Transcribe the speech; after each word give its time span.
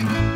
Bye. 0.00 0.24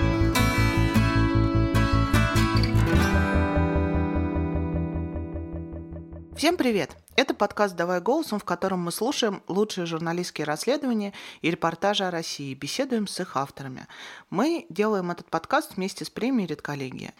Всем 6.43 6.57
привет! 6.57 6.97
Это 7.15 7.35
подкаст 7.35 7.77
«Давай 7.77 8.01
голосом», 8.01 8.41
в 8.41 8.45
котором 8.45 8.81
мы 8.81 8.91
слушаем 8.91 9.45
лучшие 9.47 9.87
журналистские 9.87 10.45
расследования 10.45 11.13
и 11.41 11.53
репортажи 11.53 12.03
о 12.03 12.11
России, 12.11 12.53
беседуем 12.53 13.07
с 13.07 13.21
их 13.21 13.37
авторами. 13.37 13.87
Мы 14.29 14.67
делаем 14.69 15.13
этот 15.13 15.31
подкаст 15.31 15.77
вместе 15.77 16.05
с 16.05 16.11
премией 16.11 16.49
«Редколлегия». 16.49 17.15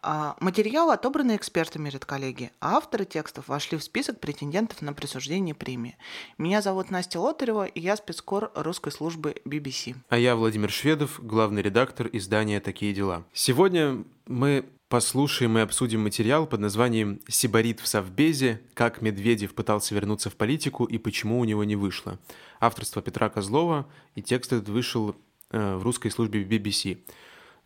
А, 0.00 0.36
материал 0.40 0.90
отобраны 0.90 1.36
экспертами 1.36 1.90
«Редколлегии», 1.90 2.50
а 2.60 2.78
авторы 2.78 3.04
текстов 3.04 3.48
вошли 3.48 3.76
в 3.76 3.84
список 3.84 4.20
претендентов 4.20 4.80
на 4.80 4.94
присуждение 4.94 5.54
премии. 5.54 5.98
Меня 6.38 6.62
зовут 6.62 6.90
Настя 6.90 7.20
Лотарева, 7.20 7.66
и 7.66 7.78
я 7.78 7.94
спецкор 7.96 8.52
русской 8.54 8.90
службы 8.90 9.34
BBC. 9.44 9.96
А 10.08 10.16
я 10.16 10.34
Владимир 10.34 10.70
Шведов, 10.70 11.20
главный 11.22 11.60
редактор 11.60 12.08
издания 12.10 12.58
«Такие 12.58 12.94
дела». 12.94 13.24
Сегодня 13.34 14.02
мы 14.26 14.64
послушаем 14.92 15.56
и 15.56 15.62
обсудим 15.62 16.02
материал 16.02 16.46
под 16.46 16.60
названием 16.60 17.18
«Сибарит 17.26 17.80
в 17.80 17.86
Совбезе. 17.86 18.60
Как 18.74 19.00
Медведев 19.00 19.54
пытался 19.54 19.94
вернуться 19.94 20.28
в 20.28 20.36
политику 20.36 20.84
и 20.84 20.98
почему 20.98 21.40
у 21.40 21.44
него 21.44 21.64
не 21.64 21.76
вышло». 21.76 22.18
Авторство 22.60 23.00
Петра 23.00 23.30
Козлова, 23.30 23.86
и 24.16 24.20
текст 24.20 24.52
этот 24.52 24.68
вышел 24.68 25.16
э, 25.50 25.76
в 25.76 25.82
русской 25.82 26.10
службе 26.10 26.44
BBC. 26.44 26.98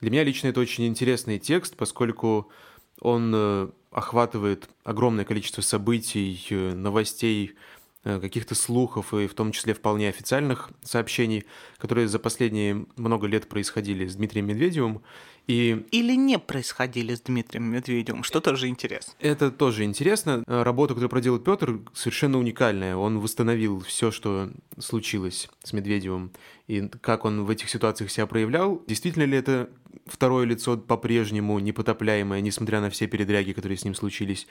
Для 0.01 0.11
меня 0.13 0.23
лично 0.23 0.47
это 0.47 0.61
очень 0.61 0.87
интересный 0.87 1.41
текст, 1.41 1.77
поскольку 1.77 2.49
он 3.01 3.33
э, 3.35 3.71
охватывает 3.91 4.69
огромное 4.85 5.25
количество 5.25 5.63
событий, 5.63 6.47
э, 6.51 6.75
новостей, 6.75 7.57
каких-то 8.05 8.55
слухов 8.55 9.13
и 9.15 9.27
в 9.27 9.35
том 9.35 9.51
числе 9.51 9.75
вполне 9.75 10.09
официальных 10.09 10.71
сообщений, 10.85 11.45
которые 11.77 12.07
за 12.07 12.21
последние 12.21 12.87
много 12.95 13.27
лет 13.27 13.49
происходили 13.49 14.07
с 14.07 14.15
Дмитрием 14.15 14.47
Медведевым. 14.47 15.03
И... 15.47 15.87
Или 15.93 16.15
не 16.17 16.39
происходили 16.39 17.15
с 17.15 17.21
Дмитрием 17.21 17.65
Медведевым, 17.65 18.25
что 18.25 18.41
тоже 18.41 18.67
интересно. 18.69 19.13
Это 19.21 19.51
тоже 19.51 19.85
интересно. 19.85 20.43
Работа, 20.47 20.95
которую 20.95 21.11
проделал 21.11 21.39
Петр, 21.39 21.79
совершенно 21.95 22.39
уникальная. 22.39 22.97
Он 22.97 23.21
восстановил 23.21 23.81
все, 23.81 24.11
что 24.11 24.51
случилось 24.79 25.49
с 25.63 25.73
Медведевым, 25.73 26.33
и 26.67 26.89
как 27.01 27.25
он 27.25 27.45
в 27.45 27.51
этих 27.51 27.71
ситуациях 27.71 28.11
себя 28.11 28.27
проявлял. 28.27 28.83
Действительно 28.87 29.23
ли 29.23 29.39
это 29.39 29.71
второе 30.07 30.45
лицо 30.45 30.77
по-прежнему 30.77 31.59
непотопляемое, 31.59 32.41
несмотря 32.41 32.81
на 32.81 32.91
все 32.91 33.07
передряги, 33.07 33.53
которые 33.53 33.79
с 33.79 33.85
ним 33.85 33.95
случились? 33.95 34.47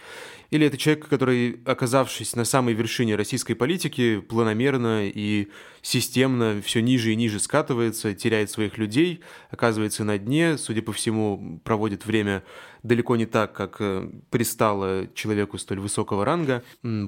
Или 0.50 0.66
это 0.66 0.78
человек, 0.78 1.08
который, 1.08 1.60
оказавшись 1.66 2.36
на 2.36 2.46
самой 2.46 2.74
вершине 2.74 3.16
российской 3.16 3.54
политики, 3.54 4.22
планомерно 4.22 5.08
и 5.08 5.50
системно 5.82 6.62
все 6.64 6.82
ниже 6.82 7.12
и 7.12 7.16
ниже 7.16 7.40
скатывается, 7.40 8.16
теряет 8.16 8.50
своих 8.50 8.78
людей, 8.78 9.20
оказывается 9.52 10.04
на 10.04 10.18
дне, 10.18 10.58
судя 10.58 10.82
по 10.86 10.94
всему, 10.94 11.60
проводит 11.64 12.06
время 12.06 12.44
далеко 12.84 13.16
не 13.16 13.26
так, 13.26 13.54
как 13.54 13.78
э, 13.80 14.10
пристало 14.30 15.08
человеку 15.14 15.58
столь 15.58 15.80
высокого 15.80 16.24
ранга. 16.24 16.64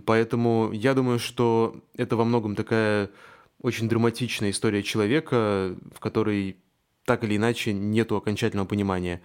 Поэтому 0.05 0.71
я 0.73 0.93
думаю, 0.93 1.19
что 1.19 1.81
это 1.95 2.15
во 2.15 2.25
многом 2.25 2.55
такая 2.55 3.09
очень 3.61 3.87
драматичная 3.87 4.51
история 4.51 4.83
человека, 4.83 5.75
в 5.95 5.99
которой 5.99 6.57
так 7.05 7.23
или 7.23 7.37
иначе 7.37 7.73
нету 7.73 8.17
окончательного 8.17 8.67
понимания, 8.67 9.21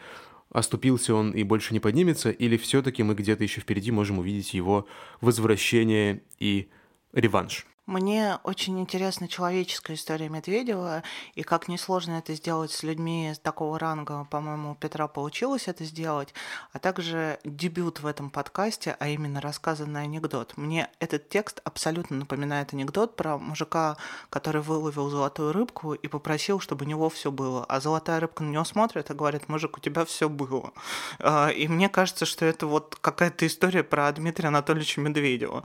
оступился 0.51 1.15
он 1.15 1.33
и 1.33 1.43
больше 1.43 1.75
не 1.75 1.81
поднимется, 1.81 2.31
или 2.31 2.57
все-таки 2.57 3.03
мы 3.03 3.15
где-то 3.15 3.43
еще 3.43 3.61
впереди 3.61 3.91
можем 3.91 4.19
увидеть 4.19 4.55
его 4.55 4.87
возвращение 5.21 6.23
и 6.39 6.69
реванш. 7.13 7.67
Мне 7.87 8.39
очень 8.45 8.79
интересна 8.79 9.27
человеческая 9.27 9.95
история 9.95 10.29
Медведева, 10.29 11.03
и 11.35 11.43
как 11.43 11.67
несложно 11.67 12.13
это 12.13 12.33
сделать 12.35 12.71
с 12.71 12.85
людьми 12.85 13.33
такого 13.43 13.77
ранга, 13.77 14.25
по-моему, 14.31 14.71
у 14.71 14.75
Петра 14.77 15.09
получилось 15.09 15.67
это 15.67 15.83
сделать, 15.83 16.33
а 16.73 16.79
также 16.79 17.41
дебют 17.43 17.99
в 17.99 18.07
этом 18.07 18.31
подкасте, 18.31 18.97
а 19.01 19.09
именно 19.09 19.41
рассказанный 19.41 20.03
анекдот. 20.03 20.57
Мне 20.57 20.91
этот 21.01 21.29
текст 21.29 21.61
абсолютно 21.65 22.19
напоминает 22.19 22.73
анекдот 22.73 23.17
про 23.17 23.37
мужика, 23.37 23.97
который 24.31 24.63
выловил 24.63 25.11
золотую 25.11 25.53
рыбку 25.53 25.95
и 25.95 26.07
попросил, 26.07 26.61
чтобы 26.61 26.85
у 26.85 26.89
него 26.89 27.11
все 27.11 27.33
было. 27.33 27.65
А 27.65 27.81
золотая 27.81 28.21
рыбка 28.21 28.45
на 28.45 28.51
него 28.51 28.65
смотрит 28.65 29.11
и 29.11 29.15
говорит, 29.15 29.49
мужик, 29.49 29.77
у 29.77 29.81
тебя 29.81 30.05
все 30.05 30.29
было. 30.29 30.73
А, 31.19 31.49
и 31.49 31.67
мне 31.67 31.89
кажется, 31.89 32.27
что 32.27 32.45
это 32.45 32.69
вот 32.69 32.97
какая-то 33.01 33.45
история 33.45 33.83
про 33.83 34.13
Дмитрия 34.13 34.49
Анатольевича 34.49 35.01
Медведева. 35.01 35.65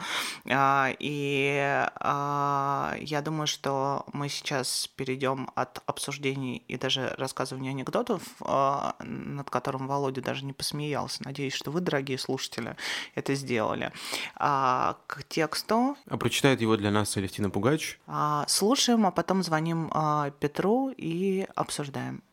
А, 0.49 0.89
и 0.97 1.85
я 2.09 3.21
думаю, 3.23 3.47
что 3.47 4.05
мы 4.13 4.29
сейчас 4.29 4.89
перейдем 4.95 5.49
от 5.55 5.81
обсуждений 5.85 6.63
и 6.67 6.77
даже 6.77 7.13
рассказывания 7.17 7.71
анекдотов, 7.71 8.21
а, 8.41 8.95
над 8.99 9.49
которым 9.49 9.87
Володя 9.87 10.21
даже 10.21 10.45
не 10.45 10.53
посмеялся. 10.53 11.23
Надеюсь, 11.23 11.53
что 11.53 11.71
вы, 11.71 11.81
дорогие 11.81 12.17
слушатели, 12.17 12.75
это 13.15 13.35
сделали. 13.35 13.91
А, 14.35 14.97
к 15.07 15.23
тексту. 15.23 15.97
А 16.09 16.17
прочитает 16.17 16.61
его 16.61 16.77
для 16.77 16.91
нас 16.91 17.15
Алевтина 17.17 17.49
Пугач. 17.49 17.99
Слушаем, 18.47 19.05
а 19.05 19.11
потом 19.11 19.43
звоним 19.43 19.91
Петру 20.39 20.89
и 20.89 21.47
обсуждаем. 21.55 22.23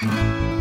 thank 0.00 0.52
you 0.52 0.57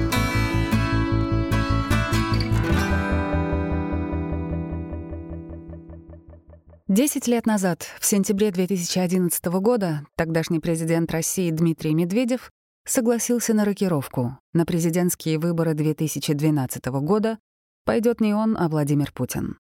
Десять 6.88 7.28
лет 7.28 7.46
назад, 7.46 7.86
в 8.00 8.06
сентябре 8.06 8.50
2011 8.50 9.44
года, 9.59 10.06
тогдашний 10.16 10.62
президент 10.62 11.12
России 11.12 11.52
Дмитрий 11.52 11.94
Медведев 11.94 12.50
согласился 12.86 13.53
на 13.53 13.66
рокировку. 13.66 14.40
На 14.53 14.66
президентские 14.66 15.38
выборы 15.38 15.74
2012 15.74 16.86
года 16.86 17.40
пойдет 17.84 18.22
не 18.22 18.34
он, 18.34 18.56
а 18.58 18.70
Владимир 18.70 19.12
Путин. 19.12 19.58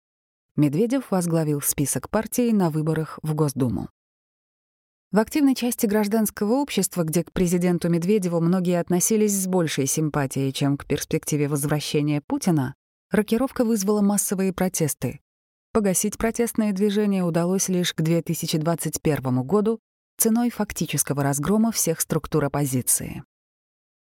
Медведев 0.55 1.11
возглавил 1.11 1.59
список 1.59 2.09
партий 2.09 2.53
на 2.53 2.69
выборах 2.69 3.19
в 3.23 3.35
Госдуму. 3.35 3.89
В 5.11 5.19
активной 5.19 5.55
части 5.55 5.85
гражданского 5.85 6.53
общества, 6.53 7.03
где 7.03 7.25
к 7.25 7.33
президенту 7.33 7.89
Медведеву 7.89 8.39
многие 8.39 8.79
относились 8.79 9.33
с 9.33 9.47
большей 9.47 9.85
симпатией, 9.85 10.53
чем 10.53 10.77
к 10.77 10.85
перспективе 10.85 11.49
возвращения 11.49 12.21
Путина, 12.21 12.73
рокировка 13.11 13.65
вызвала 13.65 13.99
массовые 13.99 14.53
протесты, 14.53 15.19
Погасить 15.77 16.17
протестное 16.17 16.73
движение 16.73 17.23
удалось 17.23 17.69
лишь 17.69 17.93
к 17.93 18.01
2021 18.01 19.43
году 19.43 19.79
ценой 20.17 20.49
фактического 20.49 21.21
разгрома 21.21 21.71
всех 21.71 22.01
структур 22.01 22.45
оппозиции. 22.45 23.23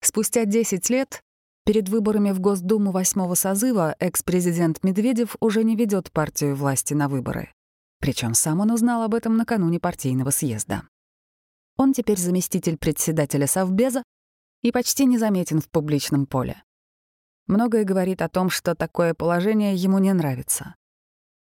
Спустя 0.01 0.45
10 0.45 0.89
лет, 0.89 1.21
перед 1.65 1.89
выборами 1.89 2.31
в 2.31 2.39
Госдуму 2.39 2.93
восьмого 2.93 3.35
созыва, 3.35 3.97
экс-президент 3.99 4.85
Медведев 4.85 5.35
уже 5.41 5.65
не 5.65 5.75
ведет 5.75 6.13
партию 6.13 6.55
власти 6.55 6.95
на 6.95 7.09
выборы. 7.09 7.53
Причем 7.99 8.35
сам 8.35 8.61
он 8.61 8.71
узнал 8.71 9.03
об 9.03 9.13
этом 9.13 9.37
накануне 9.37 9.81
партийного 9.81 10.31
съезда. 10.31 10.85
Он 11.77 11.93
теперь 11.93 12.19
заместитель 12.19 12.79
председателя 12.79 13.49
Совбеза 13.49 14.05
и 14.63 14.71
почти 14.71 15.07
незаметен 15.07 15.61
в 15.61 15.69
публичном 15.69 16.27
поле. 16.27 16.63
Многое 17.49 17.83
говорит 17.83 18.23
о 18.23 18.29
том, 18.29 18.49
что 18.49 18.77
такое 18.77 19.13
положение 19.13 19.75
ему 19.75 19.99
не 19.99 20.13
нравится. 20.13 20.77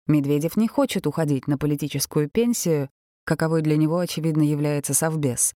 Медведев 0.06 0.56
не 0.56 0.68
хочет 0.68 1.06
уходить 1.06 1.48
на 1.48 1.58
политическую 1.58 2.28
пенсию, 2.28 2.90
каковой 3.24 3.62
для 3.62 3.76
него, 3.76 3.98
очевидно, 3.98 4.42
является 4.42 4.94
Совбез. 4.94 5.54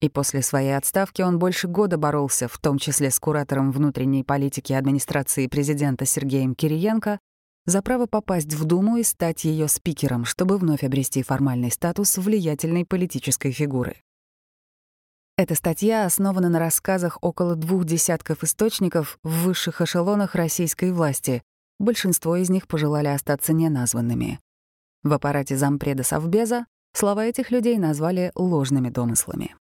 И 0.00 0.10
после 0.10 0.42
своей 0.42 0.76
отставки 0.76 1.22
он 1.22 1.38
больше 1.38 1.68
года 1.68 1.96
боролся, 1.96 2.48
в 2.48 2.58
том 2.58 2.78
числе 2.78 3.10
с 3.10 3.18
куратором 3.18 3.72
внутренней 3.72 4.24
политики 4.24 4.74
администрации 4.74 5.46
президента 5.46 6.04
Сергеем 6.04 6.54
Кириенко, 6.54 7.18
за 7.64 7.82
право 7.82 8.06
попасть 8.06 8.52
в 8.52 8.64
Думу 8.64 8.98
и 8.98 9.02
стать 9.02 9.44
ее 9.44 9.68
спикером, 9.68 10.24
чтобы 10.24 10.58
вновь 10.58 10.84
обрести 10.84 11.22
формальный 11.22 11.70
статус 11.70 12.18
влиятельной 12.18 12.84
политической 12.84 13.50
фигуры. 13.50 13.96
Эта 15.38 15.54
статья 15.54 16.06
основана 16.06 16.48
на 16.48 16.58
рассказах 16.58 17.18
около 17.22 17.56
двух 17.56 17.84
десятков 17.84 18.44
источников 18.44 19.18
в 19.22 19.44
высших 19.44 19.80
эшелонах 19.80 20.34
российской 20.34 20.92
власти, 20.92 21.42
Большинство 21.78 22.36
из 22.36 22.50
них 22.50 22.66
пожелали 22.66 23.08
остаться 23.08 23.52
неназванными. 23.52 24.40
В 25.02 25.12
аппарате 25.12 25.56
зампреда 25.56 26.02
Совбеза 26.02 26.66
слова 26.92 27.24
этих 27.24 27.50
людей 27.50 27.78
назвали 27.78 28.32
ложными 28.34 28.88
домыслами. 28.88 29.54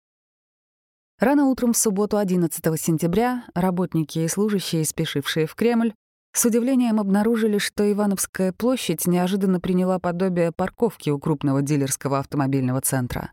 Рано 1.19 1.47
утром 1.47 1.73
в 1.73 1.79
субботу 1.79 2.19
11 2.19 2.81
сентября 2.81 3.45
работники 3.55 4.19
и 4.19 4.29
служащие, 4.29 4.85
спешившие 4.85 5.47
в 5.47 5.55
Кремль, 5.55 5.95
с 6.35 6.45
удивлением 6.45 6.99
обнаружили, 6.99 7.59
что 7.59 7.91
Ивановская 7.91 8.53
площадь 8.53 9.07
неожиданно 9.07 9.61
приняла 9.61 9.99
подобие 9.99 10.51
парковки 10.51 11.11
у 11.11 11.19
крупного 11.19 11.63
дилерского 11.63 12.19
автомобильного 12.19 12.81
центра. 12.81 13.33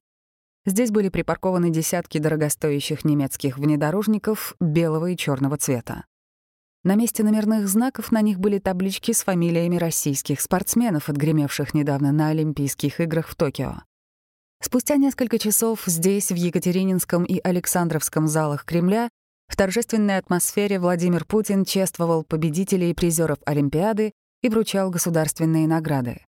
Здесь 0.66 0.92
были 0.92 1.10
припаркованы 1.10 1.70
десятки 1.70 2.18
дорогостоящих 2.18 3.06
немецких 3.06 3.58
внедорожников 3.58 4.56
белого 4.60 5.12
и 5.12 5.18
черного 5.18 5.58
цвета. 5.58 6.06
На 6.84 6.96
месте 6.96 7.24
номерных 7.24 7.68
знаков 7.68 8.12
на 8.12 8.22
них 8.22 8.40
были 8.40 8.58
таблички 8.58 9.12
с 9.12 9.24
фамилиями 9.24 9.76
российских 9.76 10.40
спортсменов, 10.40 11.10
отгремевших 11.10 11.74
недавно 11.74 12.14
на 12.14 12.30
Олимпийских 12.30 13.02
играх 13.02 13.28
в 13.28 13.36
Токио. 13.36 13.82
Спустя 14.62 14.96
несколько 14.96 15.40
часов 15.40 15.84
здесь, 15.86 16.32
в 16.32 16.36
Екатерининском 16.36 17.26
и 17.26 17.40
Александровском 17.44 18.28
залах 18.28 18.66
Кремля, 18.66 19.10
В 19.50 19.56
торжественной 19.56 20.18
атмосфере 20.18 20.80
Владимир 20.80 21.26
Путин 21.26 21.66
чествовал 21.66 22.24
победителей 22.24 22.92
и 22.92 22.94
призеров 22.94 23.40
Олимпиады 23.46 24.14
и 24.44 24.50
вручал 24.50 24.92
государственные 24.92 25.68
награды. 25.68 26.24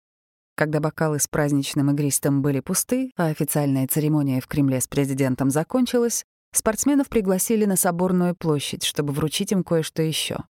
Когда 0.54 0.80
бокалы 0.80 1.18
с 1.18 1.26
праздничным 1.26 1.90
игристом 1.90 2.42
были 2.42 2.60
пусты, 2.60 3.12
а 3.16 3.26
официальная 3.26 3.86
церемония 3.88 4.40
в 4.40 4.46
Кремле 4.46 4.82
с 4.82 4.86
президентом 4.86 5.50
закончилась, 5.50 6.24
спортсменов 6.52 7.08
пригласили 7.08 7.64
на 7.64 7.76
Соборную 7.76 8.34
площадь, 8.34 8.84
чтобы 8.84 9.12
вручить 9.12 9.52
им 9.52 9.64
кое-что 9.64 10.02
еще. 10.02 10.44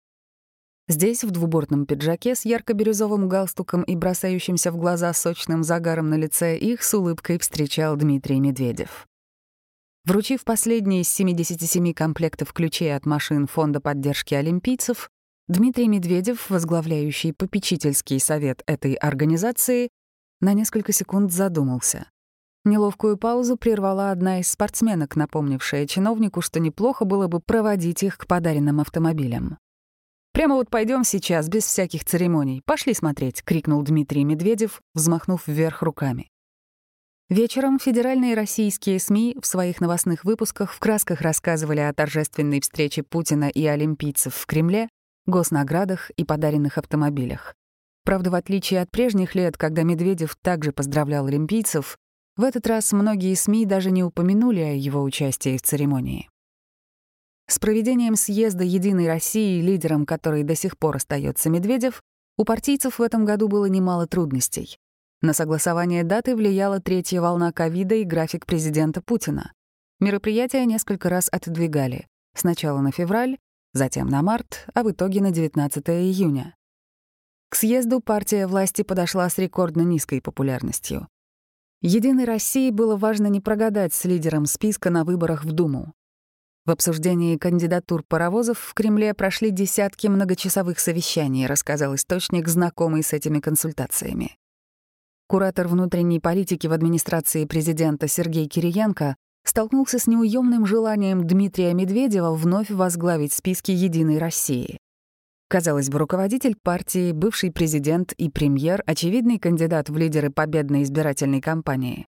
Здесь, 0.88 1.22
в 1.22 1.30
двубортном 1.30 1.86
пиджаке 1.86 2.34
с 2.34 2.44
ярко-бирюзовым 2.44 3.28
галстуком 3.28 3.82
и 3.82 3.94
бросающимся 3.94 4.72
в 4.72 4.76
глаза 4.76 5.12
сочным 5.12 5.62
загаром 5.62 6.10
на 6.10 6.16
лице, 6.16 6.58
их 6.58 6.82
с 6.82 6.92
улыбкой 6.92 7.38
встречал 7.38 7.96
Дмитрий 7.96 8.40
Медведев. 8.40 9.06
Вручив 10.04 10.42
последние 10.44 11.02
из 11.02 11.08
77 11.10 11.94
комплектов 11.94 12.52
ключей 12.52 12.94
от 12.96 13.06
машин 13.06 13.46
Фонда 13.46 13.80
поддержки 13.80 14.34
олимпийцев, 14.34 15.08
Дмитрий 15.46 15.86
Медведев, 15.86 16.50
возглавляющий 16.50 17.32
попечительский 17.32 18.18
совет 18.18 18.62
этой 18.66 18.94
организации, 18.94 19.90
на 20.40 20.54
несколько 20.54 20.92
секунд 20.92 21.30
задумался. 21.30 22.10
Неловкую 22.64 23.16
паузу 23.16 23.56
прервала 23.56 24.12
одна 24.12 24.38
из 24.38 24.48
спортсменок, 24.48 25.16
напомнившая 25.16 25.86
чиновнику, 25.86 26.42
что 26.42 26.60
неплохо 26.60 27.04
было 27.04 27.26
бы 27.26 27.40
проводить 27.40 28.04
их 28.04 28.18
к 28.18 28.26
подаренным 28.28 28.80
автомобилям. 28.80 29.58
«Прямо 30.32 30.54
вот 30.54 30.70
пойдем 30.70 31.04
сейчас, 31.04 31.48
без 31.48 31.64
всяких 31.64 32.04
церемоний. 32.04 32.62
Пошли 32.64 32.94
смотреть»,— 32.94 33.42
крикнул 33.44 33.82
Дмитрий 33.82 34.24
Медведев, 34.24 34.80
взмахнув 34.94 35.46
вверх 35.46 35.82
руками. 35.82 36.28
Вечером 37.28 37.78
федеральные 37.78 38.34
российские 38.34 39.00
СМИ 39.00 39.38
в 39.40 39.46
своих 39.46 39.80
новостных 39.80 40.24
выпусках 40.24 40.72
в 40.72 40.78
красках 40.78 41.20
рассказывали 41.20 41.80
о 41.80 41.92
торжественной 41.92 42.60
встрече 42.60 43.02
Путина 43.02 43.48
и 43.48 43.64
олимпийцев 43.66 44.34
в 44.34 44.46
Кремле, 44.46 44.88
госнаградах 45.26 46.10
и 46.10 46.24
подаренных 46.24 46.78
автомобилях. 46.78 47.54
Правда, 48.04 48.30
в 48.30 48.34
отличие 48.34 48.82
от 48.82 48.90
прежних 48.90 49.34
лет, 49.34 49.56
когда 49.56 49.82
Медведев 49.82 50.36
также 50.42 50.72
поздравлял 50.72 51.26
олимпийцев, 51.26 51.96
в 52.36 52.44
этот 52.44 52.66
раз 52.66 52.92
многие 52.92 53.34
СМИ 53.34 53.66
даже 53.66 53.90
не 53.90 54.02
упомянули 54.02 54.60
о 54.60 54.74
его 54.74 55.02
участии 55.02 55.56
в 55.56 55.62
церемонии. 55.62 56.28
С 57.46 57.58
проведением 57.58 58.16
съезда 58.16 58.64
«Единой 58.64 59.06
России», 59.06 59.60
лидером 59.60 60.06
которой 60.06 60.42
до 60.42 60.54
сих 60.54 60.78
пор 60.78 60.96
остается 60.96 61.50
Медведев, 61.50 62.02
у 62.38 62.44
партийцев 62.44 62.98
в 62.98 63.02
этом 63.02 63.24
году 63.24 63.48
было 63.48 63.66
немало 63.66 64.06
трудностей. 64.06 64.78
На 65.20 65.34
согласование 65.34 66.02
даты 66.02 66.34
влияла 66.34 66.80
третья 66.80 67.20
волна 67.20 67.52
ковида 67.52 67.96
и 67.96 68.04
график 68.04 68.46
президента 68.46 69.02
Путина. 69.02 69.52
Мероприятия 70.00 70.64
несколько 70.64 71.08
раз 71.10 71.28
отодвигали. 71.30 72.06
Сначала 72.34 72.80
на 72.80 72.90
февраль, 72.90 73.38
затем 73.74 74.08
на 74.08 74.22
март, 74.22 74.66
а 74.74 74.82
в 74.82 74.90
итоге 74.90 75.20
на 75.20 75.30
19 75.30 75.88
июня. 75.90 76.56
К 77.50 77.56
съезду 77.56 78.00
партия 78.00 78.46
власти 78.46 78.82
подошла 78.82 79.28
с 79.28 79.36
рекордно 79.36 79.82
низкой 79.82 80.22
популярностью. 80.22 81.06
«Единой 81.82 82.24
России» 82.24 82.70
было 82.70 82.96
важно 82.96 83.26
не 83.26 83.40
прогадать 83.40 83.92
с 83.92 84.04
лидером 84.04 84.46
списка 84.46 84.88
на 84.88 85.04
выборах 85.04 85.44
в 85.44 85.52
Думу. 85.52 85.92
В 86.64 86.70
обсуждении 86.70 87.36
кандидатур 87.36 88.04
паровозов 88.06 88.58
в 88.60 88.72
Кремле 88.72 89.14
прошли 89.14 89.50
десятки 89.50 90.06
многочасовых 90.06 90.78
совещаний, 90.78 91.46
рассказал 91.46 91.96
источник, 91.96 92.46
знакомый 92.46 93.02
с 93.02 93.12
этими 93.12 93.40
консультациями. 93.40 94.36
Куратор 95.26 95.66
внутренней 95.66 96.20
политики 96.20 96.68
в 96.68 96.72
администрации 96.72 97.46
президента 97.46 98.06
Сергей 98.06 98.46
Кириенко 98.46 99.16
столкнулся 99.44 99.98
с 99.98 100.06
неуемным 100.06 100.66
желанием 100.66 101.26
Дмитрия 101.26 101.74
Медведева 101.74 102.32
вновь 102.32 102.70
возглавить 102.70 103.32
списки 103.32 103.72
«Единой 103.72 104.18
России». 104.18 104.78
Казалось 105.52 105.90
бы, 105.90 105.98
руководитель 105.98 106.56
партии, 106.56 107.12
бывший 107.12 107.52
президент 107.52 108.14
и 108.14 108.30
премьер, 108.30 108.82
очевидный 108.86 109.38
кандидат 109.38 109.90
в 109.90 109.96
лидеры 109.98 110.30
победной 110.30 110.82
избирательной 110.82 111.42
кампании. 111.42 112.06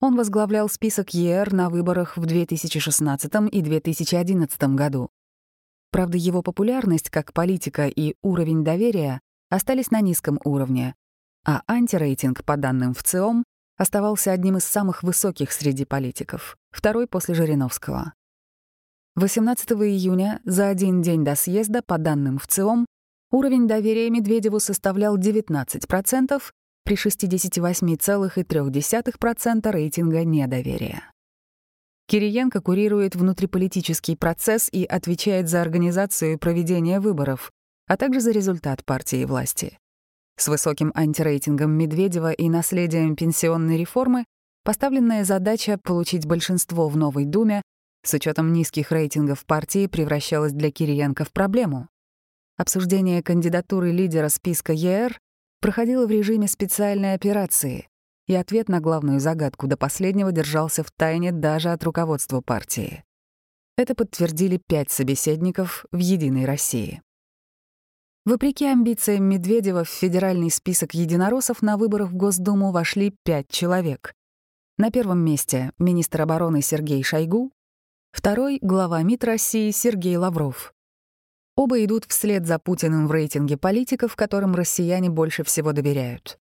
Он 0.00 0.16
возглавлял 0.16 0.68
список 0.68 1.10
ЕР 1.10 1.52
на 1.52 1.70
выборах 1.70 2.16
в 2.16 2.26
2016 2.26 3.32
и 3.52 3.62
2011 3.62 4.62
году. 4.74 5.08
Правда, 5.92 6.18
его 6.18 6.42
популярность 6.42 7.10
как 7.10 7.32
политика 7.32 7.86
и 7.86 8.16
уровень 8.22 8.64
доверия 8.64 9.20
остались 9.50 9.92
на 9.92 10.00
низком 10.00 10.40
уровне, 10.42 10.96
а 11.46 11.62
антирейтинг, 11.68 12.44
по 12.44 12.56
данным 12.56 12.94
ВЦИОМ, 12.94 13.44
оставался 13.76 14.32
одним 14.32 14.56
из 14.56 14.64
самых 14.64 15.04
высоких 15.04 15.52
среди 15.52 15.84
политиков, 15.84 16.56
второй 16.72 17.06
после 17.06 17.36
Жириновского. 17.36 18.14
18 19.20 19.72
июня, 19.72 20.40
за 20.44 20.68
один 20.68 21.02
день 21.02 21.24
до 21.24 21.34
съезда, 21.34 21.82
по 21.82 21.98
данным 21.98 22.38
ВЦИОМ, 22.38 22.86
уровень 23.30 23.68
доверия 23.68 24.08
Медведеву 24.08 24.60
составлял 24.60 25.18
19% 25.18 26.42
при 26.84 26.96
68,3% 26.96 29.70
рейтинга 29.70 30.24
недоверия. 30.24 31.02
Кириенко 32.08 32.62
курирует 32.62 33.14
внутриполитический 33.14 34.16
процесс 34.16 34.70
и 34.72 34.84
отвечает 34.84 35.50
за 35.50 35.60
организацию 35.60 36.32
и 36.32 36.36
проведение 36.36 36.98
выборов, 36.98 37.52
а 37.88 37.98
также 37.98 38.20
за 38.20 38.30
результат 38.30 38.86
партии 38.86 39.26
власти. 39.26 39.76
С 40.38 40.48
высоким 40.48 40.92
антирейтингом 40.94 41.72
Медведева 41.72 42.32
и 42.32 42.48
наследием 42.48 43.16
пенсионной 43.16 43.76
реформы 43.76 44.24
поставленная 44.64 45.24
задача 45.24 45.76
получить 45.76 46.24
большинство 46.24 46.88
в 46.88 46.96
Новой 46.96 47.26
Думе 47.26 47.60
с 48.02 48.14
учетом 48.14 48.52
низких 48.52 48.92
рейтингов 48.92 49.44
партии 49.44 49.86
превращалась 49.86 50.52
для 50.52 50.70
Кириенко 50.70 51.24
в 51.24 51.32
проблему. 51.32 51.88
Обсуждение 52.56 53.22
кандидатуры 53.22 53.90
лидера 53.90 54.28
списка 54.28 54.72
ЕР 54.72 55.18
проходило 55.60 56.06
в 56.06 56.10
режиме 56.10 56.48
специальной 56.48 57.14
операции, 57.14 57.88
и 58.26 58.34
ответ 58.34 58.68
на 58.68 58.80
главную 58.80 59.20
загадку 59.20 59.66
до 59.66 59.76
последнего 59.76 60.32
держался 60.32 60.82
в 60.82 60.90
тайне 60.90 61.32
даже 61.32 61.70
от 61.70 61.82
руководства 61.84 62.40
партии. 62.40 63.04
Это 63.76 63.94
подтвердили 63.94 64.60
пять 64.66 64.90
собеседников 64.90 65.86
в 65.90 65.98
«Единой 65.98 66.44
России». 66.44 67.02
Вопреки 68.26 68.66
амбициям 68.66 69.24
Медведева 69.24 69.84
в 69.84 69.88
федеральный 69.88 70.50
список 70.50 70.92
единороссов 70.92 71.62
на 71.62 71.78
выборах 71.78 72.10
в 72.10 72.14
Госдуму 72.14 72.70
вошли 72.70 73.14
пять 73.24 73.48
человек. 73.48 74.12
На 74.76 74.90
первом 74.90 75.24
месте 75.24 75.72
министр 75.78 76.22
обороны 76.22 76.60
Сергей 76.60 77.02
Шойгу, 77.02 77.50
второй— 78.20 78.58
глава 78.62 79.02
МИД 79.02 79.24
России 79.24 79.70
Сергей 79.70 80.16
Лавров. 80.18 80.74
Оба 81.56 81.82
идут 81.82 82.04
вслед 82.06 82.46
за 82.46 82.58
Путиным 82.58 83.06
в 83.08 83.12
рейтинге 83.12 83.56
политиков, 83.56 84.14
которым 84.14 84.54
россияне 84.54 85.08
больше 85.08 85.42
всего 85.42 85.72
доверяют. 85.72 86.38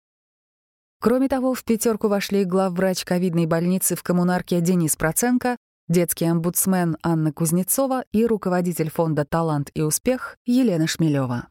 Кроме 0.99 1.29
того, 1.29 1.53
в 1.53 1.63
пятерку 1.63 2.09
вошли 2.09 2.43
главврач 2.43 3.05
ковидной 3.05 3.45
больницы 3.45 3.95
в 3.95 4.03
коммунарке 4.03 4.59
Денис 4.59 4.97
Проценко, 4.97 5.55
детский 5.87 6.25
омбудсмен 6.25 6.97
Анна 7.01 7.31
Кузнецова 7.31 8.03
и 8.11 8.25
руководитель 8.25 8.91
фонда 8.91 9.23
«Талант 9.23 9.71
и 9.73 9.81
успех» 9.81 10.37
Елена 10.45 10.85
Шмелева. 10.85 11.47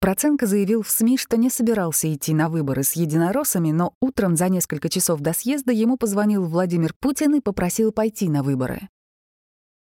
Проценко 0.00 0.44
заявил 0.44 0.82
в 0.82 0.90
СМИ, 0.90 1.16
что 1.16 1.38
не 1.38 1.48
собирался 1.48 2.12
идти 2.12 2.34
на 2.34 2.50
выборы 2.50 2.82
с 2.82 2.92
единороссами, 2.92 3.70
но 3.70 3.94
утром 4.00 4.36
за 4.36 4.50
несколько 4.50 4.90
часов 4.90 5.20
до 5.20 5.32
съезда 5.32 5.72
ему 5.72 5.96
позвонил 5.96 6.44
Владимир 6.44 6.92
Путин 7.00 7.34
и 7.36 7.40
попросил 7.40 7.90
пойти 7.90 8.28
на 8.28 8.42
выборы. 8.42 8.90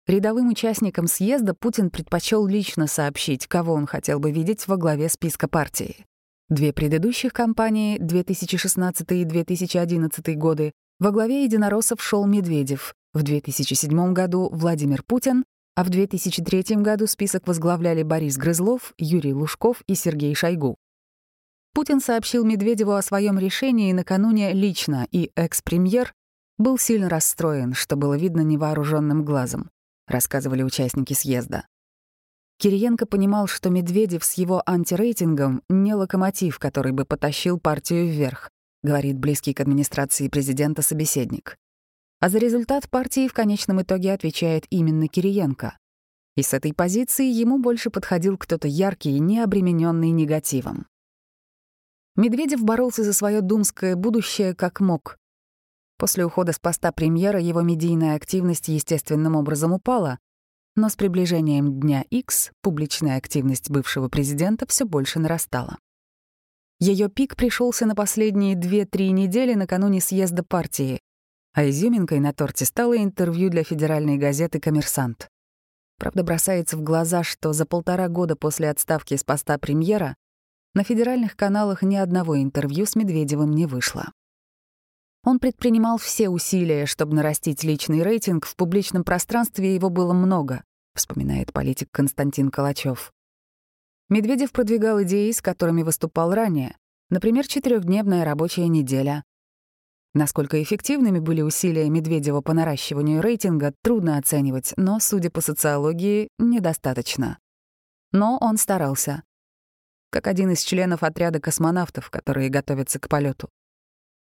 Рядовым 0.06 0.50
участникам 0.50 1.08
съезда 1.08 1.52
Путин 1.52 1.90
предпочел 1.90 2.46
лично 2.46 2.86
сообщить, 2.86 3.48
кого 3.48 3.72
он 3.72 3.86
хотел 3.86 4.20
бы 4.20 4.30
видеть 4.30 4.68
во 4.68 4.76
главе 4.76 5.08
списка 5.08 5.48
партии. 5.48 6.06
Две 6.48 6.72
предыдущих 6.72 7.32
кампании, 7.32 7.98
2016 7.98 9.10
и 9.10 9.24
2011 9.24 10.38
годы, 10.38 10.72
во 11.00 11.10
главе 11.10 11.42
единороссов 11.42 12.00
шел 12.00 12.24
Медведев, 12.24 12.94
в 13.14 13.24
2007 13.24 14.12
году 14.12 14.48
Владимир 14.52 15.02
Путин, 15.02 15.44
а 15.74 15.82
в 15.82 15.90
2003 15.90 16.76
году 16.76 17.08
список 17.08 17.48
возглавляли 17.48 18.04
Борис 18.04 18.36
Грызлов, 18.36 18.94
Юрий 18.98 19.34
Лужков 19.34 19.82
и 19.88 19.96
Сергей 19.96 20.36
Шойгу. 20.36 20.76
Путин 21.74 22.00
сообщил 22.00 22.44
Медведеву 22.44 22.92
о 22.92 23.02
своем 23.02 23.40
решении 23.40 23.92
накануне 23.92 24.52
лично, 24.52 25.08
и 25.10 25.32
экс-премьер 25.34 26.14
был 26.58 26.78
сильно 26.78 27.08
расстроен, 27.08 27.74
что 27.74 27.96
было 27.96 28.16
видно 28.16 28.42
невооруженным 28.42 29.24
глазом, 29.24 29.68
рассказывали 30.06 30.62
участники 30.62 31.12
съезда. 31.12 31.66
Кириенко 32.58 33.06
понимал, 33.06 33.46
что 33.46 33.68
Медведев 33.68 34.24
с 34.24 34.34
его 34.34 34.62
антирейтингом 34.66 35.62
не 35.68 35.94
локомотив, 35.94 36.58
который 36.58 36.92
бы 36.92 37.04
потащил 37.04 37.58
партию 37.58 38.08
вверх, 38.08 38.50
говорит 38.82 39.18
близкий 39.18 39.52
к 39.52 39.60
администрации 39.60 40.28
президента 40.28 40.80
собеседник. 40.80 41.56
А 42.20 42.30
за 42.30 42.38
результат 42.38 42.88
партии 42.88 43.28
в 43.28 43.34
конечном 43.34 43.82
итоге 43.82 44.12
отвечает 44.12 44.64
именно 44.70 45.06
Кириенко. 45.06 45.76
И 46.34 46.42
с 46.42 46.54
этой 46.54 46.72
позиции 46.72 47.26
ему 47.26 47.58
больше 47.58 47.90
подходил 47.90 48.38
кто-то 48.38 48.68
яркий 48.68 49.18
не 49.18 49.40
обремененный 49.40 50.10
негативом. 50.10 50.86
Медведев 52.16 52.62
боролся 52.62 53.04
за 53.04 53.12
свое 53.12 53.42
думское 53.42 53.96
будущее 53.96 54.54
как 54.54 54.80
мог. 54.80 55.18
После 55.98 56.24
ухода 56.24 56.52
с 56.52 56.58
поста 56.58 56.92
премьера 56.92 57.40
его 57.40 57.62
медийная 57.62 58.16
активность 58.16 58.68
естественным 58.68 59.34
образом 59.34 59.72
упала, 59.72 60.18
Но 60.74 60.90
с 60.90 60.96
приближением 60.96 61.80
Дня 61.80 62.04
X 62.10 62.50
публичная 62.60 63.16
активность 63.16 63.70
бывшего 63.70 64.08
президента 64.08 64.66
все 64.66 64.84
больше 64.84 65.18
нарастала. 65.18 65.78
Ее 66.78 67.08
пик 67.08 67.36
пришелся 67.36 67.86
на 67.86 67.94
последние 67.94 68.54
2-3 68.54 69.08
недели 69.08 69.54
накануне 69.54 70.02
съезда 70.02 70.42
партии, 70.42 71.00
а 71.54 71.66
изюминкой 71.66 72.20
на 72.20 72.34
торте 72.34 72.66
стало 72.66 72.98
интервью 72.98 73.48
для 73.48 73.64
федеральной 73.64 74.18
газеты 74.18 74.60
«Коммерсант». 74.60 75.30
Правда, 75.98 76.22
бросается 76.22 76.76
в 76.76 76.82
глаза, 76.82 77.22
что 77.22 77.54
за 77.54 77.64
полтора 77.64 78.08
года 78.08 78.36
после 78.36 78.68
отставки 78.68 79.16
с 79.16 79.24
поста 79.24 79.56
премьера 79.56 80.14
на 80.74 80.84
федеральных 80.84 81.34
каналах 81.34 81.80
ни 81.82 81.96
одного 81.96 82.36
интервью 82.38 82.84
с 82.84 82.94
Медведевым 82.94 83.52
не 83.52 83.64
вышло. 83.64 84.12
Он 85.26 85.40
предпринимал 85.40 85.98
все 85.98 86.28
усилия, 86.28 86.86
чтобы 86.86 87.16
нарастить 87.16 87.64
личный 87.64 88.04
рейтинг, 88.04 88.46
в 88.46 88.54
публичном 88.54 89.02
пространстве 89.02 89.74
его 89.74 89.90
было 89.90 90.12
много, 90.12 90.62
вспоминает 90.94 91.52
политик 91.52 91.88
Константин 91.90 92.48
Калачев. 92.48 93.12
Медведев 94.08 94.52
продвигал 94.52 95.02
идеи, 95.02 95.32
с 95.32 95.42
которыми 95.42 95.82
выступал 95.82 96.32
ранее, 96.32 96.76
например, 97.10 97.44
четырехдневная 97.48 98.24
рабочая 98.24 98.68
неделя. 98.68 99.24
Насколько 100.14 100.62
эффективными 100.62 101.18
были 101.18 101.42
усилия 101.42 101.90
Медведева 101.90 102.40
по 102.40 102.54
наращиванию 102.54 103.20
рейтинга, 103.20 103.74
трудно 103.82 104.18
оценивать, 104.18 104.74
но, 104.76 105.00
судя 105.00 105.32
по 105.32 105.40
социологии, 105.40 106.28
недостаточно. 106.38 107.40
Но 108.12 108.38
он 108.40 108.58
старался 108.58 109.24
как 110.10 110.28
один 110.28 110.52
из 110.52 110.62
членов 110.62 111.02
отряда 111.02 111.40
космонавтов, 111.40 112.10
которые 112.10 112.48
готовятся 112.48 113.00
к 113.00 113.08
полету. 113.08 113.50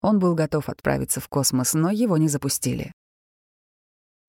Он 0.01 0.19
был 0.19 0.35
готов 0.35 0.69
отправиться 0.69 1.21
в 1.21 1.29
космос, 1.29 1.75
но 1.75 1.91
его 1.91 2.17
не 2.17 2.29
запустили. 2.29 2.93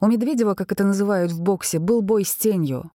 У 0.01 0.07
Медведева, 0.07 0.55
как 0.55 0.71
это 0.71 0.83
называют 0.83 1.31
в 1.31 1.41
боксе, 1.41 1.79
был 1.79 2.01
бой 2.01 2.23
с 2.23 2.33
тенью. 2.33 2.91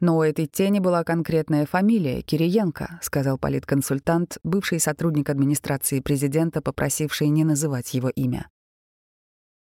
Но 0.00 0.18
у 0.18 0.22
этой 0.22 0.46
тени 0.46 0.78
была 0.78 1.04
конкретная 1.04 1.66
фамилия— 1.66 2.22
Кириенко, 2.22 2.98
сказал 3.02 3.38
политконсультант, 3.38 4.38
бывший 4.42 4.80
сотрудник 4.80 5.30
администрации 5.30 6.00
президента, 6.00 6.60
попросивший 6.60 7.28
не 7.28 7.44
называть 7.44 7.94
его 7.94 8.10
имя. 8.10 8.48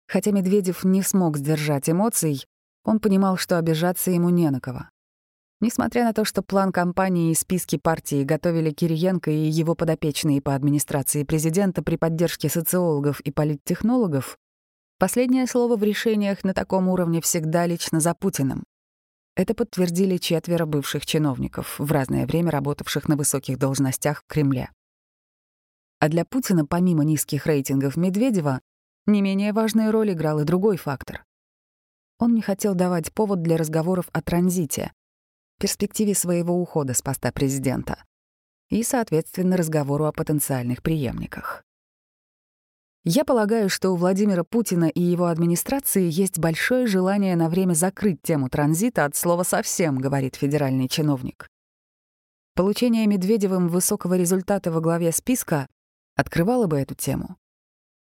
Хотя 0.08 0.30
Медведев 0.32 0.84
не 0.84 1.02
смог 1.02 1.36
сдержать 1.36 1.88
эмоций, 1.88 2.44
он 2.84 2.98
понимал, 2.98 3.36
что 3.36 3.58
обижаться 3.58 4.10
ему 4.10 4.30
не 4.30 4.50
на 4.50 4.60
кого. 4.60 4.88
Несмотря 5.60 6.04
на 6.04 6.12
то, 6.12 6.24
что 6.24 6.42
план 6.42 6.70
кампании 6.70 7.32
и 7.32 7.34
списки 7.34 7.78
партии 7.78 8.22
готовили 8.22 8.70
Кириенко 8.70 9.30
и 9.32 9.48
его 9.48 9.74
подопечные 9.74 10.40
по 10.40 10.54
администрации 10.54 11.24
президента 11.24 11.82
при 11.82 11.96
поддержке 11.96 12.48
социологов 12.48 13.20
и 13.20 13.32
политтехнологов, 13.32 14.38
последнее 14.98 15.48
слово 15.48 15.76
в 15.76 15.82
решениях 15.82 16.44
на 16.44 16.54
таком 16.54 16.88
уровне 16.88 17.20
всегда 17.20 17.66
лично 17.66 17.98
за 17.98 18.14
Путиным. 18.14 18.62
Это 19.34 19.54
подтвердили 19.54 20.16
четверо 20.16 20.64
бывших 20.64 21.04
чиновников, 21.06 21.78
в 21.78 21.90
разное 21.90 22.26
время 22.26 22.52
работавших 22.52 23.08
на 23.08 23.16
высоких 23.16 23.58
должностях 23.58 24.22
в 24.22 24.26
Кремле. 24.28 24.70
А 25.98 26.08
для 26.08 26.24
Путина, 26.24 26.66
помимо 26.66 27.02
низких 27.02 27.46
рейтингов 27.46 27.96
Медведева, 27.96 28.60
не 29.06 29.22
менее 29.22 29.52
важную 29.52 29.90
роль 29.90 30.12
играл 30.12 30.38
и 30.38 30.44
другой 30.44 30.76
фактор. 30.76 31.24
Он 32.20 32.34
не 32.34 32.42
хотел 32.42 32.74
давать 32.74 33.12
повод 33.12 33.42
для 33.42 33.56
разговоров 33.56 34.08
о 34.12 34.22
транзите, 34.22 34.92
перспективе 35.58 36.14
своего 36.14 36.54
ухода 36.54 36.94
с 36.94 37.02
поста 37.02 37.32
президента 37.32 38.04
и, 38.70 38.82
соответственно, 38.82 39.56
разговору 39.56 40.04
о 40.04 40.12
потенциальных 40.12 40.82
преемниках. 40.82 41.62
Я 43.04 43.24
полагаю, 43.24 43.70
что 43.70 43.90
у 43.90 43.96
Владимира 43.96 44.44
Путина 44.44 44.84
и 44.84 45.00
его 45.00 45.26
администрации 45.26 46.10
есть 46.10 46.38
большое 46.38 46.86
желание 46.86 47.36
на 47.36 47.48
время 47.48 47.72
закрыть 47.72 48.20
тему 48.22 48.50
транзита 48.50 49.04
от 49.04 49.16
слова 49.16 49.44
«совсем», 49.44 49.98
говорит 49.98 50.36
федеральный 50.36 50.88
чиновник. 50.88 51.48
Получение 52.54 53.06
Медведевым 53.06 53.68
высокого 53.68 54.14
результата 54.14 54.70
во 54.72 54.80
главе 54.80 55.12
списка 55.12 55.68
открывало 56.16 56.66
бы 56.66 56.78
эту 56.78 56.94
тему. 56.94 57.36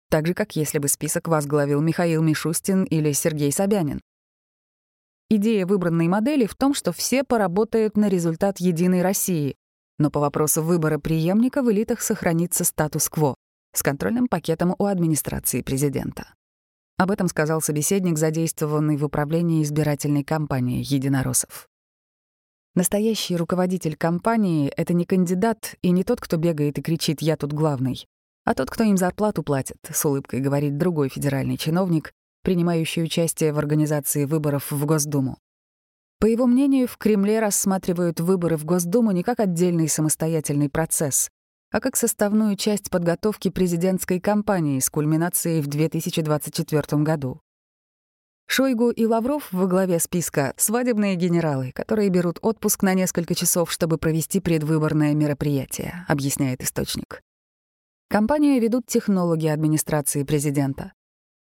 Так 0.10 0.26
же, 0.26 0.34
как 0.34 0.56
если 0.56 0.80
бы 0.80 0.88
список 0.88 1.28
возглавил 1.28 1.82
Михаил 1.82 2.24
Мишустин 2.24 2.86
или 2.86 3.12
Сергей 3.12 3.52
Собянин. 3.52 4.00
Идея 5.30 5.66
выбранной 5.66 6.08
модели 6.08 6.46
в 6.46 6.56
том, 6.56 6.74
что 6.74 6.94
все 6.94 7.26
поработают 7.26 7.98
на 7.98 8.08
результат 8.08 8.60
«Единой 8.60 9.02
России», 9.02 9.56
но 10.00 10.10
по 10.10 10.22
вопросу 10.22 10.62
выбора 10.62 11.00
преемника 11.00 11.62
в 11.62 11.72
элитах 11.72 12.02
сохранится 12.02 12.64
статус-кво 12.64 13.36
с 13.74 13.84
контрольным 13.84 14.28
пакетом 14.28 14.74
у 14.78 14.86
администрации 14.86 15.62
президента. 15.62 16.34
Об 16.98 17.12
этом 17.12 17.28
сказал 17.28 17.62
собеседник, 17.62 18.18
задействованный 18.18 18.96
в 18.96 19.04
управлении 19.04 19.64
избирательной 19.64 20.24
кампании 20.24 20.82
единороссов. 20.82 21.68
Настоящий 22.74 23.36
руководитель 23.36 23.98
кампании— 23.98 24.70
это 24.78 24.94
не 24.94 25.04
кандидат 25.04 25.76
и 25.82 25.92
не 25.92 26.04
тот, 26.04 26.22
кто 26.22 26.38
бегает 26.38 26.78
и 26.78 26.82
кричит 26.82 27.22
«я 27.22 27.36
тут 27.36 27.52
главный», 27.52 28.08
а 28.46 28.54
тот, 28.54 28.70
кто 28.70 28.86
им 28.86 28.96
зарплату 28.96 29.44
платит, 29.44 29.78
с 29.92 30.06
улыбкой 30.06 30.40
говорит 30.40 30.78
другой 30.78 31.10
федеральный 31.10 31.58
чиновник, 31.58 32.14
принимающий 32.48 33.04
участие 33.04 33.52
в 33.52 33.60
организации 33.60 34.24
выборов 34.24 34.72
в 34.72 34.86
Госдуму. 34.86 35.38
По 36.18 36.28
его 36.28 36.48
мнению, 36.48 36.88
в 36.88 36.96
Кремле 36.98 37.42
рассматривают 37.42 38.22
выборы 38.22 38.56
в 38.56 38.64
Госдуму 38.64 39.12
не 39.12 39.22
как 39.22 39.42
отдельный 39.42 39.90
самостоятельный 39.90 40.70
процесс, 40.70 41.30
а 41.74 41.82
как 41.82 41.98
составную 41.98 42.56
часть 42.56 42.90
подготовки 42.90 43.50
президентской 43.50 44.22
кампании 44.22 44.80
с 44.80 44.90
кульминацией 44.90 45.60
в 45.60 45.68
2024 45.68 47.04
году. 47.04 47.42
Шойгу 48.46 48.92
и 48.92 49.06
Лавров 49.06 49.52
во 49.52 49.68
главе 49.68 50.00
списка— 50.00 50.54
свадебные 50.58 51.16
генералы, 51.16 51.74
которые 51.74 52.08
берут 52.08 52.40
отпуск 52.42 52.82
на 52.82 52.94
несколько 52.94 53.36
часов, 53.36 53.70
чтобы 53.70 53.98
провести 53.98 54.40
предвыборное 54.40 55.14
мероприятие, 55.16 56.06
объясняет 56.08 56.64
источник. 56.64 57.22
Компанию 58.08 58.62
ведут 58.62 58.86
технологи 58.86 59.48
администрации 59.48 60.24
президента. 60.24 60.94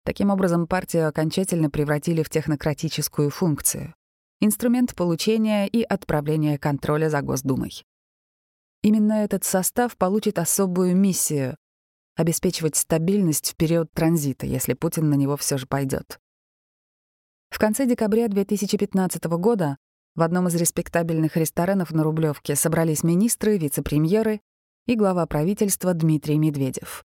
Таким 0.10 0.32
образом, 0.32 0.66
партию 0.66 1.08
окончательно 1.08 1.70
превратили 1.70 2.24
в 2.24 2.32
технократическую 2.32 3.30
функцию— 3.30 3.94
инструмент 4.40 4.96
получения 4.96 5.68
и 5.68 5.84
отправления 5.84 6.58
контроля 6.58 7.12
за 7.12 7.22
Госдумой. 7.22 7.86
Именно 8.82 9.24
этот 9.24 9.44
состав 9.44 9.96
получит 9.98 10.40
особую 10.40 10.96
миссию— 10.96 11.58
обеспечивать 12.16 12.76
стабильность 12.76 13.52
в 13.52 13.56
период 13.56 13.92
транзита, 13.94 14.48
если 14.48 14.74
Путин 14.74 15.12
на 15.12 15.14
него 15.14 15.38
все 15.38 15.60
же 15.60 15.68
пойдет. 15.68 16.20
В 17.52 17.60
конце 17.60 17.86
декабря 17.86 18.30
2015 18.30 19.38
года 19.38 19.78
в 20.16 20.24
одном 20.24 20.48
из 20.48 20.56
респектабельных 20.56 21.38
ресторанов 21.38 21.92
на 21.92 22.02
Рублевке 22.02 22.56
собрались 22.56 23.04
министры, 23.04 23.60
вице-премьеры 23.60 24.42
и 24.88 24.96
глава 24.96 25.28
правительства 25.28 25.94
Дмитрий 25.94 26.40
Медведев. 26.40 27.06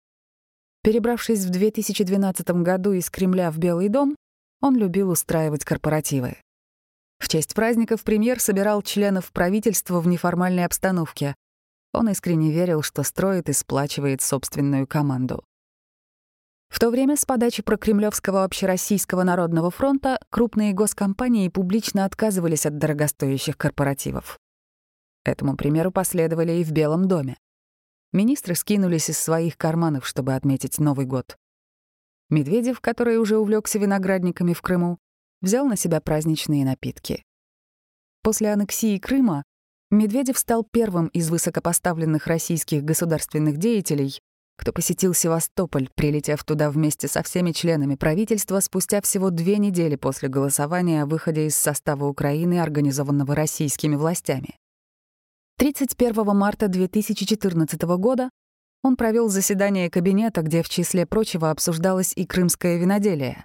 Перебравшись 0.90 1.46
в 1.46 1.52
2012 1.52 2.50
году 2.64 2.94
из 2.94 3.12
Кремля 3.12 3.52
в 3.52 3.60
Белый 3.60 3.90
дом, 3.90 4.16
он 4.60 4.76
любил 4.76 5.12
устраивать 5.12 5.64
корпоративы. 5.64 6.38
В 7.20 7.28
честь 7.28 7.54
праздников 7.54 8.02
премьер 8.02 8.40
собирал 8.40 8.82
членов 8.82 9.32
правительства 9.32 10.00
в 10.00 10.08
неформальной 10.08 10.66
обстановке. 10.66 11.36
Он 11.94 12.10
искренне 12.10 12.52
верил, 12.52 12.82
что 12.82 13.04
строит 13.04 13.50
и 13.50 13.54
сплачивает 13.54 14.24
собственную 14.24 14.88
команду. 14.88 15.44
В 16.70 16.80
то 16.80 16.90
время 16.90 17.18
с 17.18 17.24
подачи 17.24 17.62
прокремлевского 17.62 18.44
общероссийского 18.44 19.22
народного 19.22 19.70
фронта 19.70 20.18
крупные 20.32 20.74
госкомпании 20.74 21.50
публично 21.50 22.04
отказывались 22.04 22.66
от 22.66 22.80
дорогостоящих 22.80 23.60
корпоративов. 23.60 24.40
Этому 25.24 25.56
примеру 25.56 25.92
последовали 25.92 26.54
и 26.54 26.64
в 26.64 26.72
Белом 26.72 27.08
доме. 27.08 27.38
Министры 28.12 28.56
скинулись 28.56 29.10
из 29.10 29.20
своих 29.20 29.58
карманов, 29.58 30.08
чтобы 30.08 30.34
отметить 30.34 30.80
Новый 30.80 31.06
год. 31.06 31.38
Медведев, 32.30 32.82
который 32.82 33.18
уже 33.18 33.38
увлекся 33.38 33.80
виноградниками 33.80 34.54
в 34.54 34.62
Крыму, 34.62 34.98
взял 35.42 35.66
на 35.66 35.76
себя 35.76 36.02
праздничные 36.02 36.66
напитки. 36.66 37.24
После 38.22 38.52
аннексии 38.52 38.98
Крыма 38.98 39.44
Медведев 39.92 40.38
стал 40.38 40.64
первым 40.64 41.08
из 41.08 41.30
высокопоставленных 41.30 42.28
российских 42.28 42.84
государственных 42.84 43.58
деятелей, 43.58 44.20
кто 44.56 44.74
посетил 44.74 45.14
Севастополь, 45.14 45.90
прилетев 45.96 46.44
туда 46.44 46.70
вместе 46.70 47.08
со 47.08 47.24
всеми 47.24 47.54
членами 47.54 47.96
правительства 47.96 48.60
спустя 48.60 49.02
всего 49.02 49.30
две 49.30 49.58
недели 49.58 49.96
после 49.96 50.30
голосования 50.30 51.04
о 51.04 51.06
выходе 51.06 51.48
из 51.48 51.56
состава 51.56 52.06
Украины, 52.06 52.60
организованного 52.60 53.34
российскими 53.36 53.96
властями. 53.96 54.58
31 55.60 56.38
марта 56.38 56.70
2014 56.70 57.82
года 57.98 58.30
он 58.82 58.96
провел 58.96 59.28
заседание 59.28 59.90
кабинета, 59.90 60.42
где 60.42 60.64
в 60.64 60.70
числе 60.70 61.06
прочего 61.06 61.52
обсуждалось 61.52 62.14
и 62.16 62.26
крымское 62.26 62.78
виноделие. 62.78 63.44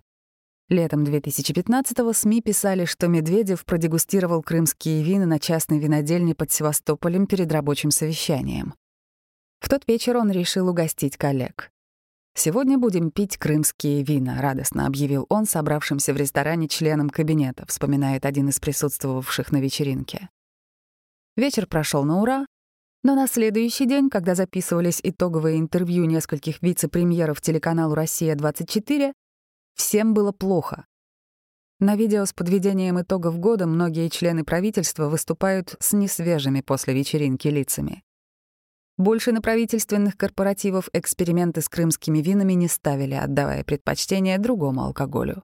Летом 0.68 1.02
2015-го 1.02 2.12
СМИ 2.12 2.40
писали, 2.40 2.84
что 2.84 3.08
Медведев 3.08 3.64
продегустировал 3.64 4.44
крымские 4.44 5.02
вина 5.02 5.26
на 5.26 5.40
частной 5.40 5.80
винодельне 5.80 6.36
под 6.36 6.52
Севастополем 6.52 7.26
перед 7.26 7.50
рабочим 7.50 7.90
совещанием. 7.90 8.76
В 9.58 9.68
тот 9.68 9.82
вечер 9.88 10.16
он 10.16 10.30
решил 10.30 10.68
угостить 10.68 11.16
коллег. 11.16 11.72
«Сегодня 12.36 12.78
будем 12.78 13.10
пить 13.10 13.38
крымские 13.38 14.04
вина»,— 14.04 14.40
радостно 14.40 14.86
объявил 14.86 15.26
он 15.30 15.46
собравшимся 15.46 16.14
в 16.14 16.16
ресторане 16.16 16.68
членам 16.68 17.10
кабинета, 17.10 17.66
вспоминает 17.66 18.24
один 18.24 18.50
из 18.50 18.60
присутствовавших 18.60 19.50
на 19.50 19.56
вечеринке. 19.56 20.28
Вечер 21.36 21.66
прошел 21.66 22.04
на 22.04 22.20
ура, 22.20 22.46
но 23.02 23.14
на 23.14 23.26
следующий 23.26 23.86
день, 23.86 24.08
когда 24.08 24.34
записывались 24.34 25.00
итоговые 25.02 25.58
интервью 25.58 26.04
нескольких 26.04 26.62
вице-премьеров 26.62 27.40
телеканалу 27.40 27.94
«Россия-24», 27.94 29.12
всем 29.74 30.14
было 30.14 30.30
плохо. 30.32 30.86
На 31.80 31.96
видео 31.96 32.24
с 32.24 32.32
подведением 32.32 33.00
итогов 33.00 33.38
года 33.38 33.66
многие 33.66 34.08
члены 34.08 34.44
правительства 34.44 35.08
выступают 35.08 35.74
с 35.80 35.92
несвежими 35.92 36.60
после 36.60 36.94
вечеринки 36.94 37.48
лицами. 37.48 38.04
Больше 38.96 39.32
на 39.32 39.42
правительственных 39.42 40.16
корпоративов 40.16 40.88
эксперименты 40.92 41.62
с 41.62 41.68
крымскими 41.68 42.20
винами 42.20 42.52
не 42.52 42.68
ставили, 42.68 43.14
отдавая 43.14 43.64
предпочтение 43.64 44.38
другому 44.38 44.82
алкоголю. 44.82 45.42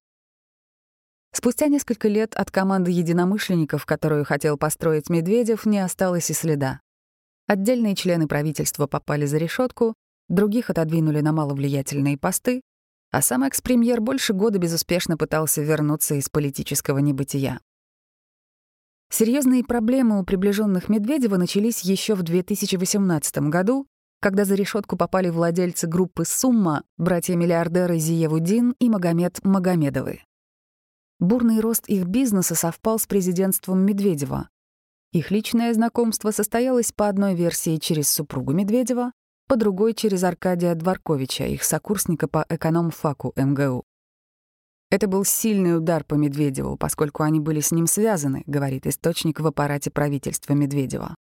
Спустя 1.33 1.69
несколько 1.69 2.09
лет 2.09 2.35
от 2.35 2.51
команды 2.51 2.91
единомышленников, 2.91 3.87
которую 3.87 4.25
хотел 4.25 4.57
построить 4.57 5.09
Медведев, 5.09 5.65
не 5.65 5.79
осталось 5.79 6.31
и 6.31 6.35
следа. 6.35 6.81
Отдельные 7.47 7.95
члены 7.95 8.27
правительства 8.27 8.87
попали 8.87 9.27
за 9.27 9.39
решетку, 9.39 9.95
других 10.29 10.71
отодвинули 10.71 11.21
на 11.21 11.33
маловлиятельные 11.33 12.19
посты, 12.19 12.63
а 13.13 13.23
сам 13.23 13.45
экс-премьер 13.45 14.01
больше 14.01 14.33
года 14.33 14.59
безуспешно 14.59 15.17
пытался 15.17 15.63
вернуться 15.63 16.15
из 16.15 16.29
политического 16.29 16.99
небытия. 16.99 17.61
Серьезные 19.13 19.65
проблемы 19.65 20.21
у 20.21 20.25
приближенных 20.25 20.89
Медведева 20.89 21.37
начались 21.37 21.81
еще 21.81 22.15
в 22.15 22.23
2018 22.23 23.39
году, 23.49 23.87
когда 24.21 24.45
за 24.45 24.55
решетку 24.55 24.97
попали 24.97 25.31
владельцы 25.31 25.89
группы 25.89 26.25
«Сумма», 26.25 26.85
братья-миллиардеры 26.99 27.99
Зиевудин 27.99 28.77
и 28.79 28.89
Магомед 28.89 29.45
Магомедовы. 29.45 30.21
Бурный 31.21 31.61
рост 31.61 31.87
их 31.87 32.07
бизнеса 32.07 32.55
совпал 32.55 32.99
с 32.99 33.07
президентством 33.07 33.85
Медведева. 33.85 34.49
Их 35.13 35.31
личное 35.31 35.75
знакомство 35.75 36.31
состоялось 36.31 36.93
по 36.93 37.09
одной 37.09 37.35
версии 37.35 37.77
через 37.77 38.11
супругу 38.11 38.53
Медведева, 38.55 39.13
по 39.47 39.57
другой— 39.57 39.93
через 39.95 40.25
Аркадия 40.25 40.75
Дворковича, 40.75 41.45
их 41.45 41.63
сокурсника 41.63 42.27
по 42.27 42.47
эконом-факу 42.49 43.35
МГУ. 43.37 43.85
Это 44.91 45.09
был 45.09 45.27
сильный 45.27 45.77
удар 45.77 46.05
по 46.05 46.15
Медведеву, 46.15 46.79
поскольку 46.79 47.23
они 47.23 47.39
были 47.39 47.61
с 47.61 47.71
ним 47.71 47.87
связаны, 47.87 48.43
говорит 48.47 48.87
источник 48.87 49.41
в 49.41 49.47
аппарате 49.47 49.91
правительства 49.91 50.55
Медведева. 50.55 51.15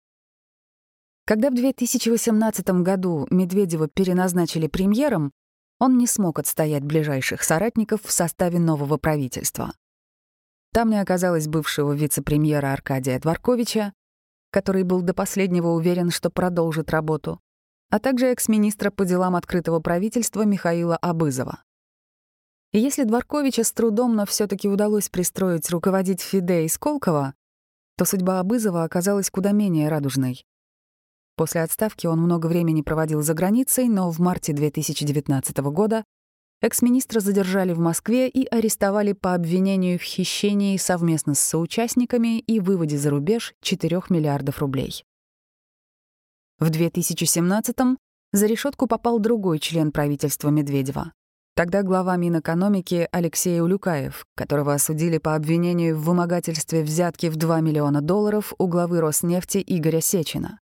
Когда 1.26 1.50
в 1.50 1.54
2018 1.54 2.68
году 2.82 3.26
Медведева 3.30 3.88
переназначили 3.88 4.68
премьером, 4.68 5.32
он 5.80 5.98
не 5.98 6.06
смог 6.06 6.38
отстоять 6.38 6.84
ближайших 6.84 7.42
соратников 7.42 8.02
в 8.04 8.12
составе 8.12 8.60
нового 8.60 8.96
правительства. 8.96 9.72
Там 10.72 10.90
не 10.90 11.00
оказалось 11.00 11.48
бывшего 11.48 11.92
вице-премьера 11.92 12.72
Аркадия 12.72 13.18
Дворковича, 13.18 13.92
который 14.50 14.82
был 14.82 15.02
до 15.02 15.14
последнего 15.14 15.68
уверен, 15.68 16.10
что 16.10 16.30
продолжит 16.30 16.90
работу, 16.90 17.40
а 17.90 17.98
также 17.98 18.26
экс-министра 18.26 18.90
по 18.90 19.04
делам 19.04 19.36
открытого 19.36 19.80
правительства 19.80 20.42
Михаила 20.42 20.96
Абызова. 20.96 21.62
И 22.72 22.78
если 22.78 23.04
Дворковича 23.04 23.64
с 23.64 23.72
трудом, 23.72 24.14
но 24.14 24.26
все 24.26 24.46
таки 24.46 24.68
удалось 24.68 25.08
пристроить 25.08 25.70
руководить 25.70 26.20
Фиде 26.20 26.64
и 26.64 26.68
Сколково, 26.68 27.34
то 27.96 28.04
судьба 28.04 28.40
Абызова 28.40 28.84
оказалась 28.84 29.30
куда 29.30 29.52
менее 29.52 29.88
радужной. 29.88 30.44
После 31.34 31.62
отставки 31.62 32.06
он 32.06 32.20
много 32.20 32.46
времени 32.46 32.82
проводил 32.82 33.22
за 33.22 33.32
границей, 33.32 33.88
но 33.88 34.10
в 34.10 34.18
марте 34.18 34.52
2019 34.52 35.56
года 35.58 36.04
экс-министра 36.60 37.20
задержали 37.20 37.72
в 37.72 37.78
Москве 37.78 38.28
и 38.28 38.46
арестовали 38.46 39.12
по 39.12 39.34
обвинению 39.34 39.98
в 39.98 40.02
хищении 40.02 40.76
совместно 40.76 41.34
с 41.34 41.40
соучастниками 41.40 42.38
и 42.38 42.60
выводе 42.60 42.98
за 42.98 43.10
рубеж 43.10 43.54
4 43.60 44.02
миллиардов 44.08 44.58
рублей. 44.58 45.04
В 46.58 46.70
2017-м 46.70 47.98
за 48.32 48.46
решетку 48.46 48.86
попал 48.86 49.18
другой 49.18 49.58
член 49.58 49.92
правительства 49.92 50.50
Медведева 50.50 51.12
Тогда 51.58 51.82
глава 51.82 52.16
Минэкономики 52.16 53.08
Алексей 53.10 53.60
Улюкаев, 53.60 54.26
которого 54.36 54.74
осудили 54.74 55.18
по 55.18 55.34
обвинению 55.34 55.96
в 55.96 56.04
вымогательстве 56.04 56.84
взятки 56.84 57.26
в 57.26 57.34
2 57.34 57.60
миллиона 57.62 58.00
долларов 58.00 58.54
у 58.58 58.68
главы 58.68 59.00
Роснефти 59.00 59.60
Игоря 59.66 60.00
Сечина. 60.00 60.60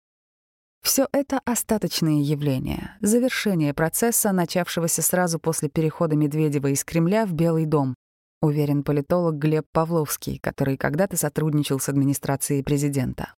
Все 0.81 1.07
это 1.11 1.39
остаточные 1.45 2.21
явления, 2.21 2.97
завершение 3.01 3.73
процесса, 3.73 4.31
начавшегося 4.31 5.01
сразу 5.01 5.39
после 5.39 5.69
перехода 5.69 6.15
Медведева 6.15 6.67
из 6.67 6.83
Кремля 6.83 7.25
в 7.25 7.33
Белый 7.33 7.65
дом, 7.65 7.95
уверен 8.41 8.83
политолог 8.83 9.35
Глеб 9.35 9.65
Павловский, 9.71 10.39
который 10.39 10.77
когда-то 10.77 11.17
сотрудничал 11.17 11.79
с 11.79 11.89
администрацией 11.89 12.63
президента. 12.63 13.33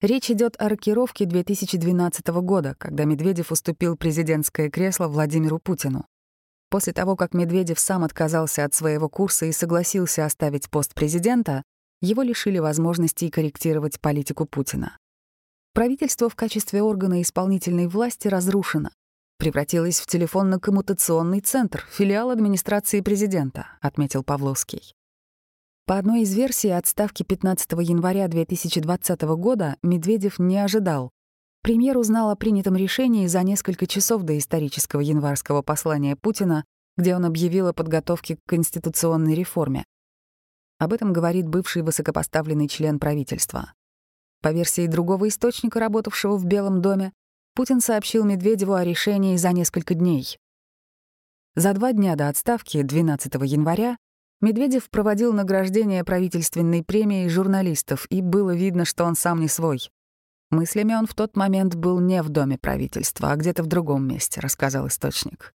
Речь 0.00 0.30
идет 0.30 0.54
о 0.60 0.68
рокировке 0.68 1.24
2012 1.24 2.26
года, 2.42 2.74
когда 2.78 3.04
Медведев 3.04 3.50
уступил 3.50 3.96
президентское 3.96 4.70
кресло 4.70 5.08
Владимиру 5.08 5.58
Путину. 5.58 6.06
После 6.70 6.92
того, 6.92 7.16
как 7.16 7.34
Медведев 7.34 7.78
сам 7.78 8.04
отказался 8.04 8.64
от 8.64 8.74
своего 8.74 9.08
курса 9.08 9.46
и 9.46 9.52
согласился 9.52 10.24
оставить 10.24 10.68
пост 10.68 10.94
президента, 10.94 11.62
его 12.00 12.22
лишили 12.22 12.58
возможности 12.58 13.30
корректировать 13.30 14.00
политику 14.00 14.44
Путина. 14.44 14.98
Правительство 15.74 16.28
в 16.28 16.36
качестве 16.36 16.82
органа 16.82 17.20
исполнительной 17.20 17.88
власти 17.88 18.28
разрушено, 18.28 18.90
превратилось 19.38 19.98
в 19.98 20.06
телефонно-коммутационный 20.06 21.40
центр, 21.40 21.84
филиал 21.90 22.30
администрации 22.30 23.00
президента, 23.00 23.66
отметил 23.80 24.22
Павловский. 24.22 24.94
По 25.84 25.98
одной 25.98 26.22
из 26.22 26.32
версий 26.32 26.70
отставки 26.70 27.24
15 27.24 27.72
января 27.72 28.28
2020 28.28 29.22
года 29.22 29.76
Медведев 29.82 30.38
не 30.38 30.58
ожидал, 30.58 31.10
Премьер 31.64 31.98
узнал 31.98 32.30
о 32.30 32.36
принятом 32.36 32.76
решении 32.76 33.26
за 33.26 33.42
несколько 33.42 33.88
часов 33.88 34.22
до 34.22 34.38
исторического 34.38 35.00
январского 35.00 35.62
послания 35.62 36.14
Путина, 36.14 36.64
где 36.96 37.16
он 37.16 37.24
объявил 37.24 37.66
о 37.66 37.72
подготовке 37.72 38.36
к 38.36 38.40
конституционной 38.46 39.34
реформе. 39.34 39.84
Об 40.78 40.92
этом 40.92 41.12
говорит 41.12 41.48
бывший 41.48 41.82
высокопоставленный 41.82 42.68
член 42.68 43.00
правительства. 43.00 43.72
По 44.44 44.52
версии 44.52 44.86
другого 44.86 45.28
источника, 45.28 45.80
работавшего 45.80 46.36
в 46.36 46.44
Белом 46.44 46.82
доме, 46.82 47.14
Путин 47.54 47.80
сообщил 47.80 48.26
Медведеву 48.26 48.74
о 48.74 48.84
решении 48.84 49.38
за 49.38 49.52
несколько 49.52 49.94
дней. 49.94 50.38
За 51.54 51.72
два 51.72 51.94
дня 51.94 52.14
до 52.14 52.28
отставки, 52.28 52.82
12 52.82 53.36
января, 53.36 53.96
Медведев 54.42 54.90
проводил 54.90 55.32
награждение 55.32 56.04
правительственной 56.04 56.84
премией 56.84 57.30
журналистов, 57.30 58.06
и 58.10 58.20
было 58.20 58.54
видно, 58.54 58.84
что 58.84 59.04
он 59.04 59.16
сам 59.16 59.40
не 59.40 59.48
свой. 59.48 59.90
Мыслями 60.50 60.92
он 60.92 61.06
в 61.06 61.14
тот 61.14 61.36
момент 61.36 61.74
был 61.74 61.98
не 61.98 62.22
в 62.22 62.28
доме 62.28 62.58
правительства, 62.58 63.30
а 63.30 63.36
где-то 63.36 63.62
в 63.62 63.66
другом 63.66 64.06
месте, 64.06 64.42
рассказал 64.42 64.88
источник. 64.88 65.54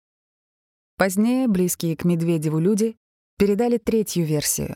Позднее 0.98 1.48
близкие 1.48 1.96
к 1.96 2.06
Медведеву 2.06 2.58
люди 2.58 2.98
передали 3.38 3.78
третью 3.78 4.26
версию. 4.26 4.76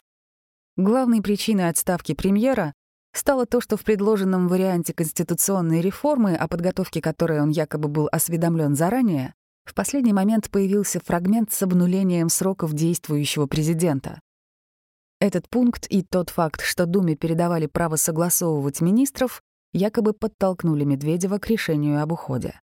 Главной 0.78 1.24
причиной 1.24 1.68
отставки 1.68 2.14
премьера 2.14 2.76
стало 3.14 3.46
то, 3.46 3.62
что 3.62 3.78
в 3.78 3.84
предложенном 3.84 4.48
варианте 4.48 4.94
конституционной 4.94 5.82
реформы, 5.82 6.36
о 6.36 6.48
подготовке 6.48 7.02
которой 7.02 7.42
он 7.42 7.50
якобы 7.50 7.88
был 7.88 8.10
осведомлен 8.12 8.76
заранее, 8.76 9.34
в 9.66 9.74
последний 9.74 10.14
момент 10.14 10.50
появился 10.50 11.00
фрагмент 11.00 11.54
с 11.54 11.62
обнулением 11.62 12.30
сроков 12.30 12.74
действующего 12.74 13.46
президента. 13.46 14.20
Этот 15.20 15.48
пункт 15.48 15.88
и 15.90 16.04
тот 16.04 16.32
факт, 16.32 16.62
что 16.62 16.86
Думе 16.86 17.16
передавали 17.16 17.68
право 17.68 17.96
согласовывать 17.96 18.82
министров, 18.82 19.42
якобы 19.72 20.14
подтолкнули 20.14 20.84
Медведева 20.84 21.38
к 21.38 21.48
решению 21.48 22.02
об 22.02 22.12
уходе. 22.12 22.60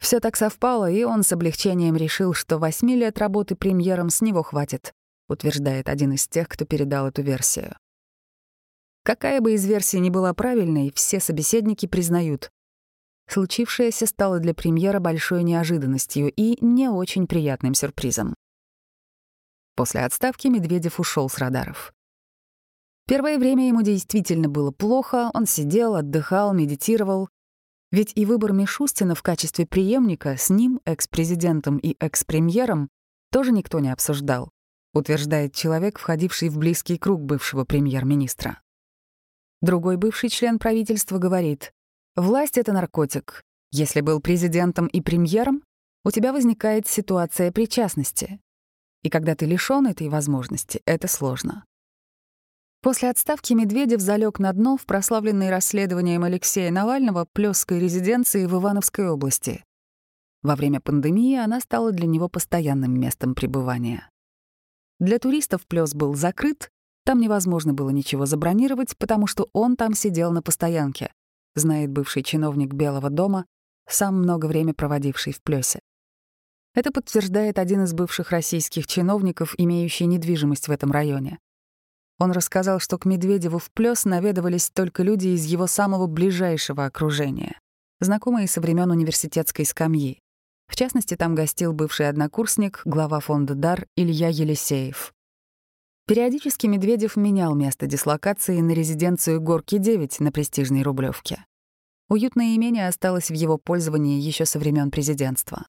Все 0.00 0.18
так 0.20 0.36
совпало, 0.36 0.90
и 0.90 1.04
он 1.04 1.22
с 1.22 1.32
облегчением 1.32 1.96
решил, 1.96 2.34
что 2.34 2.58
восьми 2.58 2.96
лет 2.96 3.18
работы 3.18 3.54
премьером 3.54 4.10
с 4.10 4.20
него 4.20 4.42
хватит, 4.42 4.92
утверждает 5.28 5.88
один 5.88 6.12
из 6.12 6.26
тех, 6.26 6.48
кто 6.48 6.64
передал 6.64 7.06
эту 7.06 7.22
версию. 7.22 7.76
Какая 9.04 9.42
бы 9.42 9.52
из 9.52 9.66
версий 9.66 10.00
ни 10.00 10.08
была 10.08 10.32
правильной, 10.32 10.90
все 10.94 11.20
собеседники 11.20 11.84
признают. 11.84 12.50
Случившееся 13.28 14.06
стало 14.06 14.38
для 14.38 14.54
премьера 14.54 14.98
большой 14.98 15.42
неожиданностью 15.42 16.32
и 16.34 16.56
не 16.64 16.88
очень 16.88 17.26
приятным 17.26 17.74
сюрпризом. 17.74 18.34
После 19.76 20.00
отставки 20.00 20.46
Медведев 20.46 21.00
ушел 21.00 21.28
с 21.28 21.36
радаров. 21.36 21.92
Первое 23.06 23.38
время 23.38 23.68
ему 23.68 23.82
действительно 23.82 24.48
было 24.48 24.70
плохо, 24.70 25.30
он 25.34 25.44
сидел, 25.44 25.96
отдыхал, 25.96 26.54
медитировал. 26.54 27.28
Ведь 27.90 28.12
и 28.14 28.24
выбор 28.24 28.52
Мишустина 28.52 29.14
в 29.14 29.22
качестве 29.22 29.66
преемника 29.66 30.38
с 30.38 30.48
ним, 30.48 30.80
экс-президентом 30.86 31.76
и 31.76 31.94
экс-премьером, 32.00 32.88
тоже 33.30 33.52
никто 33.52 33.80
не 33.80 33.90
обсуждал, 33.92 34.48
утверждает 34.94 35.52
человек, 35.52 35.98
входивший 35.98 36.48
в 36.48 36.56
близкий 36.56 36.96
круг 36.96 37.20
бывшего 37.20 37.64
премьер-министра. 37.64 38.63
Другой 39.64 39.96
бывший 39.96 40.28
член 40.28 40.58
правительства 40.58 41.16
говорит, 41.16 41.72
«Власть— 42.16 42.58
это 42.58 42.74
наркотик. 42.74 43.42
Если 43.72 44.02
был 44.02 44.20
президентом 44.20 44.88
и 44.88 45.00
премьером, 45.00 45.62
у 46.04 46.10
тебя 46.10 46.34
возникает 46.34 46.86
ситуация 46.86 47.50
причастности. 47.50 48.40
И 49.02 49.08
когда 49.08 49.34
ты 49.34 49.46
лишён 49.46 49.86
этой 49.86 50.10
возможности, 50.10 50.82
это 50.84 51.08
сложно. 51.08 51.64
После 52.82 53.08
отставки 53.08 53.54
Медведев 53.54 54.02
залег 54.02 54.38
на 54.38 54.52
дно 54.52 54.76
в 54.76 54.84
прославленной 54.84 55.48
расследованием 55.48 56.24
Алексея 56.24 56.70
Навального 56.70 57.26
Плёсской 57.32 57.80
резиденции 57.80 58.44
в 58.44 58.52
Ивановской 58.52 59.08
области. 59.08 59.64
Во 60.42 60.56
время 60.56 60.82
пандемии 60.82 61.38
она 61.38 61.60
стала 61.60 61.90
для 61.90 62.06
него 62.06 62.28
постоянным 62.28 63.00
местом 63.00 63.34
пребывания. 63.34 64.10
Для 65.00 65.18
туристов 65.18 65.66
Плёс 65.66 65.94
был 65.94 66.14
закрыт, 66.14 66.68
там 67.04 67.20
невозможно 67.20 67.74
было 67.74 67.90
ничего 67.90 68.26
забронировать, 68.26 68.96
потому 68.96 69.26
что 69.26 69.48
он 69.52 69.76
там 69.76 69.94
сидел 69.94 70.32
на 70.32 70.42
постоянке, 70.42 71.12
знает 71.54 71.90
бывший 71.90 72.22
чиновник 72.22 72.72
Белого 72.72 73.10
дома, 73.10 73.46
сам 73.88 74.18
много 74.18 74.46
время 74.46 74.74
проводивший 74.74 75.32
в 75.32 75.42
Плёсе. 75.42 75.80
Это 76.74 76.90
подтверждает 76.90 77.58
один 77.58 77.84
из 77.84 77.92
бывших 77.92 78.30
российских 78.30 78.86
чиновников, 78.86 79.54
имеющий 79.58 80.06
недвижимость 80.06 80.66
в 80.66 80.72
этом 80.72 80.90
районе. 80.90 81.38
Он 82.18 82.32
рассказал, 82.32 82.80
что 82.80 82.98
к 82.98 83.04
Медведеву 83.04 83.58
в 83.58 83.70
плес 83.70 84.04
наведывались 84.04 84.70
только 84.70 85.02
люди 85.02 85.28
из 85.28 85.44
его 85.44 85.66
самого 85.66 86.06
ближайшего 86.06 86.84
окружения, 86.84 87.58
знакомые 88.00 88.48
со 88.48 88.60
времен 88.60 88.90
университетской 88.90 89.64
скамьи. 89.64 90.20
В 90.66 90.76
частности, 90.76 91.16
там 91.16 91.34
гостил 91.34 91.72
бывший 91.72 92.08
однокурсник, 92.08 92.82
глава 92.84 93.20
фонда 93.20 93.54
«Дар» 93.54 93.86
Илья 93.96 94.28
Елисеев. 94.28 95.13
Периодически 96.06 96.66
Медведев 96.66 97.16
менял 97.16 97.54
место 97.54 97.86
дислокации 97.86 98.60
на 98.60 98.72
резиденцию 98.72 99.40
«Горки-9» 99.40 100.22
на 100.22 100.30
престижной 100.30 100.82
Рублевке. 100.82 101.46
Уютное 102.10 102.56
имение 102.56 102.88
осталось 102.88 103.30
в 103.30 103.32
его 103.32 103.56
пользовании 103.56 104.20
еще 104.20 104.44
со 104.44 104.58
времен 104.58 104.90
президентства. 104.90 105.66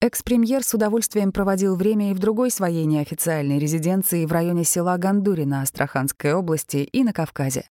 Экс-премьер 0.00 0.64
с 0.64 0.74
удовольствием 0.74 1.30
проводил 1.30 1.76
время 1.76 2.10
и 2.10 2.14
в 2.14 2.18
другой 2.18 2.50
своей 2.50 2.84
неофициальной 2.84 3.60
резиденции 3.60 4.26
в 4.26 4.32
районе 4.32 4.64
села 4.64 4.96
Гандурина 4.96 5.62
Астраханской 5.62 6.34
области 6.34 6.78
и 6.78 7.04
на 7.04 7.12
Кавказе. 7.12 7.68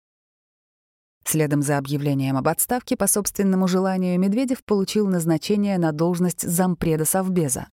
Следом 1.26 1.62
за 1.62 1.78
объявлением 1.78 2.36
об 2.36 2.48
отставке 2.48 2.94
по 2.98 3.06
собственному 3.06 3.68
желанию 3.68 4.20
Медведев 4.20 4.62
получил 4.64 5.06
назначение 5.06 5.78
на 5.78 5.92
должность 5.92 6.46
зампреда 6.46 7.06
Совбеза. 7.06 7.68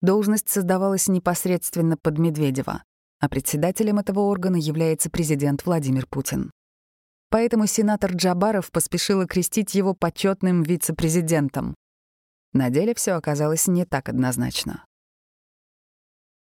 Должность 0.00 0.48
создавалась 0.48 1.08
непосредственно 1.08 1.96
под 1.96 2.18
Медведева, 2.18 2.84
а 3.20 3.28
председателем 3.28 3.98
этого 3.98 4.20
органа 4.20 4.56
является 4.56 5.10
президент 5.10 5.64
Владимир 5.66 6.06
Путин. 6.06 6.50
Поэтому 7.28 7.66
сенатор 7.66 8.12
Джабаров 8.12 8.72
поспешил 8.72 9.20
окрестить 9.20 9.74
его 9.74 9.94
почетным 9.94 10.62
вице-президентом. 10.62 11.74
На 12.52 12.70
деле 12.70 12.94
все 12.94 13.12
оказалось 13.12 13.68
не 13.68 13.84
так 13.84 14.08
однозначно. 14.08 14.84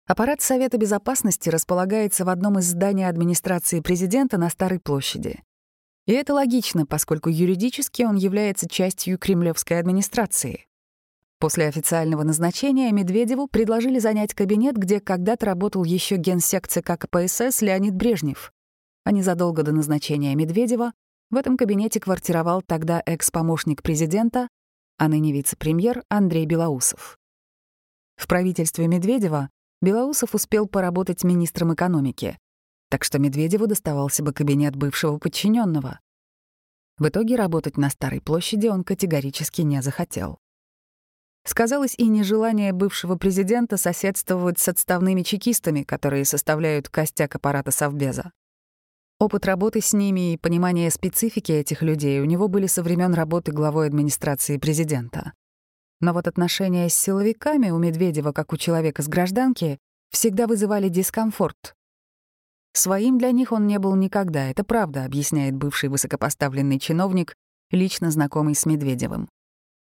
Аппарат 0.08 0.42
Совета 0.42 0.78
Безопасности 0.78 1.50
располагается 1.50 2.26
в 2.26 2.30
одном 2.30 2.58
из 2.58 2.66
зданий 2.66 3.08
администрации 3.08 3.82
президента 3.82 4.40
на 4.40 4.50
Старой 4.50 4.80
площади. 4.80 5.44
И 6.08 6.14
это 6.14 6.34
логично, 6.34 6.88
поскольку 6.88 7.30
юридически 7.30 8.02
он 8.02 8.16
является 8.16 8.68
частью 8.68 9.20
кремлевской 9.20 9.78
администрации. 9.78 10.66
После 11.40 11.68
официального 11.68 12.24
назначения 12.24 12.92
Медведеву 12.92 13.48
предложили 13.48 14.00
занять 14.00 14.34
кабинет, 14.34 14.76
где 14.76 15.00
когда-то 15.00 15.46
работал 15.46 15.84
еще 15.84 16.18
генсек 16.18 16.68
ЦК 16.68 16.98
КПСС 17.00 17.62
Леонид 17.62 17.96
Брежнев. 17.96 18.52
А 19.06 19.12
незадолго 19.12 19.64
до 19.64 19.72
назначения 19.72 20.36
Медведева 20.36 20.92
в 21.32 21.36
этом 21.38 21.58
кабинете 21.58 22.00
квартировал 22.00 22.62
тогда 22.62 23.02
экс-помощник 23.06 23.82
президента 23.82 24.50
а 25.00 25.08
ныне 25.08 25.32
вице-премьер 25.32 26.04
Андрей 26.10 26.46
Белоусов. 26.46 27.18
В 28.18 28.28
правительстве 28.28 28.86
Медведева 28.88 29.50
Белоусов 29.82 30.36
успел 30.36 30.68
поработать 30.68 31.24
министром 31.24 31.74
экономики, 31.74 32.38
так 32.90 33.06
что 33.06 33.18
Медведеву 33.18 33.66
доставался 33.66 34.24
бы 34.24 34.34
кабинет 34.34 34.76
бывшего 34.76 35.18
подчиненного. 35.18 36.02
В 36.98 37.08
итоге 37.08 37.38
работать 37.38 37.78
на 37.78 37.90
Старой 37.90 38.20
площади 38.20 38.68
он 38.68 38.84
категорически 38.84 39.62
не 39.62 39.82
захотел. 39.82 40.38
Сказалось 41.46 41.96
и 41.98 42.08
нежелание 42.08 42.74
бывшего 42.74 43.16
президента 43.16 43.78
соседствовать 43.78 44.60
с 44.60 44.68
отставными 44.68 45.24
чекистами, 45.24 45.84
которые 45.84 46.26
составляют 46.26 46.90
костяк 46.90 47.36
аппарата 47.36 47.72
Совбеза. 47.72 48.32
Опыт 49.20 49.46
работы 49.46 49.82
с 49.82 49.92
ними 49.94 50.34
и 50.34 50.38
понимание 50.38 50.90
специфики 50.90 51.52
этих 51.52 51.82
людей 51.82 52.22
у 52.22 52.26
него 52.26 52.48
были 52.48 52.68
со 52.68 52.82
времен 52.82 53.14
работы 53.14 53.52
главой 53.52 53.88
администрации 53.88 54.58
президента. 54.58 55.34
Но 56.00 56.14
вот 56.14 56.28
отношения 56.28 56.88
с 56.88 56.94
силовиками 56.94 57.70
у 57.70 57.78
Медведева, 57.78 58.32
как 58.32 58.54
у 58.54 58.58
человека 58.58 59.02
с 59.02 59.10
гражданки, 59.10 59.78
всегда 60.12 60.48
вызывали 60.48 60.88
дискомфорт. 60.88 61.76
Своим 62.74 63.18
для 63.18 63.32
них 63.32 63.52
он 63.52 63.68
не 63.68 63.80
был 63.80 63.96
никогда, 63.96 64.50
это 64.50 64.64
правда, 64.64 65.04
объясняет 65.04 65.56
бывший 65.56 65.90
высокопоставленный 65.90 66.80
чиновник, 66.80 67.36
лично 67.72 68.12
знакомый 68.12 68.56
с 68.56 68.66
Медведевым. 68.66 69.28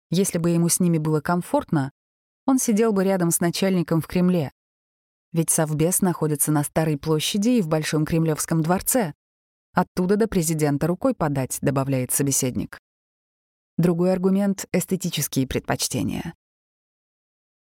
Если 0.10 0.38
бы 0.38 0.50
ему 0.50 0.70
с 0.70 0.80
ними 0.80 0.98
было 0.98 1.22
комфортно, 1.22 1.92
он 2.46 2.60
сидел 2.60 2.94
бы 2.94 3.04
рядом 3.04 3.32
с 3.32 3.40
начальником 3.40 4.02
в 4.02 4.08
Кремле, 4.08 4.52
ведь 5.34 5.50
Совбез 5.50 6.02
находится 6.02 6.52
на 6.52 6.64
Старой 6.64 6.98
площади 6.98 7.50
и 7.50 7.62
в 7.62 7.68
Большом 7.68 8.06
Кремлевском 8.06 8.62
дворце. 8.62 9.14
Оттуда 9.74 10.16
до 10.16 10.28
президента 10.28 10.88
рукой 10.88 11.14
подать, 11.14 11.60
добавляет 11.62 12.12
собеседник. 12.12 12.80
Другой 13.78 14.14
аргумент— 14.14 14.66
эстетические 14.72 15.46
предпочтения. 15.48 16.34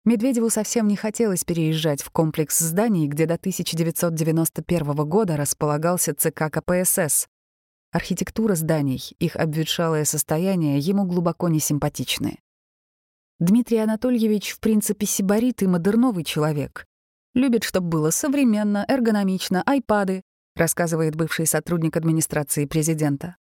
Медведеву 0.06 0.50
совсем 0.50 0.88
не 0.88 0.96
хотелось 0.96 1.44
переезжать 1.44 2.02
в 2.02 2.12
комплекс 2.12 2.60
зданий, 2.60 3.08
где 3.08 3.26
до 3.26 3.34
1991 3.34 4.94
года 5.06 5.36
располагался 5.36 6.14
ЦК 6.14 6.52
КПСС. 6.52 7.28
Архитектура 7.96 8.56
зданий, 8.56 9.16
их 9.20 9.38
обветшалое 9.38 10.04
состояние 10.04 10.80
ему 10.80 11.06
глубоко 11.06 11.48
не 11.48 11.62
симпатичны. 11.62 12.40
Дмитрий 13.40 13.78
Анатольевич, 13.78 14.52
в 14.52 14.60
принципе, 14.60 15.06
сибарит 15.06 15.64
и 15.64 15.68
модерновый 15.68 16.26
человек. 16.26 16.86
Любит, 17.34 17.64
чтобы 17.64 17.88
было 17.88 18.10
современно, 18.10 18.84
эргономично, 18.90 19.64
айпады, 19.66 20.24
рассказывает 20.58 21.16
бывший 21.16 21.46
сотрудник 21.48 21.96
администрации 21.96 22.66
президента. 22.66 23.38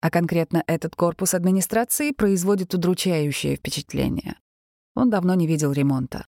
А 0.00 0.08
конкретно 0.08 0.62
этот 0.68 0.94
корпус 0.94 1.34
администрации 1.34 2.12
производит 2.12 2.74
удручающее 2.74 3.56
впечатление. 3.56 4.36
Он 4.94 5.10
давно 5.10 5.34
не 5.34 5.48
видел 5.48 5.72
ремонта. 5.72 6.26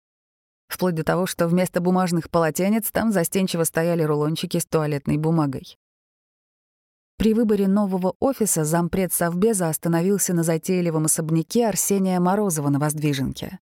Вплоть 0.69 0.95
до 0.95 1.05
того, 1.05 1.25
что 1.25 1.49
вместо 1.49 1.81
бумажных 1.81 2.29
полотенец 2.29 2.91
там 2.91 3.13
застенчиво 3.13 3.65
стояли 3.65 4.03
рулончики 4.03 4.59
с 4.59 4.67
туалетной 4.67 5.17
бумагой. 5.17 5.79
При 7.21 7.35
выборе 7.35 7.69
нового 7.69 8.17
офиса 8.19 8.65
зампред 8.65 9.13
Совбеза 9.13 9.69
остановился 9.69 10.33
на 10.33 10.43
затейливом 10.43 11.05
особняке 11.05 11.67
Арсения 11.67 12.19
Морозова 12.19 12.71
на 12.71 12.79
Воздвиженке. 12.79 13.59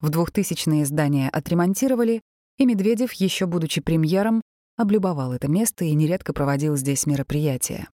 В 0.00 0.08
2000-е 0.08 0.86
здание 0.86 1.28
отремонтировали, 1.28 2.22
и 2.56 2.64
Медведев, 2.64 3.12
еще 3.12 3.44
будучи 3.44 3.82
премьером, 3.82 4.40
облюбовал 4.78 5.34
это 5.34 5.46
место 5.46 5.84
и 5.84 5.92
нередко 5.92 6.32
проводил 6.32 6.74
здесь 6.74 7.04
мероприятия. 7.04 7.86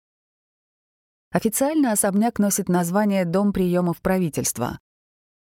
Официально 1.33 1.91
особняк 1.91 2.39
носит 2.39 2.69
название 2.69 3.25
«Дом 3.25 3.55
приемов 3.55 4.03
правительства», 4.03 4.79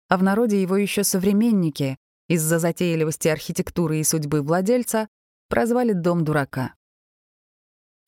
а 0.09 0.19
в 0.19 0.23
народе 0.23 0.63
его 0.63 0.77
еще 0.77 1.03
современники 1.03 1.97
из-за 2.29 2.61
затейливости 2.61 3.27
архитектуры 3.27 3.99
и 3.99 4.05
судьбы 4.05 4.41
владельца 4.41 5.09
прозвали 5.49 5.95
«Дом 5.95 6.23
дурака». 6.23 6.75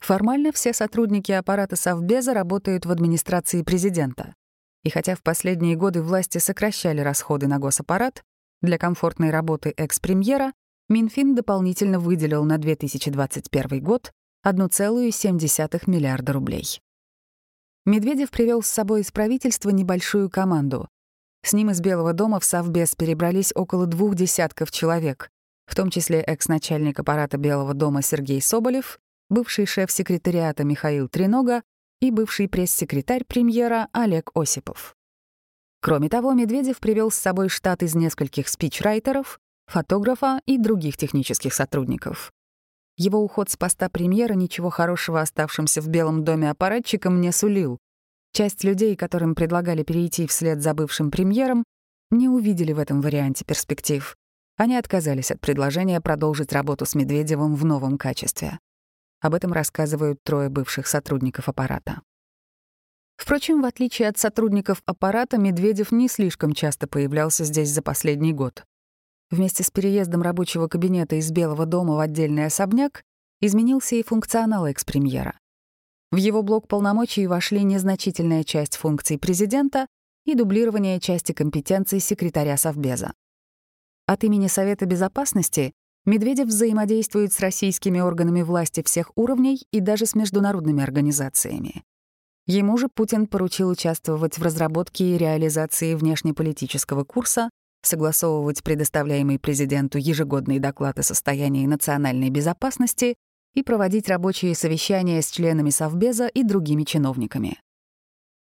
Формально 0.05 0.53
все 0.53 0.75
сотрудники 0.75 1.33
аппарата 1.33 1.77
Совбеза 1.77 2.35
работают 2.35 2.85
в 2.85 2.91
администрации 2.91 3.63
президента. 3.63 4.35
И 4.83 4.91
хотя 4.91 5.15
в 5.15 5.23
последние 5.23 5.77
годы 5.77 6.03
власти 6.03 6.37
сокращали 6.37 7.01
расходы 7.01 7.47
на 7.47 7.59
госаппарат, 7.59 8.23
для 8.61 8.77
комфортной 8.77 9.31
работы 9.31 9.73
экс-премьера 9.75 10.53
Минфин 10.91 11.35
дополнительно 11.35 11.99
выделил 11.99 12.45
на 12.45 12.59
2021 12.59 13.83
год 13.83 14.13
1,7 14.47 15.83
миллиарда 15.87 16.35
рублей. 16.35 16.83
Медведев 17.87 18.31
привел 18.31 18.61
с 18.63 18.67
собой 18.67 19.01
из 19.01 19.11
правительства 19.11 19.71
небольшую 19.71 20.29
команду. 20.29 20.87
С 21.43 21.55
ним 21.55 21.71
из 21.71 21.81
Белого 21.81 22.13
дома 22.13 22.41
в 22.41 22.45
Совбез 22.45 22.95
перебрались 22.95 23.53
около 23.55 23.87
двух 23.87 24.17
десятков 24.17 24.71
человек, 24.71 25.31
в 25.65 25.75
том 25.75 25.89
числе 25.89 26.21
экс-начальник 26.21 27.01
аппарата 27.01 27.39
Белого 27.39 27.73
дома 27.73 28.03
Сергей 28.03 28.43
Соболев, 28.43 28.99
бывший 29.29 29.67
шеф 29.67 29.91
секретариата 29.91 30.65
Михаил 30.65 31.09
Тренога 31.09 31.63
и 32.01 32.11
бывший 32.11 32.49
пресс-секретарь 32.49 33.25
премьера 33.25 33.89
Олег 33.93 34.31
Осипов. 34.35 34.95
Кроме 35.81 36.09
того, 36.09 36.33
Медведев 36.33 36.79
привел 36.79 37.11
с 37.11 37.17
собой 37.17 37.49
штат 37.49 37.83
из 37.83 37.95
нескольких 37.95 38.49
спичрайтеров, 38.49 39.39
фотографа 39.67 40.41
и 40.47 40.59
других 40.59 40.97
технических 40.97 41.53
сотрудников. 41.53 42.33
Его 42.97 43.21
уход 43.21 43.51
с 43.51 43.57
поста 43.57 43.89
премьера 43.89 44.35
ничего 44.35 44.71
хорошего 44.71 45.21
оставшимся 45.21 45.81
в 45.81 45.89
Белом 45.89 46.25
доме 46.25 46.51
аппаратчикам 46.51 47.21
не 47.21 47.33
сулил. 47.33 47.79
Часть 48.33 48.65
людей, 48.65 48.97
которым 48.97 49.35
предлагали 49.35 49.83
перейти 49.83 50.27
вслед 50.27 50.63
за 50.63 50.75
бывшим 50.75 51.11
премьером, 51.11 51.65
не 52.11 52.29
увидели 52.29 52.73
в 52.73 52.79
этом 52.79 53.01
варианте 53.01 53.45
перспектив. 53.45 54.17
Они 54.57 54.77
отказались 54.77 55.31
от 55.31 55.41
предложения 55.41 56.01
продолжить 56.01 56.53
работу 56.53 56.87
с 56.87 56.95
Медведевым 56.95 57.57
в 57.57 57.65
новом 57.65 57.99
качестве. 57.99 58.59
Об 59.25 59.33
этом 59.33 59.55
рассказывают 59.55 60.23
трое 60.23 60.51
бывших 60.51 60.87
сотрудников 60.87 61.49
аппарата. 61.49 62.03
Впрочем, 63.17 63.63
в 63.63 63.65
отличие 63.65 64.09
от 64.09 64.19
сотрудников 64.19 64.83
аппарата, 64.85 65.39
Медведев 65.39 65.93
не 65.93 66.09
слишком 66.09 66.53
часто 66.53 66.87
появлялся 66.87 67.45
здесь 67.45 67.71
за 67.71 67.81
последний 67.81 68.35
год. 68.35 68.67
Вместе 69.31 69.63
с 69.63 69.71
переездом 69.71 70.21
рабочего 70.21 70.69
кабинета 70.69 71.17
из 71.17 71.31
Белого 71.31 71.65
дома 71.65 71.95
в 71.95 72.01
отдельный 72.01 72.45
особняк 72.45 73.03
изменился 73.41 73.97
и 73.97 74.03
функционал 74.03 74.67
экс-премьера. 74.67 75.39
В 76.11 76.17
его 76.17 76.43
блок 76.43 76.69
полномочий 76.69 77.27
вошли 77.27 77.63
незначительная 77.63 78.45
часть 78.45 78.77
функций 78.77 79.19
президента 79.19 79.87
и 80.27 80.35
дублирование 80.35 81.01
части 81.01 81.33
компетенций 81.33 82.01
секретаря 82.01 82.59
Совбеза. 82.59 83.15
От 84.05 84.23
имени 84.23 84.49
Совета 84.49 84.85
Безопасности 84.85 85.73
Медведев 86.07 86.49
взаимодействует 86.49 87.33
с 87.33 87.41
российскими 87.41 87.99
органами 87.99 88.43
власти 88.43 88.83
всех 88.83 89.11
уровней 89.17 89.67
и 89.71 89.81
даже 89.81 90.05
с 90.05 90.15
международными 90.15 90.83
организациями. 90.83 91.83
Ему 92.47 92.77
же 92.77 92.89
Путин 92.89 93.27
поручил 93.27 93.71
участвовать 93.71 94.37
в 94.37 94.43
разработке 94.43 95.15
и 95.15 95.19
реализации 95.19 95.95
внешнеполитического 95.95 97.05
курса, 97.05 97.49
согласовывать 97.83 98.63
предоставляемый 98.63 99.39
президенту 99.39 99.97
ежегодный 99.97 100.59
доклад 100.59 100.99
о 100.99 101.03
состоянии 101.03 101.67
национальной 101.67 102.29
безопасности 102.29 103.15
и 103.55 103.63
проводить 103.63 104.09
рабочие 104.09 104.55
совещания 104.55 105.23
с 105.23 105.31
членами 105.31 105.71
Совбеза 105.71 106.27
и 106.27 106.43
другими 106.43 106.85
чиновниками. 106.85 107.59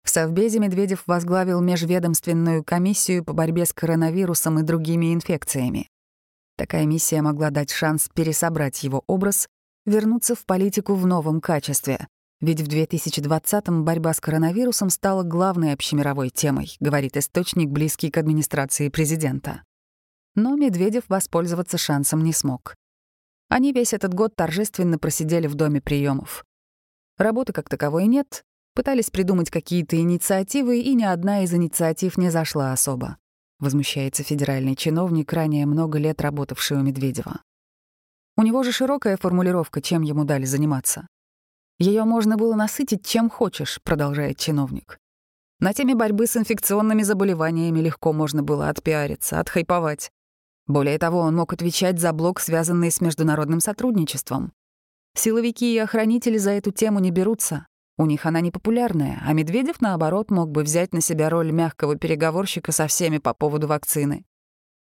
В 0.03 0.09
Совбезе 0.11 0.59
Медведев 0.59 1.03
возглавил 1.07 1.59
межведомственную 1.61 2.63
комиссию 2.63 3.25
по 3.25 3.33
борьбе 3.33 3.65
с 3.65 3.73
коронавирусом 3.73 4.59
и 4.59 4.63
другими 4.63 5.13
инфекциями. 5.13 5.89
Такая 6.57 6.85
миссия 6.85 7.21
могла 7.21 7.51
дать 7.51 7.71
шанс 7.71 8.09
пересобрать 8.13 8.83
его 8.83 9.03
образ, 9.05 9.47
вернуться 9.85 10.33
в 10.33 10.45
политику 10.45 10.95
в 10.95 11.05
новом 11.05 11.39
качестве, 11.39 12.07
ведь 12.41 12.61
в 12.61 12.67
2020-м 12.67 13.85
борьба 13.85 14.13
с 14.13 14.19
коронавирусом 14.19 14.89
стала 14.89 15.23
главной 15.23 15.73
общемировой 15.73 16.29
темой, 16.31 16.75
говорит 16.79 17.15
источник, 17.15 17.69
близкий 17.69 18.09
к 18.09 18.17
администрации 18.17 18.89
президента. 18.89 19.63
Но 20.35 20.55
Медведев 20.55 21.03
воспользоваться 21.09 21.77
шансом 21.77 22.23
не 22.23 22.33
смог. 22.33 22.75
Они 23.49 23.71
весь 23.71 23.93
этот 23.93 24.13
год 24.13 24.35
торжественно 24.35 24.97
просидели 24.97 25.47
в 25.47 25.55
доме 25.55 25.79
приемов. 25.79 26.43
Работы 27.17 27.53
как 27.53 27.69
таковой 27.69 28.07
нет, 28.07 28.43
пытались 28.75 29.09
придумать 29.09 29.49
какие-то 29.49 29.95
инициативы, 29.95 30.79
и 30.79 30.93
ни 30.95 31.03
одна 31.03 31.43
из 31.43 31.53
инициатив 31.53 32.17
не 32.17 32.29
зашла 32.29 32.71
особо. 32.71 33.17
Возмущается 33.59 34.23
федеральный 34.23 34.75
чиновник, 34.75 35.33
ранее 35.33 35.65
много 35.65 35.97
лет 35.97 36.21
работавший 36.21 36.77
у 36.77 36.81
Медведева. 36.81 37.41
У 38.35 38.43
него 38.43 38.61
же 38.61 38.71
широкая 38.71 39.17
формулировка, 39.17 39.81
чем 39.81 40.03
ему 40.03 40.23
дали 40.25 40.45
заниматься. 40.45 41.07
Ее 41.79 42.03
можно 42.03 42.37
было 42.37 42.55
насытить 42.55 43.05
чем 43.05 43.29
хочешь, 43.29 43.79
продолжает 43.83 44.37
чиновник. 44.37 44.99
На 45.59 45.73
теме 45.73 45.95
борьбы 45.95 46.27
с 46.27 46.37
инфекционными 46.37 47.01
заболеваниями 47.01 47.79
легко 47.79 48.13
можно 48.13 48.43
было 48.43 48.69
отпиариться, 48.69 49.39
отхайповать. 49.39 50.11
Более 50.67 50.99
того, 50.99 51.19
он 51.19 51.35
мог 51.35 51.53
отвечать 51.53 51.99
за 51.99 52.13
блок, 52.13 52.39
связанный 52.39 52.91
с 52.91 53.01
международным 53.01 53.59
сотрудничеством. 53.59 54.53
Силовики 55.15 55.73
и 55.73 55.79
охранители 55.79 56.37
за 56.37 56.51
эту 56.51 56.71
тему 56.71 56.99
не 56.99 57.09
берутся. 57.09 57.65
У 57.97 58.05
них 58.05 58.27
она 58.27 58.41
непопулярная, 58.41 59.19
а 59.25 59.33
Медведев, 59.33 59.81
наоборот, 59.81 60.29
мог 60.29 60.51
бы 60.51 60.63
взять 60.63 60.93
на 60.93 61.01
себя 61.01 61.29
роль 61.29 61.51
мягкого 61.51 61.95
переговорщика 61.95 62.71
со 62.71 62.85
всеми 62.85 63.17
по 63.17 63.33
поводу 63.33 63.67
вакцины. 63.67 64.23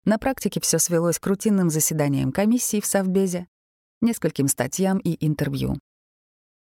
На 0.03 0.17
практике 0.17 0.59
все 0.59 0.79
свелось 0.79 1.19
к 1.19 1.27
рутинным 1.27 1.69
заседаниям 1.69 2.31
комиссии 2.31 2.81
в 2.81 2.85
Совбезе, 2.85 3.47
нескольким 4.01 4.47
статьям 4.47 4.97
и 4.97 5.25
интервью. 5.25 5.79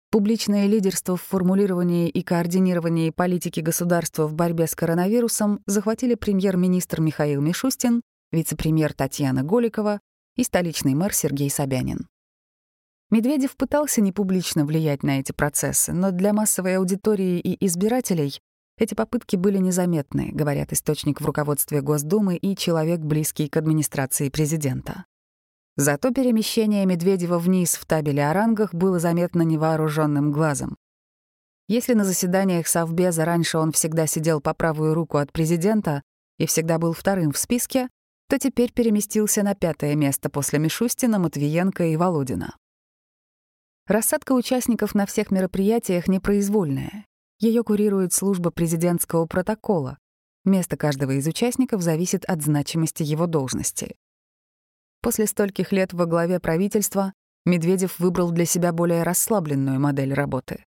Публичное 0.09 0.67
лидерство 0.67 1.15
в 1.15 1.21
формулировании 1.21 2.09
и 2.09 2.21
координировании 2.21 3.11
политики 3.11 3.61
государства 3.61 4.27
в 4.27 4.33
борьбе 4.33 4.67
с 4.67 4.75
коронавирусом 4.75 5.61
захватили 5.65 6.15
премьер-министр 6.15 6.99
Михаил 6.99 7.41
Мишустин, 7.41 8.01
вице-премьер 8.31 8.93
Татьяна 8.93 9.43
Голикова 9.43 10.01
и 10.35 10.43
столичный 10.43 10.95
мэр 10.95 11.13
Сергей 11.13 11.49
Собянин. 11.49 12.07
Медведев 13.11 13.57
пытался 13.57 13.99
непублично 13.99 14.65
влиять 14.65 15.03
на 15.03 15.19
эти 15.19 15.33
процессы, 15.33 15.91
но 15.91 16.11
для 16.11 16.31
массовой 16.31 16.77
аудитории 16.77 17.39
и 17.39 17.65
избирателей 17.65 18.39
эти 18.77 18.95
попытки 18.95 19.35
были 19.35 19.57
незаметны, 19.57 20.29
говорят 20.31 20.71
источник 20.71 21.19
в 21.19 21.25
руководстве 21.25 21.81
Госдумы 21.81 22.37
и 22.37 22.55
человек, 22.55 23.01
близкий 23.01 23.49
к 23.49 23.57
администрации 23.57 24.29
президента. 24.29 25.05
Зато 25.75 26.11
перемещение 26.11 26.85
Медведева 26.85 27.37
вниз 27.37 27.75
в 27.75 27.85
табеле 27.85 28.27
о 28.27 28.33
рангах 28.33 28.73
было 28.73 28.97
заметно 28.97 29.41
невооруженным 29.41 30.31
глазом. 30.31 30.77
Если 31.67 31.93
на 31.93 32.05
заседаниях 32.05 32.67
Совбеза 32.67 33.25
раньше 33.25 33.57
он 33.57 33.73
всегда 33.73 34.07
сидел 34.07 34.39
по 34.39 34.53
правую 34.53 34.93
руку 34.93 35.17
от 35.17 35.33
президента 35.33 36.01
и 36.37 36.45
всегда 36.45 36.79
был 36.79 36.93
вторым 36.93 37.31
в 37.31 37.37
списке, 37.37 37.89
то 38.29 38.39
теперь 38.39 38.71
переместился 38.71 39.43
на 39.43 39.53
пятое 39.53 39.95
место 39.95 40.29
после 40.29 40.59
Мишустина, 40.59 41.19
Матвиенко 41.19 41.83
и 41.85 41.97
Володина. 41.97 42.55
Рассадка 43.91 44.31
участников 44.31 44.95
на 44.95 45.05
всех 45.05 45.31
мероприятиях 45.31 46.07
непроизвольная. 46.07 47.05
Ее 47.39 47.61
курирует 47.61 48.13
служба 48.13 48.49
президентского 48.49 49.25
протокола. 49.25 49.97
Место 50.45 50.77
каждого 50.77 51.11
из 51.11 51.27
участников 51.27 51.81
зависит 51.81 52.23
от 52.23 52.41
значимости 52.41 53.03
его 53.03 53.27
должности. 53.27 53.97
После 55.01 55.27
стольких 55.27 55.73
лет 55.73 55.91
во 55.91 56.05
главе 56.05 56.39
правительства 56.39 57.11
Медведев 57.45 57.99
выбрал 57.99 58.31
для 58.31 58.45
себя 58.45 58.71
более 58.71 59.03
расслабленную 59.03 59.77
модель 59.77 60.13
работы. 60.13 60.63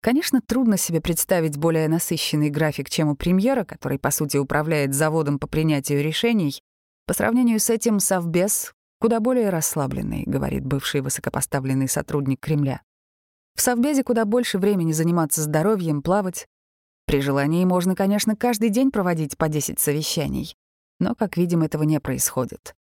Конечно, 0.00 0.40
трудно 0.40 0.78
себе 0.78 1.02
представить 1.02 1.58
более 1.58 1.86
насыщенный 1.86 2.48
график, 2.48 2.88
чем 2.88 3.10
у 3.10 3.14
премьера, 3.14 3.64
который, 3.64 3.98
по 3.98 4.10
сути, 4.10 4.38
управляет 4.38 4.94
заводом 4.94 5.38
по 5.38 5.48
принятию 5.48 6.02
решений. 6.02 6.62
По 7.06 7.12
сравнению 7.12 7.60
с 7.60 7.68
этим 7.68 8.00
Совбез 8.00 8.72
куда 9.02 9.18
более 9.18 9.50
расслабленный, 9.50 10.22
говорит 10.26 10.64
бывший 10.64 11.00
высокопоставленный 11.00 11.88
сотрудник 11.88 12.38
Кремля. 12.38 12.82
В 13.56 13.60
Совбезе 13.60 14.04
куда 14.04 14.24
больше 14.24 14.58
времени 14.58 14.92
заниматься 14.92 15.42
здоровьем, 15.42 16.02
плавать. 16.02 16.46
При 17.04 17.20
желании 17.20 17.64
можно, 17.64 17.96
конечно, 17.96 18.36
каждый 18.36 18.68
день 18.68 18.92
проводить 18.92 19.36
по 19.36 19.48
10 19.48 19.80
совещаний. 19.80 20.54
Но, 21.00 21.16
как 21.16 21.36
видим, 21.36 21.64
этого 21.64 21.82
не 21.82 21.98
происходит. 21.98 22.76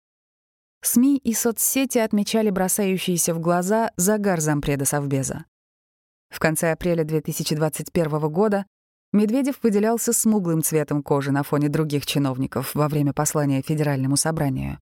СМИ 0.81 1.19
и 1.19 1.33
соцсети 1.33 1.99
отмечали 1.99 2.49
бросающийся 2.49 3.33
в 3.33 3.39
глаза 3.39 3.91
загар 3.95 4.41
зампреда 4.41 4.83
Совбеза. 4.83 5.45
В 6.29 6.39
конце 6.39 6.73
апреля 6.73 7.05
2021 7.05 8.19
года 8.29 8.65
Медведев 9.13 9.63
выделялся 9.63 10.11
смуглым 10.11 10.63
цветом 10.63 11.01
кожи 11.01 11.31
на 11.31 11.43
фоне 11.43 11.69
других 11.69 12.05
чиновников 12.05 12.75
во 12.75 12.89
время 12.89 13.13
послания 13.13 13.61
Федеральному 13.61 14.17
собранию, 14.17 14.79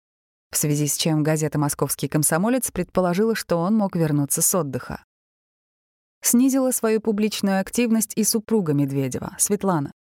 в 0.52 0.58
связи 0.58 0.88
с 0.88 0.98
чем 0.98 1.24
газета 1.24 1.60
«Московский 1.60 2.08
комсомолец» 2.08 2.72
предположила, 2.72 3.36
что 3.36 3.58
он 3.58 3.76
мог 3.76 3.96
вернуться 3.96 4.42
с 4.42 4.56
отдыха. 4.56 5.04
Снизила 6.22 6.72
свою 6.72 7.02
публичную 7.02 7.60
активность 7.60 8.14
и 8.16 8.24
супруга 8.24 8.74
Медведева, 8.74 9.36
Светлана, 9.38 9.92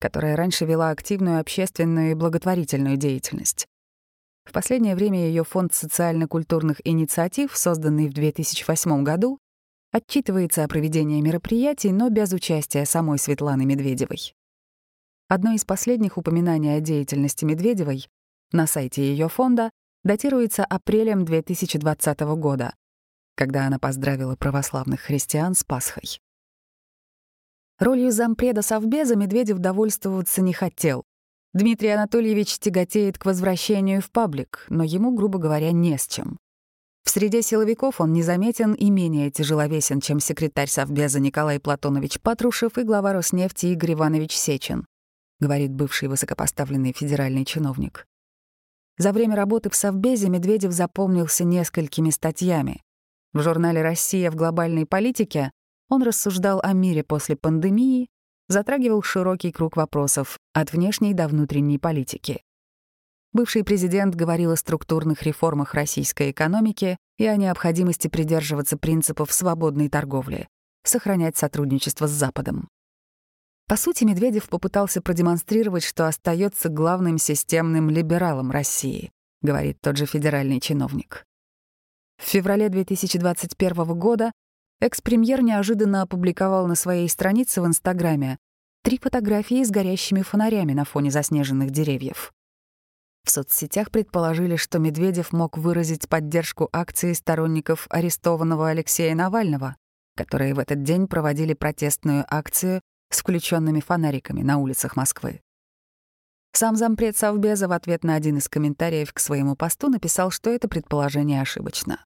которая 0.00 0.36
раньше 0.36 0.64
вела 0.64 0.90
активную 0.90 1.40
общественную 1.40 2.12
и 2.12 2.14
благотворительную 2.14 2.96
деятельность. 2.96 3.66
В 4.44 4.52
последнее 4.52 4.94
время 4.94 5.26
ее 5.26 5.44
фонд 5.44 5.74
социально-культурных 5.74 6.80
инициатив, 6.84 7.54
созданный 7.54 8.08
в 8.08 8.14
2008 8.14 9.02
году, 9.02 9.38
отчитывается 9.92 10.64
о 10.64 10.68
проведении 10.68 11.20
мероприятий, 11.20 11.92
но 11.92 12.08
без 12.08 12.32
участия 12.32 12.86
самой 12.86 13.18
Светланы 13.18 13.66
Медведевой. 13.66 14.34
Одно 15.28 15.52
из 15.52 15.66
последних 15.66 16.16
упоминаний 16.16 16.74
о 16.74 16.80
деятельности 16.80 17.44
Медведевой 17.44 18.08
на 18.52 18.66
сайте 18.66 19.02
ее 19.02 19.28
фонда 19.28 19.70
датируется 20.04 20.64
апрелем 20.64 21.24
2020 21.24 22.20
года, 22.36 22.74
когда 23.34 23.66
она 23.66 23.78
поздравила 23.78 24.36
православных 24.36 25.00
христиан 25.00 25.54
с 25.54 25.64
Пасхой. 25.64 26.20
Ролью 27.78 28.10
зампреда 28.10 28.62
Совбеза 28.62 29.16
Медведев 29.16 29.58
довольствоваться 29.58 30.42
не 30.42 30.52
хотел, 30.52 31.04
Дмитрий 31.54 31.88
Анатольевич 31.88 32.58
тяготеет 32.58 33.16
к 33.16 33.24
возвращению 33.24 34.02
в 34.02 34.10
паблик, 34.10 34.66
но 34.68 34.84
ему, 34.84 35.14
грубо 35.14 35.38
говоря, 35.38 35.72
не 35.72 35.96
с 35.96 36.06
чем. 36.06 36.38
В 37.04 37.10
среде 37.10 37.40
силовиков 37.40 38.02
он 38.02 38.12
незаметен 38.12 38.74
и 38.74 38.90
менее 38.90 39.30
тяжеловесен, 39.30 40.00
чем 40.00 40.20
секретарь 40.20 40.68
Совбеза 40.68 41.20
Николай 41.20 41.58
Платонович 41.58 42.20
Патрушев 42.20 42.76
и 42.76 42.82
глава 42.82 43.14
Роснефти 43.14 43.66
Игорь 43.66 43.94
Иванович 43.94 44.36
Сечин, 44.36 44.84
говорит 45.40 45.72
бывший 45.72 46.08
высокопоставленный 46.08 46.92
федеральный 46.92 47.46
чиновник. 47.46 48.04
За 48.98 49.12
время 49.12 49.36
работы 49.36 49.70
в 49.70 49.76
Совбезе 49.76 50.28
Медведев 50.28 50.72
запомнился 50.72 51.44
несколькими 51.44 52.10
статьями. 52.10 52.82
В 53.32 53.42
журнале 53.42 53.80
«Россия 53.80 54.30
в 54.30 54.34
глобальной 54.34 54.86
политике» 54.86 55.52
он 55.88 56.02
рассуждал 56.02 56.60
о 56.62 56.72
мире 56.72 57.04
после 57.04 57.36
пандемии, 57.36 58.08
затрагивал 58.48 59.02
широкий 59.02 59.52
круг 59.52 59.76
вопросов 59.76 60.38
от 60.52 60.72
внешней 60.72 61.14
до 61.14 61.28
внутренней 61.28 61.78
политики. 61.78 62.42
Бывший 63.32 63.62
президент 63.62 64.16
говорил 64.16 64.52
о 64.52 64.56
структурных 64.56 65.22
реформах 65.22 65.74
российской 65.74 66.32
экономики 66.32 66.96
и 67.18 67.26
о 67.26 67.36
необходимости 67.36 68.08
придерживаться 68.08 68.76
принципов 68.76 69.32
свободной 69.32 69.88
торговли, 69.88 70.48
сохранять 70.82 71.36
сотрудничество 71.36 72.08
с 72.08 72.10
Западом. 72.10 72.68
По 73.68 73.76
сути, 73.76 74.04
Медведев 74.04 74.48
попытался 74.48 75.02
продемонстрировать, 75.02 75.84
что 75.84 76.08
остается 76.08 76.70
главным 76.70 77.18
системным 77.18 77.90
либералом 77.90 78.50
России, 78.50 79.12
говорит 79.42 79.78
тот 79.82 79.98
же 79.98 80.06
федеральный 80.06 80.58
чиновник. 80.58 81.26
В 82.16 82.24
феврале 82.24 82.70
2021 82.70 83.98
года 83.98 84.32
экс-премьер 84.80 85.42
неожиданно 85.42 86.00
опубликовал 86.00 86.66
на 86.66 86.76
своей 86.76 87.10
странице 87.10 87.60
в 87.60 87.66
Инстаграме 87.66 88.38
три 88.82 88.98
фотографии 88.98 89.62
с 89.62 89.70
горящими 89.70 90.22
фонарями 90.22 90.72
на 90.72 90.86
фоне 90.86 91.10
заснеженных 91.10 91.70
деревьев. 91.70 92.32
В 93.24 93.30
соцсетях 93.30 93.90
предположили, 93.90 94.56
что 94.56 94.78
Медведев 94.78 95.34
мог 95.34 95.58
выразить 95.58 96.08
поддержку 96.08 96.70
акции 96.72 97.12
сторонников 97.12 97.86
арестованного 97.90 98.70
Алексея 98.70 99.14
Навального, 99.14 99.76
которые 100.16 100.54
в 100.54 100.58
этот 100.58 100.82
день 100.84 101.06
проводили 101.06 101.52
протестную 101.52 102.24
акцию 102.26 102.80
с 103.10 103.20
включенными 103.20 103.80
фонариками 103.80 104.42
на 104.42 104.58
улицах 104.58 104.96
Москвы. 104.96 105.40
Сам 106.52 106.76
зампред 106.76 107.16
Совбеза 107.16 107.68
в 107.68 107.72
ответ 107.72 108.04
на 108.04 108.14
один 108.14 108.38
из 108.38 108.48
комментариев 108.48 109.12
к 109.12 109.20
своему 109.20 109.54
посту 109.54 109.88
написал, 109.88 110.30
что 110.30 110.50
это 110.50 110.68
предположение 110.68 111.40
ошибочно. 111.40 112.04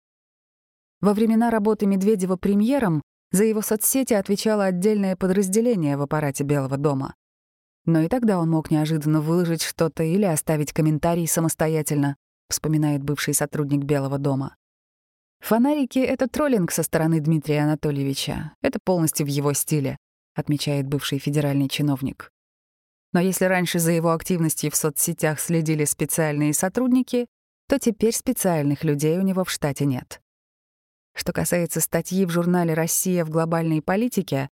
Во 1.00 1.14
времена 1.14 1.50
работы 1.50 1.86
Медведева 1.86 2.36
премьером 2.36 3.02
за 3.30 3.44
его 3.44 3.62
соцсети 3.62 4.14
отвечало 4.14 4.64
отдельное 4.64 5.16
подразделение 5.16 5.96
в 5.96 6.02
аппарате 6.02 6.44
Белого 6.44 6.76
дома. 6.76 7.14
Но 7.86 8.00
и 8.00 8.08
тогда 8.08 8.38
он 8.38 8.50
мог 8.50 8.70
неожиданно 8.70 9.20
выложить 9.20 9.62
что-то 9.62 10.02
или 10.04 10.24
оставить 10.24 10.72
комментарий 10.72 11.26
самостоятельно, 11.26 12.16
вспоминает 12.48 13.02
бывший 13.02 13.34
сотрудник 13.34 13.84
Белого 13.84 14.18
дома. 14.18 14.56
Фонарики— 15.40 15.98
это 16.00 16.28
троллинг 16.28 16.70
со 16.70 16.84
стороны 16.84 17.18
Дмитрия 17.18 17.62
Анатольевича. 17.62 18.52
Это 18.62 18.78
полностью 18.84 19.26
в 19.26 19.28
его 19.28 19.52
стиле, 19.54 19.96
отмечает 20.34 20.86
бывший 20.86 21.18
федеральный 21.18 21.68
чиновник. 21.68 22.32
Но 23.12 23.20
если 23.20 23.44
раньше 23.44 23.78
за 23.78 23.92
его 23.92 24.12
активностью 24.12 24.70
в 24.70 24.76
соцсетях 24.76 25.38
следили 25.40 25.84
специальные 25.84 26.54
сотрудники, 26.54 27.26
то 27.68 27.78
теперь 27.78 28.14
специальных 28.14 28.84
людей 28.84 29.18
у 29.18 29.22
него 29.22 29.44
в 29.44 29.50
штате 29.50 29.84
нет. 29.84 30.20
Что 31.14 31.32
касается 31.32 31.80
статьи 31.80 32.24
в 32.24 32.30
журнале 32.30 32.74
«Россия 32.74 33.24
в 33.24 33.30
глобальной 33.30 33.82
политике», 33.82 34.48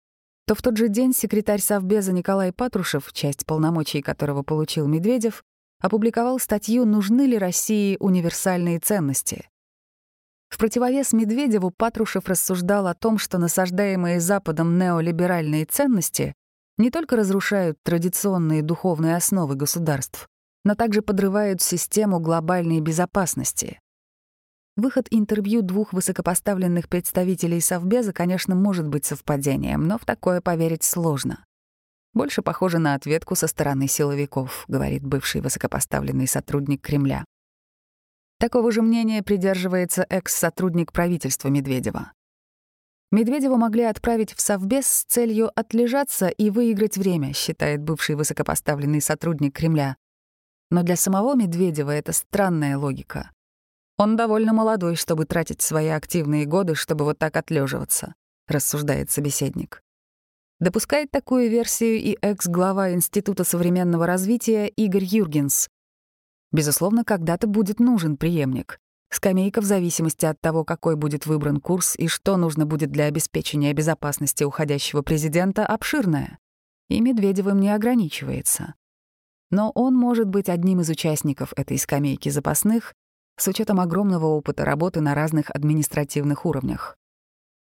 то 0.47 0.55
в 0.55 0.61
тот 0.61 0.77
же 0.77 0.89
день 0.89 1.13
секретарь 1.13 1.59
Совбеза 1.59 2.13
Николай 2.13 2.53
Патрушев, 2.53 3.11
часть 3.11 3.45
полномочий 3.45 4.01
которого 4.01 4.43
получил 4.43 4.87
Медведев, 4.87 5.43
опубликовал 5.79 6.39
статью 6.39 6.85
«Нужны 6.85 7.23
ли 7.23 7.37
России 7.37 7.97
универсальные 7.99 8.79
ценности?». 8.79 9.49
В 10.55 10.57
противовес 10.57 11.11
Медведеву 11.11 11.69
Патрушев 11.69 12.29
рассуждал 12.29 12.87
о 12.87 12.93
том, 12.93 13.17
что 13.17 13.37
насаждаемые 13.37 14.21
Западом 14.21 14.77
неолиберальные 14.79 15.65
ценности 15.65 16.33
не 16.77 16.91
только 16.91 17.17
разрушают 17.17 17.77
традиционные 17.83 18.61
духовные 18.61 19.17
основы 19.17 19.55
государств, 19.55 20.29
но 20.63 20.75
также 20.75 21.01
подрывают 21.01 21.61
систему 21.61 22.21
глобальной 22.21 22.79
безопасности. 22.79 23.81
Выход 24.77 25.07
интервью 25.09 25.61
двух 25.61 25.91
высокопоставленных 25.91 26.87
представителей 26.87 27.59
Совбеза, 27.59 28.13
конечно, 28.13 28.55
может 28.55 28.87
быть 28.87 29.03
совпадением, 29.03 29.85
но 29.85 29.97
в 29.97 30.05
такое 30.05 30.39
поверить 30.39 30.85
сложно. 30.85 31.43
Больше 32.13 32.41
похоже 32.41 32.79
на 32.79 32.93
ответку 32.93 33.35
со 33.35 33.47
стороны 33.47 33.89
силовиков, 33.89 34.63
говорит 34.69 35.03
бывший 35.03 35.41
высокопоставленный 35.41 36.29
сотрудник 36.29 36.79
Кремля. 36.79 37.25
Такого 38.39 38.71
же 38.71 38.81
мнения 38.81 39.23
придерживается 39.23 40.05
экс-сотрудник 40.09 40.91
правительства 40.91 41.47
Медведева. 41.47 42.11
Медведева 43.11 43.55
могли 43.55 43.83
отправить 43.83 44.33
в 44.33 44.41
Совбез 44.41 44.87
с 44.87 45.03
целью 45.05 45.51
отлежаться 45.57 46.27
и 46.27 46.49
выиграть 46.49 46.97
время, 46.97 47.33
считает 47.33 47.81
бывший 47.81 48.15
высокопоставленный 48.15 49.01
сотрудник 49.01 49.55
Кремля. 49.55 49.95
Но 50.69 50.83
для 50.83 50.95
самого 50.95 51.35
Медведева 51.35 51.91
это 51.91 52.11
странная 52.11 52.77
логика. 52.77 53.31
Он 53.97 54.17
довольно 54.17 54.51
молодой, 54.51 54.95
чтобы 54.95 55.25
тратить 55.25 55.61
свои 55.61 55.87
активные 55.87 56.45
годы, 56.45 56.75
чтобы 56.75 57.05
вот 57.05 57.17
так 57.17 57.37
отлеживаться, 57.37 58.15
рассуждает 58.47 59.09
собеседник. 59.09 59.81
Допускает 60.59 61.11
такую 61.11 61.49
версию 61.49 61.97
и 62.01 62.17
экс-глава 62.21 62.91
Института 62.91 63.43
современного 63.43 64.05
развития 64.05 64.67
Игорь 64.67 65.05
Юргенс. 65.05 65.69
Безусловно, 66.55 67.03
когда-то 67.03 67.47
будет 67.47 67.81
нужен 67.81 68.15
преемник. 68.15 68.79
Скамейка 69.09 69.59
в 69.59 69.65
зависимости 69.65 70.25
от 70.25 70.39
того, 70.39 70.63
какой 70.63 70.95
будет 70.95 71.25
выбран 71.25 71.59
курс 71.59 71.97
и 71.97 72.07
что 72.07 72.37
нужно 72.37 72.65
будет 72.65 72.91
для 72.91 73.07
обеспечения 73.07 73.73
безопасности 73.73 74.45
уходящего 74.45 75.01
президента, 75.01 75.65
обширная. 75.65 76.39
И 76.87 77.01
Медведевым 77.01 77.59
не 77.59 77.71
ограничивается. 77.71 78.73
Но 79.51 79.69
он 79.75 79.95
может 79.95 80.29
быть 80.29 80.47
одним 80.47 80.79
из 80.79 80.89
участников 80.89 81.51
этой 81.57 81.77
скамейки 81.77 82.29
запасных 82.29 82.93
с 83.37 83.49
учетом 83.49 83.81
огромного 83.81 84.27
опыта 84.27 84.63
работы 84.63 85.01
на 85.01 85.13
разных 85.13 85.49
административных 85.49 86.45
уровнях. 86.45 86.95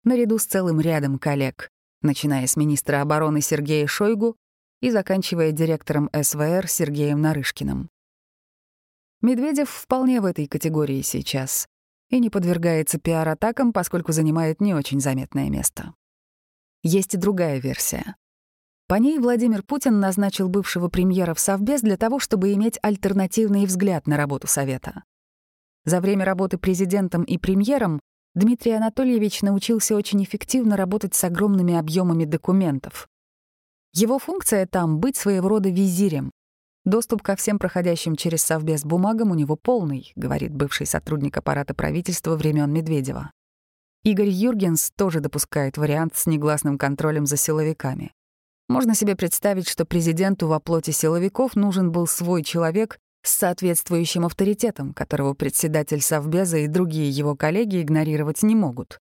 Наряду 0.05 0.39
с 0.39 0.47
целым 0.47 0.81
рядом 0.81 1.19
коллег, 1.19 1.69
начиная 2.01 2.47
с 2.47 2.55
министра 2.55 3.01
обороны 3.01 3.41
Сергея 3.41 3.89
Шойгу 3.89 4.37
и 4.81 4.93
заканчивая 4.93 5.51
директором 5.51 6.11
СВР 6.15 6.69
Сергеем 6.69 7.21
Нарышкиным. 7.21 7.91
Медведев 9.25 9.71
вполне 9.71 10.21
в 10.21 10.27
этой 10.27 10.47
категории 10.47 11.01
сейчас 11.01 11.67
и 12.11 12.19
не 12.19 12.29
подвергается 12.29 12.99
пиар-атакам, 12.99 13.73
поскольку 13.73 14.13
занимает 14.13 14.61
не 14.61 14.75
очень 14.75 15.01
заметное 15.01 15.49
место. 15.49 15.95
Есть 16.83 17.15
и 17.15 17.17
другая 17.17 17.59
версия. 17.59 18.17
По 18.87 18.97
ней 18.97 19.19
Владимир 19.19 19.63
Путин 19.63 19.99
назначил 19.99 20.51
бывшего 20.51 20.89
премьера 20.89 21.33
в 21.33 21.41
Совбез 21.41 21.81
для 21.81 21.97
того, 21.97 22.19
чтобы 22.19 22.53
иметь 22.53 22.79
альтернативный 22.83 23.65
взгляд 23.65 24.07
на 24.07 24.19
работу 24.19 24.47
Совета. 24.47 25.05
За 25.87 26.03
время 26.03 26.27
работы 26.27 26.59
президентом 26.59 27.23
и 27.23 27.39
премьером 27.39 28.01
Дмитрий 28.35 28.73
Анатольевич 28.73 29.41
научился 29.41 29.97
очень 29.97 30.23
эффективно 30.23 30.77
работать 30.77 31.15
с 31.15 31.25
огромными 31.25 31.73
объемами 31.73 32.27
документов. 32.27 33.09
Его 33.95 34.19
функция 34.19 34.67
там— 34.67 34.99
быть 35.01 35.17
своего 35.17 35.49
рода 35.49 35.71
визирем. 35.71 36.31
Доступ 36.85 37.23
ко 37.23 37.35
всем 37.35 37.59
проходящим 37.59 38.15
через 38.15 38.43
Совбез 38.43 38.85
бумагам 38.85 39.31
у 39.31 39.35
него 39.35 39.57
полный, 39.57 40.13
говорит 40.17 40.53
бывший 40.53 40.87
сотрудник 40.87 41.37
аппарата 41.37 41.75
правительства 41.75 42.37
времен 42.37 42.71
Медведева. 42.71 43.31
Игорь 44.03 44.29
Юргенс 44.29 44.91
тоже 44.95 45.21
допускает 45.21 45.79
вариант 45.79 46.15
с 46.15 46.27
негласным 46.27 46.77
контролем 46.77 47.25
за 47.25 47.39
силовиками. 47.39 48.13
Можно 48.69 48.95
себе 48.95 49.17
представить, 49.17 49.67
что 49.67 49.87
президенту 49.87 50.47
во 50.47 50.61
плоти 50.61 50.91
силовиков 50.91 51.57
нужен 51.57 51.91
был 51.91 52.07
свой 52.07 52.43
человек, 52.43 52.99
с 53.23 53.33
соответствующим 53.33 54.27
авторитетом, 54.27 54.93
которого 54.93 55.33
председатель 55.33 56.03
Совбеза 56.03 56.59
и 56.59 56.69
другие 56.69 57.09
его 57.09 57.35
коллеги 57.35 57.81
игнорировать 57.81 58.43
не 58.43 58.55
могут, 58.55 58.99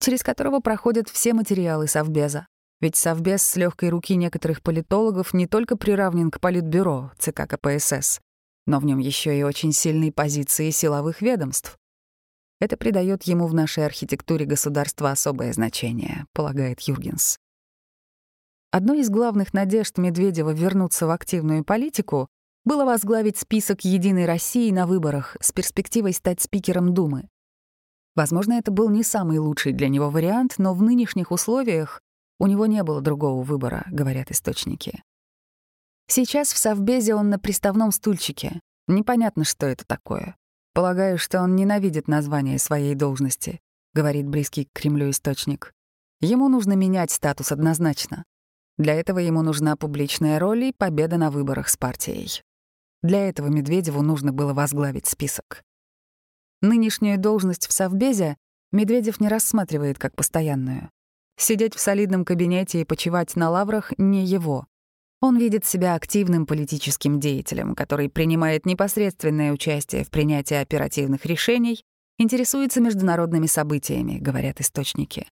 через 0.00 0.22
которого 0.22 0.60
проходят 0.60 1.08
все 1.08 1.32
материалы 1.32 1.88
Совбеза. 1.88 2.46
Ведь 2.80 2.96
Совбез 2.96 3.42
с 3.42 3.56
легкой 3.56 3.90
руки 3.90 4.16
некоторых 4.16 4.62
политологов 4.62 5.34
не 5.34 5.46
только 5.46 5.76
приравнен 5.76 6.30
к 6.30 6.40
Политбюро 6.40 7.12
ЦК 7.18 7.46
КПСС, 7.46 8.20
но 8.66 8.80
в 8.80 8.86
нем 8.86 8.98
еще 8.98 9.38
и 9.38 9.42
очень 9.42 9.72
сильные 9.72 10.12
позиции 10.12 10.70
силовых 10.70 11.20
ведомств. 11.20 11.76
Это 12.58 12.76
придает 12.76 13.24
ему 13.24 13.46
в 13.46 13.54
нашей 13.54 13.84
архитектуре 13.84 14.46
государства 14.46 15.10
особое 15.10 15.52
значение, 15.52 16.26
полагает 16.32 16.80
Юргенс. 16.80 17.38
Одной 18.70 19.00
из 19.00 19.10
главных 19.10 19.52
надежд 19.52 19.98
Медведева 19.98 20.50
вернуться 20.50 21.06
в 21.06 21.10
активную 21.10 21.64
политику 21.64 22.28
было 22.64 22.84
возглавить 22.84 23.38
список 23.38 23.80
«Единой 23.80 24.26
России» 24.26 24.70
на 24.70 24.86
выборах 24.86 25.36
с 25.40 25.52
перспективой 25.52 26.12
стать 26.12 26.40
спикером 26.40 26.94
Думы. 26.94 27.28
Возможно, 28.14 28.54
это 28.54 28.70
был 28.70 28.90
не 28.90 29.02
самый 29.02 29.38
лучший 29.38 29.72
для 29.72 29.88
него 29.88 30.10
вариант, 30.10 30.54
но 30.58 30.74
в 30.74 30.82
нынешних 30.82 31.32
условиях 31.32 32.00
у 32.40 32.46
него 32.46 32.66
не 32.66 32.82
было 32.82 33.00
другого 33.02 33.42
выбора, 33.42 33.84
говорят 33.90 34.30
источники. 34.30 35.04
Сейчас 36.08 36.52
в 36.52 36.58
Совбезе 36.58 37.14
он 37.14 37.28
на 37.28 37.38
приставном 37.38 37.92
стульчике. 37.92 38.60
Непонятно, 38.88 39.44
что 39.44 39.66
это 39.66 39.84
такое. 39.86 40.36
Полагаю, 40.72 41.18
что 41.18 41.42
он 41.42 41.54
ненавидит 41.54 42.08
название 42.08 42.58
своей 42.58 42.94
должности, 42.94 43.60
говорит 43.94 44.26
близкий 44.26 44.64
к 44.64 44.72
Кремлю 44.72 45.10
источник. 45.10 45.72
Ему 46.20 46.48
нужно 46.48 46.72
менять 46.72 47.10
статус 47.10 47.52
однозначно. 47.52 48.24
Для 48.78 48.94
этого 48.94 49.18
ему 49.18 49.42
нужна 49.42 49.76
публичная 49.76 50.38
роль 50.38 50.64
и 50.64 50.72
победа 50.72 51.18
на 51.18 51.30
выборах 51.30 51.68
с 51.68 51.76
партией. 51.76 52.42
Для 53.02 53.28
этого 53.28 53.48
Медведеву 53.48 54.00
нужно 54.00 54.32
было 54.32 54.54
возглавить 54.54 55.06
список. 55.06 55.62
Нынешнюю 56.62 57.18
должность 57.18 57.66
в 57.66 57.72
Совбезе 57.72 58.38
Медведев 58.72 59.20
не 59.20 59.28
рассматривает 59.28 59.98
как 59.98 60.16
постоянную. 60.16 60.90
Сидеть 61.40 61.74
в 61.74 61.80
солидном 61.80 62.26
кабинете 62.26 62.82
и 62.82 62.84
почивать 62.84 63.34
на 63.34 63.48
лаврах— 63.48 63.94
не 63.96 64.26
его. 64.26 64.66
Он 65.22 65.38
видит 65.38 65.64
себя 65.64 65.94
активным 65.94 66.44
политическим 66.44 67.18
деятелем, 67.18 67.74
который 67.74 68.10
принимает 68.10 68.66
непосредственное 68.66 69.50
участие 69.50 70.04
в 70.04 70.10
принятии 70.10 70.56
оперативных 70.56 71.24
решений, 71.24 71.82
интересуется 72.18 72.82
международными 72.82 73.46
событиями, 73.46 74.18
говорят 74.18 74.60
источники. 74.60 75.26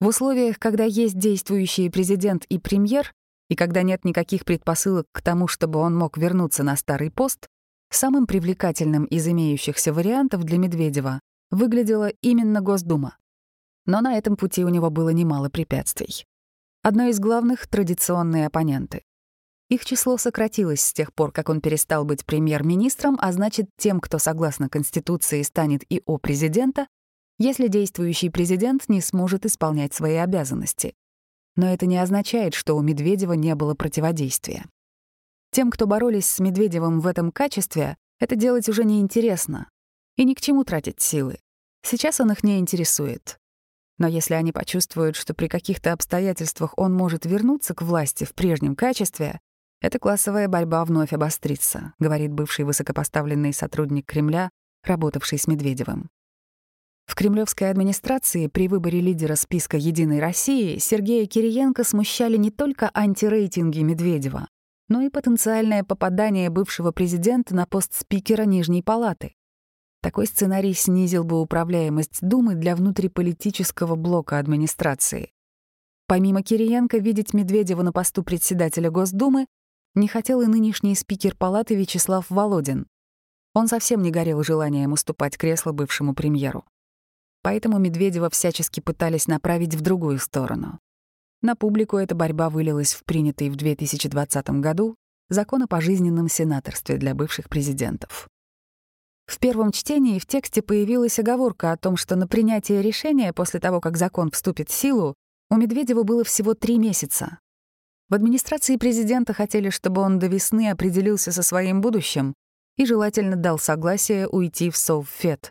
В 0.00 0.08
условиях, 0.08 0.58
когда 0.58 0.84
есть 0.84 1.18
действующий 1.18 1.88
президент 1.88 2.44
и 2.50 2.58
премьер, 2.58 3.14
и 3.48 3.54
когда 3.54 3.80
нет 3.80 4.04
никаких 4.04 4.44
предпосылок 4.44 5.06
к 5.12 5.22
тому, 5.22 5.48
чтобы 5.48 5.78
он 5.78 5.96
мог 5.96 6.18
вернуться 6.18 6.62
на 6.62 6.76
старый 6.76 7.10
пост, 7.10 7.48
самым 7.90 8.26
привлекательным 8.26 9.06
из 9.06 9.26
имеющихся 9.26 9.94
вариантов 9.94 10.44
для 10.44 10.58
Медведева 10.58 11.20
выглядела 11.50 12.10
именно 12.20 12.60
Госдума. 12.60 13.16
Но 13.86 14.00
на 14.00 14.18
этом 14.18 14.36
пути 14.36 14.64
у 14.64 14.68
него 14.68 14.90
было 14.90 15.10
немало 15.10 15.48
препятствий. 15.48 16.26
Одно 16.82 17.06
из 17.06 17.18
главных— 17.18 17.66
традиционные 17.68 18.46
оппоненты. 18.46 19.02
Их 19.68 19.84
число 19.84 20.16
сократилось 20.16 20.80
с 20.80 20.92
тех 20.92 21.12
пор, 21.12 21.32
как 21.32 21.48
он 21.48 21.60
перестал 21.60 22.04
быть 22.04 22.24
премьер-министром, 22.24 23.16
а 23.20 23.32
значит, 23.32 23.68
тем, 23.76 24.00
кто 24.00 24.18
согласно 24.18 24.68
Конституции 24.68 25.42
станет 25.42 25.82
ИО 25.88 26.18
президента, 26.18 26.86
если 27.38 27.66
действующий 27.66 28.30
президент 28.30 28.88
не 28.88 29.00
сможет 29.00 29.44
исполнять 29.44 29.92
свои 29.92 30.14
обязанности. 30.14 30.94
Но 31.56 31.72
это 31.72 31.86
не 31.86 31.98
означает, 31.98 32.54
что 32.54 32.76
у 32.76 32.82
Медведева 32.82 33.32
не 33.32 33.54
было 33.54 33.74
противодействия. 33.74 34.66
Тем, 35.50 35.70
кто 35.70 35.86
боролись 35.86 36.26
с 36.26 36.38
Медведевым 36.38 37.00
в 37.00 37.06
этом 37.06 37.32
качестве, 37.32 37.96
это 38.20 38.36
делать 38.36 38.68
уже 38.68 38.84
неинтересно. 38.84 39.68
И 40.16 40.24
ни 40.24 40.34
к 40.34 40.40
чему 40.40 40.64
тратить 40.64 41.00
силы. 41.00 41.38
Сейчас 41.82 42.20
он 42.20 42.30
их 42.30 42.44
не 42.44 42.58
интересует. 42.58 43.38
Но 43.98 44.06
если 44.06 44.34
они 44.34 44.52
почувствуют, 44.52 45.16
что 45.16 45.34
при 45.34 45.48
каких-то 45.48 45.92
обстоятельствах 45.92 46.74
он 46.76 46.94
может 46.94 47.24
вернуться 47.24 47.74
к 47.74 47.82
власти 47.82 48.24
в 48.24 48.34
прежнем 48.34 48.76
качестве, 48.76 49.40
эта 49.80 49.98
классовая 49.98 50.48
борьба 50.48 50.84
вновь 50.84 51.12
обострится, 51.12 51.92
говорит 51.98 52.32
бывший 52.32 52.64
высокопоставленный 52.64 53.52
сотрудник 53.52 54.06
Кремля, 54.06 54.50
работавший 54.84 55.38
с 55.38 55.46
Медведевым. 55.46 56.10
В 57.06 57.14
кремлевской 57.14 57.70
администрации 57.70 58.48
при 58.48 58.68
выборе 58.68 59.00
лидера 59.00 59.36
списка 59.36 59.76
«Единой 59.76 60.18
России» 60.18 60.78
Сергея 60.78 61.26
Кириенко 61.26 61.84
смущали 61.84 62.36
не 62.36 62.50
только 62.50 62.90
антирейтинги 62.92 63.80
Медведева, 63.80 64.48
но 64.88 65.02
и 65.02 65.08
потенциальное 65.08 65.84
попадание 65.84 66.50
бывшего 66.50 66.90
президента 66.90 67.54
на 67.54 67.66
пост 67.66 67.94
спикера 67.94 68.42
Нижней 68.42 68.82
Палаты. 68.82 69.34
Такой 70.06 70.28
сценарий 70.28 70.72
снизил 70.72 71.24
бы 71.24 71.40
управляемость 71.40 72.18
Думы 72.20 72.54
для 72.54 72.76
внутриполитического 72.76 73.96
блока 73.96 74.38
администрации. 74.38 75.32
Помимо 76.06 76.44
Кириенко, 76.44 76.98
видеть 76.98 77.34
Медведева 77.34 77.82
на 77.82 77.90
посту 77.90 78.22
председателя 78.22 78.88
Госдумы 78.88 79.48
не 79.96 80.06
хотел 80.06 80.42
и 80.42 80.46
нынешний 80.46 80.94
спикер 80.94 81.34
палаты 81.34 81.74
Вячеслав 81.74 82.30
Володин. 82.30 82.86
Он 83.52 83.66
совсем 83.66 84.00
не 84.00 84.12
горел 84.12 84.44
желанием 84.44 84.92
уступать 84.92 85.36
кресло 85.36 85.72
бывшему 85.72 86.14
премьеру. 86.14 86.64
Поэтому 87.42 87.80
Медведева 87.80 88.30
всячески 88.30 88.78
пытались 88.78 89.26
направить 89.26 89.74
в 89.74 89.80
другую 89.80 90.20
сторону. 90.20 90.78
На 91.42 91.56
публику 91.56 91.96
эта 91.96 92.14
борьба 92.14 92.48
вылилась 92.48 92.94
в 92.94 93.02
принятый 93.02 93.50
в 93.50 93.56
2020 93.56 94.50
году 94.60 94.94
закон 95.30 95.64
о 95.64 95.66
пожизненном 95.66 96.28
сенаторстве 96.28 96.96
для 96.96 97.12
бывших 97.12 97.48
президентов. 97.48 98.28
В 99.26 99.38
первом 99.38 99.72
чтении 99.72 100.18
в 100.18 100.26
тексте 100.26 100.62
появилась 100.62 101.18
оговорка 101.18 101.72
о 101.72 101.76
том, 101.76 101.96
что 101.96 102.14
на 102.16 102.28
принятие 102.28 102.80
решения 102.80 103.32
после 103.32 103.58
того, 103.58 103.80
как 103.80 103.96
закон 103.96 104.30
вступит 104.30 104.70
в 104.70 104.74
силу, 104.74 105.14
у 105.50 105.56
Медведева 105.56 106.04
было 106.04 106.24
всего 106.24 106.54
три 106.54 106.78
месяца. 106.78 107.38
В 108.08 108.14
администрации 108.14 108.76
президента 108.76 109.32
хотели, 109.32 109.70
чтобы 109.70 110.00
он 110.00 110.20
до 110.20 110.28
весны 110.28 110.70
определился 110.70 111.32
со 111.32 111.42
своим 111.42 111.80
будущим 111.80 112.34
и 112.76 112.86
желательно 112.86 113.34
дал 113.34 113.58
согласие 113.58 114.28
уйти 114.28 114.70
в 114.70 114.76
Совфед. 114.76 115.50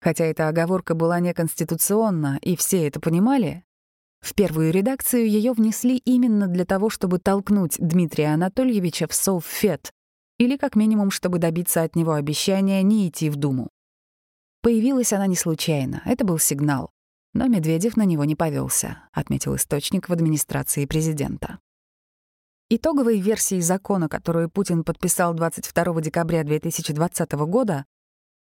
Хотя 0.00 0.24
эта 0.24 0.48
оговорка 0.48 0.94
была 0.94 1.20
неконституционна, 1.20 2.38
и 2.42 2.56
все 2.56 2.86
это 2.86 2.98
понимали, 2.98 3.64
в 4.20 4.34
первую 4.34 4.72
редакцию 4.72 5.28
ее 5.28 5.52
внесли 5.52 5.98
именно 5.98 6.48
для 6.48 6.64
того, 6.64 6.90
чтобы 6.90 7.18
толкнуть 7.18 7.76
Дмитрия 7.78 8.34
Анатольевича 8.34 9.06
в 9.06 9.14
Совфед, 9.14 9.92
или 10.38 10.56
как 10.56 10.76
минимум, 10.76 11.10
чтобы 11.10 11.38
добиться 11.38 11.82
от 11.82 11.96
него 11.96 12.12
обещания 12.12 12.82
не 12.82 13.08
идти 13.08 13.28
в 13.28 13.36
Думу. 13.36 13.68
Появилась 14.62 15.12
она 15.12 15.26
не 15.26 15.36
случайно, 15.36 16.02
это 16.04 16.24
был 16.24 16.38
сигнал. 16.38 16.90
Но 17.34 17.46
Медведев 17.46 17.96
на 17.96 18.04
него 18.04 18.24
не 18.24 18.34
повелся, 18.34 19.02
отметил 19.12 19.54
источник 19.56 20.08
в 20.08 20.12
администрации 20.12 20.86
президента. 20.86 21.58
Итоговой 22.70 23.20
версией 23.20 23.62
закона, 23.62 24.08
которую 24.08 24.50
Путин 24.50 24.84
подписал 24.84 25.34
22 25.34 26.00
декабря 26.00 26.44
2020 26.44 27.32
года, 27.32 27.84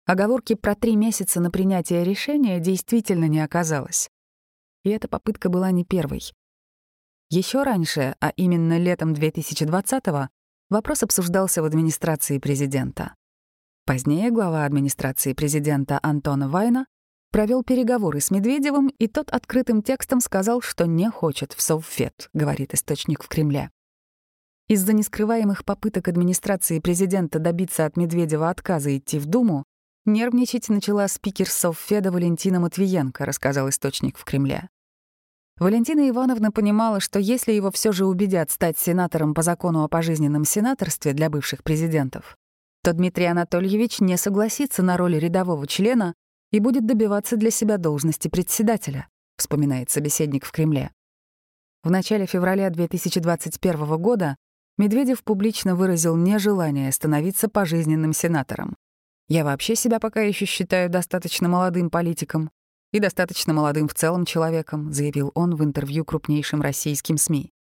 оговорки 0.06 0.56
про 0.56 0.76
три 0.76 0.96
месяца 0.96 1.40
на 1.40 1.52
принятие 1.52 2.04
решения 2.04 2.60
действительно 2.60 3.26
не 3.26 3.40
оказалось. 3.40 4.10
И 4.84 4.90
эта 4.90 5.08
попытка 5.08 5.50
была 5.50 5.72
не 5.72 5.86
первой. 5.86 6.22
Еще 7.30 7.64
раньше, 7.64 8.16
а 8.20 8.32
именно 8.36 8.78
летом 8.78 9.14
2020 9.14 10.04
Вопрос 10.70 11.04
обсуждался 11.04 11.62
в 11.62 11.66
администрации 11.66 12.40
президента. 12.40 13.16
Позднее 13.86 14.32
глава 14.32 14.66
администрации 14.66 15.34
президента 15.34 16.00
Антона 16.02 16.48
Вайна 16.48 16.86
провел 17.32 17.64
переговоры 17.64 18.22
с 18.22 18.32
Медведевым, 18.32 18.88
и 18.88 19.08
тот 19.08 19.30
открытым 19.32 19.82
текстом 19.82 20.22
сказал, 20.22 20.62
что 20.62 20.86
не 20.86 21.10
хочет 21.10 21.54
в 21.54 21.62
Совфет, 21.62 22.30
говорит 22.34 22.74
источник 22.74 23.24
в 23.24 23.28
Кремле. 23.28 23.72
Из-за 24.70 24.94
нескрываемых 24.94 25.66
попыток 25.66 26.08
администрации 26.08 26.80
президента 26.80 27.40
добиться 27.40 27.86
от 27.86 27.98
Медведева 27.98 28.50
отказа 28.50 28.96
идти 28.98 29.20
в 29.20 29.26
Думу, 29.26 29.66
нервничать 30.06 30.70
начала 30.70 31.08
спикер 31.10 31.50
Совфеда 31.50 32.12
Валентина 32.12 32.62
Матвиенко, 32.62 33.26
рассказал 33.26 33.68
источник 33.68 34.18
в 34.18 34.24
Кремле. 34.24 34.70
Валентина 35.60 36.10
Ивановна 36.10 36.52
понимала, 36.52 37.00
что 37.00 37.20
если 37.20 37.52
его 37.52 37.70
все 37.70 37.92
же 37.92 38.06
убедят 38.06 38.50
стать 38.50 38.78
сенатором 38.80 39.36
по 39.36 39.44
закону 39.44 39.84
о 39.84 39.88
пожизненном 39.88 40.46
сенаторстве 40.46 41.14
для 41.14 41.30
бывших 41.30 41.64
президентов, 41.64 42.38
то 42.84 42.92
Дмитрий 42.94 43.26
Анатольевич 43.26 44.00
не 44.00 44.18
согласится 44.18 44.82
на 44.82 44.98
роль 44.98 45.18
рядового 45.18 45.68
члена 45.68 46.16
и 46.52 46.60
будет 46.60 46.88
добиваться 46.88 47.38
для 47.38 47.52
себя 47.52 47.78
должности 47.78 48.30
председателя, 48.30 49.08
вспоминает 49.38 49.92
собеседник 49.92 50.44
в 50.44 50.52
Кремле. 50.52 50.92
В 51.84 51.92
начале 51.92 52.26
февраля 52.26 52.70
2021 52.72 53.98
года 53.98 54.38
Медведев 54.78 55.24
публично 55.24 55.76
выразил 55.76 56.16
нежелание 56.16 56.92
становиться 56.92 57.48
пожизненным 57.48 58.14
сенатором. 58.14 58.76
«Я 59.30 59.46
вообще 59.46 59.76
себя 59.76 60.00
пока 60.00 60.22
еще 60.22 60.46
считаю 60.46 60.90
достаточно 60.90 61.48
молодым 61.48 61.92
политиком 61.92 62.50
и 62.94 63.00
достаточно 63.00 63.54
молодым 63.54 63.90
в 63.90 63.94
целом 63.96 64.24
человеком, 64.24 64.94
заявил 64.94 65.32
он 65.34 65.56
в 65.56 65.64
интервью 65.64 66.06
крупнейшим 66.06 66.62
российским 66.62 67.18
СМИ. 67.18 67.52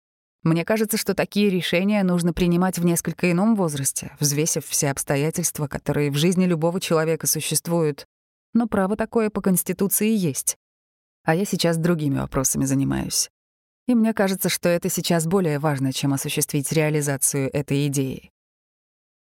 Мне 0.43 0.63
кажется, 0.63 0.95
что 0.95 1.15
такие 1.15 1.49
решения 1.49 2.03
нужно 2.03 2.33
принимать 2.33 2.77
в 2.77 2.85
несколько 2.85 3.31
ином 3.31 3.55
возрасте, 3.55 4.15
взвесив 4.19 4.65
все 4.65 4.91
обстоятельства, 4.91 5.67
которые 5.67 6.11
в 6.11 6.15
жизни 6.15 6.45
любого 6.45 6.79
человека 6.79 7.27
существуют. 7.27 8.05
Но 8.53 8.67
право 8.67 8.95
такое 8.95 9.31
по 9.31 9.41
Конституции 9.41 10.15
есть. 10.15 10.55
А 11.23 11.33
я 11.33 11.45
сейчас 11.45 11.77
другими 11.77 12.19
вопросами 12.19 12.65
занимаюсь. 12.65 13.31
И 13.87 13.95
мне 13.95 14.13
кажется, 14.13 14.49
что 14.49 14.69
это 14.69 14.87
сейчас 14.89 15.25
более 15.25 15.57
важно, 15.57 15.91
чем 15.91 16.13
осуществить 16.13 16.71
реализацию 16.71 17.49
этой 17.51 17.87
идеи. 17.87 18.29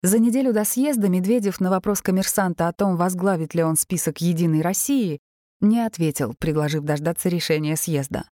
За 0.02 0.18
неделю 0.18 0.52
до 0.52 0.64
съезда 0.64 1.08
Медведев 1.08 1.60
на 1.60 1.70
вопрос 1.70 2.02
коммерсанта 2.02 2.66
о 2.66 2.72
том, 2.72 2.96
возглавит 2.96 3.54
ли 3.54 3.62
он 3.62 3.76
список 3.76 4.20
«Единой 4.20 4.60
России», 4.60 5.20
не 5.64 5.80
ответил, 5.80 6.34
предложив 6.38 6.84
дождаться 6.84 7.28
решения 7.28 7.76
съезда. 7.76 8.28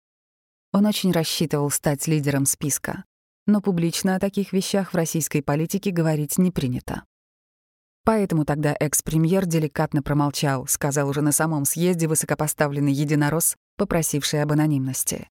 Он 0.73 0.85
очень 0.85 1.11
рассчитывал 1.11 1.69
стать 1.71 2.07
лидером 2.07 2.45
списка, 2.45 3.03
но 3.47 3.61
публично 3.61 4.15
о 4.15 4.19
таких 4.19 4.53
вещах 4.53 4.93
в 4.93 4.95
российской 4.95 5.41
политике 5.41 5.91
говорить 5.91 6.37
не 6.37 6.51
принято. 6.51 7.03
Поэтому 8.03 8.45
тогда 8.45 8.75
экс-премьер 8.79 9.45
деликатно 9.45 10.01
промолчал, 10.01 10.67
сказал 10.67 11.09
уже 11.09 11.21
на 11.21 11.31
самом 11.31 11.65
съезде 11.65 12.07
высокопоставленный 12.07 12.93
единорос, 12.93 13.55
попросивший 13.77 14.41
об 14.41 14.51
анонимности. 14.53 15.27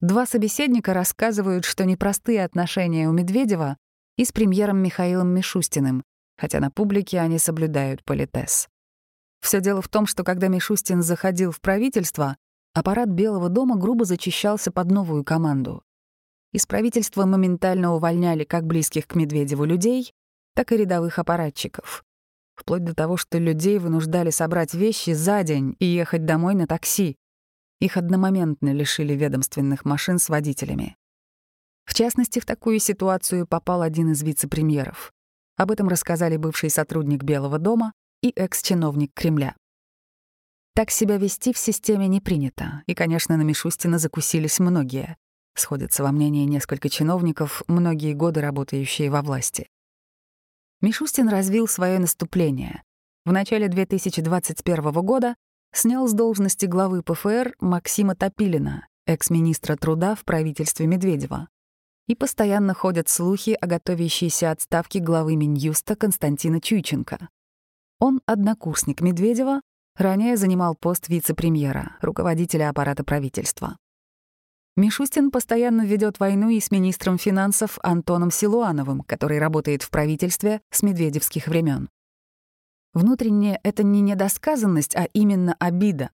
Два 0.00 0.26
собеседника 0.26 0.94
рассказывают, 0.94 1.64
что 1.64 1.84
непростые 1.84 2.44
отношения 2.44 3.08
у 3.08 3.12
Медведева 3.12 3.76
и 4.16 4.24
с 4.24 4.30
премьером 4.30 4.78
Михаилом 4.78 5.28
Мишустиным, 5.28 6.04
хотя 6.36 6.60
на 6.60 6.70
публике 6.70 7.18
они 7.18 7.38
соблюдают 7.38 8.04
политез. 8.04 8.68
Все 9.40 9.60
дело 9.60 9.82
в 9.82 9.88
том, 9.88 10.06
что 10.06 10.24
когда 10.24 10.48
Мишустин 10.48 11.02
заходил 11.02 11.52
в 11.52 11.60
правительство, 11.60 12.36
аппарат 12.74 13.08
Белого 13.08 13.48
дома 13.48 13.76
грубо 13.76 14.04
зачищался 14.04 14.70
под 14.70 14.90
новую 14.90 15.24
команду. 15.24 15.82
Из 16.52 16.66
правительства 16.66 17.26
моментально 17.26 17.94
увольняли 17.94 18.44
как 18.44 18.66
близких 18.66 19.06
к 19.06 19.14
Медведеву 19.14 19.64
людей, 19.64 20.12
так 20.54 20.72
и 20.72 20.76
рядовых 20.76 21.18
аппаратчиков. 21.18 22.04
Вплоть 22.54 22.82
до 22.84 22.94
того, 22.94 23.16
что 23.16 23.38
людей 23.38 23.78
вынуждали 23.78 24.30
собрать 24.30 24.74
вещи 24.74 25.10
за 25.10 25.44
день 25.44 25.76
и 25.78 25.86
ехать 25.86 26.24
домой 26.24 26.54
на 26.54 26.66
такси. 26.66 27.16
их 27.80 27.96
одномоментно 27.96 28.72
лишили 28.72 29.12
ведомственных 29.14 29.84
машин 29.84 30.18
с 30.18 30.28
водителями. 30.28 30.96
В 31.84 31.94
частности, 31.94 32.40
в 32.40 32.44
такую 32.44 32.80
ситуацию 32.80 33.46
попал 33.46 33.82
один 33.82 34.10
из 34.10 34.22
вице-премьеров. 34.22 35.12
Об 35.56 35.70
этом 35.70 35.88
рассказали 35.88 36.36
бывший 36.36 36.70
сотрудник 36.70 37.22
Белого 37.22 37.58
дома 37.58 37.92
и 38.22 38.30
экс-чиновник 38.30 39.12
Кремля. 39.14 39.56
Так 40.74 40.90
себя 40.90 41.16
вести 41.16 41.52
в 41.52 41.58
системе 41.58 42.06
не 42.06 42.20
принято, 42.20 42.82
и, 42.86 42.94
конечно, 42.94 43.36
на 43.36 43.42
Мишустина 43.42 43.98
закусились 43.98 44.60
многие. 44.60 45.16
Сходятся 45.54 46.04
во 46.04 46.12
мнении 46.12 46.44
несколько 46.44 46.88
чиновников, 46.88 47.62
многие 47.66 48.14
годы 48.14 48.40
работающие 48.40 49.10
во 49.10 49.22
власти. 49.22 49.68
Мишустин 50.80 51.28
развил 51.28 51.66
свое 51.66 51.98
наступление. 51.98 52.84
В 53.24 53.32
начале 53.32 53.68
2021 53.68 54.92
года 55.04 55.34
снял 55.72 56.06
с 56.06 56.12
должности 56.12 56.66
главы 56.66 57.02
ПФР 57.02 57.56
Максима 57.58 58.14
Топилина, 58.14 58.86
экс-министра 59.06 59.74
труда 59.74 60.14
в 60.14 60.24
правительстве 60.24 60.86
Медведева. 60.86 61.48
И 62.06 62.14
постоянно 62.14 62.72
ходят 62.72 63.08
слухи 63.08 63.56
о 63.60 63.66
готовящейся 63.66 64.52
отставке 64.52 65.00
главы 65.00 65.34
Минюста 65.34 65.96
Константина 65.96 66.60
Чуйченко. 66.60 67.28
Он 68.00 68.20
однокурсник 68.26 69.00
Медведева, 69.00 69.60
ранее 69.96 70.36
занимал 70.36 70.76
пост 70.76 71.08
вице-премьера, 71.08 71.96
руководителя 72.00 72.70
аппарата 72.70 73.02
правительства. 73.02 73.76
Мишустин 74.76 75.32
постоянно 75.32 75.84
ведет 75.84 76.20
войну 76.20 76.50
и 76.50 76.60
с 76.60 76.70
министром 76.70 77.18
финансов 77.18 77.80
Антоном 77.82 78.30
Силуановым, 78.30 79.00
который 79.00 79.40
работает 79.40 79.82
в 79.82 79.90
правительстве 79.90 80.60
с 80.70 80.82
медведевских 80.82 81.48
времен. 81.48 81.88
Внутренне 82.94 83.58
это 83.64 83.82
не 83.82 84.00
недосказанность, 84.00 84.94
а 84.94 85.08
именно 85.12 85.56
обида. 85.58 86.10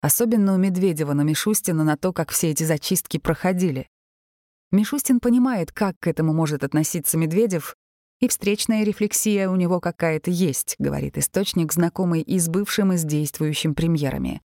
Особенно 0.00 0.54
у 0.54 0.56
Медведева 0.56 1.12
на 1.12 1.22
Мишустина 1.22 1.84
на 1.84 1.98
то, 1.98 2.14
как 2.14 2.30
все 2.30 2.50
эти 2.50 2.64
зачистки 2.64 3.18
проходили. 3.18 3.88
Мишустин 4.70 5.20
понимает, 5.20 5.70
как 5.70 5.98
к 6.00 6.06
этому 6.06 6.32
может 6.32 6.64
относиться 6.64 7.18
Медведев, 7.18 7.76
и 8.20 8.28
встречная 8.28 8.84
рефлексия 8.84 9.48
у 9.48 9.56
него 9.56 9.80
какая-то 9.80 10.30
есть, 10.30 10.76
говорит 10.78 11.18
источник, 11.18 11.72
знакомый 11.72 12.22
и 12.22 12.38
с 12.38 12.48
бывшим, 12.48 12.92
и 12.92 12.96
с 12.96 13.04
действующим 13.04 13.74
премьерами. 13.74 14.42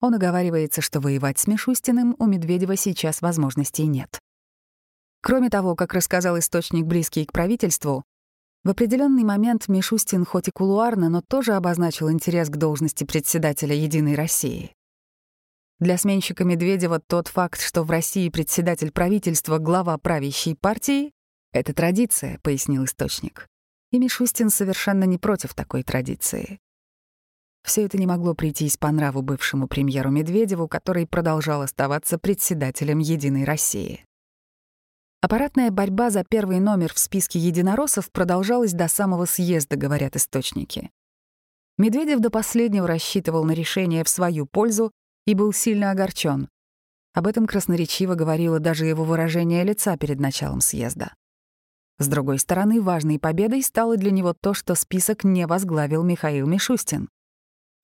Он 0.00 0.14
оговаривается, 0.14 0.80
что 0.80 1.00
воевать 1.00 1.38
с 1.38 1.46
Мишустиным 1.46 2.16
у 2.18 2.26
Медведева 2.26 2.76
сейчас 2.76 3.22
возможностей 3.22 3.86
нет. 3.86 4.18
Кроме 5.22 5.50
того, 5.50 5.76
как 5.76 5.94
рассказал 5.94 6.38
источник, 6.38 6.84
близкий 6.84 7.24
к 7.24 7.32
правительству, 7.32 8.04
в 8.64 8.70
определенный 8.70 9.24
момент 9.24 9.68
Мишустин 9.68 10.24
хоть 10.24 10.48
и 10.48 10.50
кулуарно, 10.50 11.08
но 11.08 11.20
тоже 11.20 11.54
обозначил 11.54 12.10
интерес 12.10 12.48
к 12.48 12.56
должности 12.56 13.04
председателя 13.04 13.74
«Единой 13.74 14.14
России». 14.14 14.72
Для 15.80 15.98
сменщика 15.98 16.44
Медведева 16.44 17.00
тот 17.00 17.26
факт, 17.26 17.60
что 17.60 17.82
в 17.82 17.90
России 17.90 18.28
председатель 18.28 18.92
правительства— 18.92 19.58
глава 19.58 19.98
правящей 19.98 20.54
партии, 20.54 21.10
это 21.52 21.74
традиция, 21.74 22.38
пояснил 22.42 22.84
источник. 22.84 23.46
И 23.90 23.98
Мишустин 23.98 24.50
совершенно 24.50 25.04
не 25.04 25.18
против 25.18 25.54
такой 25.54 25.82
традиции. 25.82 26.58
Все 27.62 27.84
это 27.84 27.96
не 27.98 28.06
могло 28.06 28.34
прийтись 28.34 28.76
по 28.76 28.90
нраву 28.90 29.22
бывшему 29.22 29.68
премьеру 29.68 30.10
Медведеву, 30.10 30.66
который 30.66 31.06
продолжал 31.06 31.62
оставаться 31.62 32.18
председателем 32.18 32.98
«Единой 32.98 33.44
России». 33.44 34.04
Аппаратная 35.20 35.70
борьба 35.70 36.10
за 36.10 36.24
первый 36.24 36.58
номер 36.58 36.92
в 36.92 36.98
списке 36.98 37.38
единороссов 37.38 38.10
продолжалась 38.10 38.72
до 38.72 38.88
самого 38.88 39.24
съезда, 39.26 39.76
говорят 39.76 40.16
источники. 40.16 40.90
Медведев 41.78 42.18
до 42.18 42.30
последнего 42.30 42.88
рассчитывал 42.88 43.44
на 43.44 43.52
решение 43.52 44.02
в 44.02 44.08
свою 44.08 44.46
пользу 44.46 44.90
и 45.26 45.34
был 45.34 45.52
сильно 45.52 45.92
огорчен. 45.92 46.48
Об 47.14 47.28
этом 47.28 47.46
красноречиво 47.46 48.14
говорило 48.16 48.58
даже 48.58 48.86
его 48.86 49.04
выражение 49.04 49.62
лица 49.62 49.96
перед 49.96 50.18
началом 50.18 50.60
съезда. 50.60 51.14
С 52.02 52.08
другой 52.08 52.40
стороны, 52.40 52.82
важной 52.82 53.20
победой 53.20 53.62
стало 53.62 53.96
для 53.96 54.10
него 54.10 54.34
то, 54.34 54.54
что 54.54 54.74
список 54.74 55.22
не 55.22 55.46
возглавил 55.46 56.02
Михаил 56.02 56.48
Мишустин. 56.48 57.08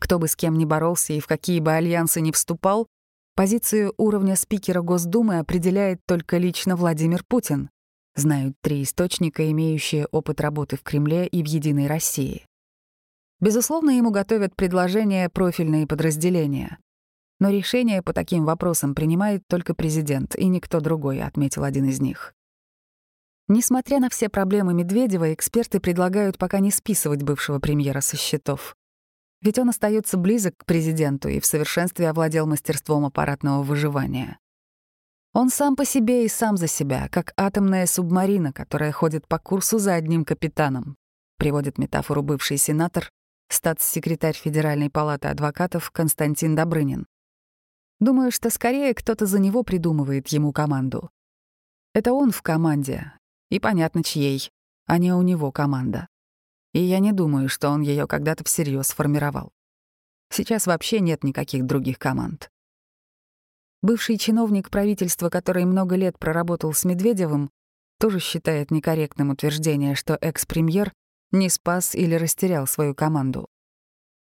Кто 0.01 0.19
бы 0.19 0.27
с 0.27 0.35
кем 0.35 0.59
ни 0.59 0.65
боролся 0.65 1.13
и 1.13 1.21
в 1.21 1.29
какие 1.29 1.61
бы 1.61 1.71
альянсы 1.71 2.21
ни 2.21 2.33
вступал, 2.33 2.89
позицию 3.37 3.95
уровня 3.97 4.35
спикера 4.35 4.83
Госдумы 4.83 5.39
определяет 5.39 6.01
только 6.05 6.37
лично 6.39 6.75
Владимир 6.75 7.23
Путин, 7.23 7.71
знают 8.17 8.57
три 8.61 8.83
источника, 8.83 9.49
имеющие 9.53 10.09
опыт 10.11 10.41
работы 10.41 10.77
в 10.77 10.83
Кремле 10.83 11.29
и 11.29 11.41
в 11.41 11.47
«Единой 11.47 11.87
России». 11.87 12.45
Безусловно, 13.39 13.91
ему 13.91 14.11
готовят 14.11 14.57
предложения 14.57 15.29
профильные 15.29 15.87
подразделения. 15.87 16.79
Но 17.39 17.51
решение 17.51 18.03
по 18.03 18.13
таким 18.13 18.45
вопросам 18.47 18.97
принимает 18.97 19.43
только 19.47 19.75
президент 19.75 20.35
и 20.35 20.49
никто 20.49 20.81
другой, 20.81 21.23
отметил 21.23 21.63
один 21.63 21.85
из 21.85 22.01
них. 22.01 22.35
Несмотря 23.51 23.99
на 23.99 24.11
все 24.11 24.29
проблемы 24.29 24.75
Медведева, 24.75 25.33
эксперты 25.33 25.81
предлагают 25.81 26.37
пока 26.37 26.59
не 26.59 26.71
списывать 26.71 27.23
бывшего 27.23 27.59
премьера 27.59 28.03
со 28.03 28.19
счетов. 28.19 28.77
Ведь 29.41 29.59
он 29.59 29.71
остается 29.71 30.19
близок 30.19 30.55
к 30.59 30.67
президенту 30.67 31.29
и 31.29 31.41
в 31.41 31.47
совершенстве 31.47 32.11
овладел 32.11 32.47
мастерством 32.47 33.07
аппаратного 33.07 33.63
выживания. 33.63 34.39
Он 35.33 35.49
сам 35.49 35.77
по 35.77 35.87
себе 35.87 36.27
и 36.27 36.29
сам 36.29 36.59
за 36.59 36.67
себя, 36.67 37.09
как 37.11 37.33
атомная 37.37 37.87
субмарина, 37.87 38.53
которая 38.53 38.93
ходит 38.93 39.27
по 39.27 39.39
курсу 39.39 39.79
за 39.79 39.95
одним 39.95 40.27
капитаном, 40.27 40.97
приводит 41.39 41.79
метафору 41.79 42.23
бывший 42.23 42.59
сенатор, 42.59 43.11
статс-секретарь 43.49 44.37
Федеральной 44.37 44.91
палаты 44.91 45.29
адвокатов 45.29 45.91
Константин 45.91 46.55
Добрынин. 46.55 47.07
Думаю, 47.99 48.31
что 48.31 48.51
скорее 48.51 48.93
кто-то 48.95 49.25
за 49.25 49.39
него 49.39 49.63
придумывает 49.63 50.29
ему 50.29 50.53
команду. 50.53 51.11
Это 51.95 52.13
он 52.13 52.31
в 52.31 52.43
команде, 52.43 53.13
и 53.51 53.59
понятно, 53.61 54.03
чьей, 54.03 54.51
а 54.87 54.99
не 54.99 55.13
у 55.13 55.23
него 55.23 55.53
команда. 55.53 56.09
И 56.73 56.81
я 56.81 56.99
не 56.99 57.13
думаю, 57.13 57.49
что 57.49 57.71
он 57.71 57.83
ее 57.83 58.07
когда-то 58.07 58.45
всерьез 58.45 58.89
сформировал. 58.89 59.53
Сейчас 60.31 60.67
вообще 60.67 61.01
нет 61.01 61.25
никаких 61.25 61.65
других 61.65 61.99
команд. 61.99 62.51
Бывший 63.81 64.19
чиновник 64.19 64.71
правительства, 64.71 65.31
который 65.31 65.65
много 65.65 65.97
лет 65.97 66.19
проработал 66.19 66.73
с 66.75 66.85
Медведевым, 66.85 67.51
тоже 67.99 68.21
считает 68.21 68.71
некорректным 68.71 69.31
утверждение, 69.31 69.95
что 69.95 70.19
экс-премьер 70.21 70.93
не 71.33 71.49
спас 71.49 71.95
или 71.95 72.15
растерял 72.15 72.67
свою 72.67 72.95
команду. 72.95 73.49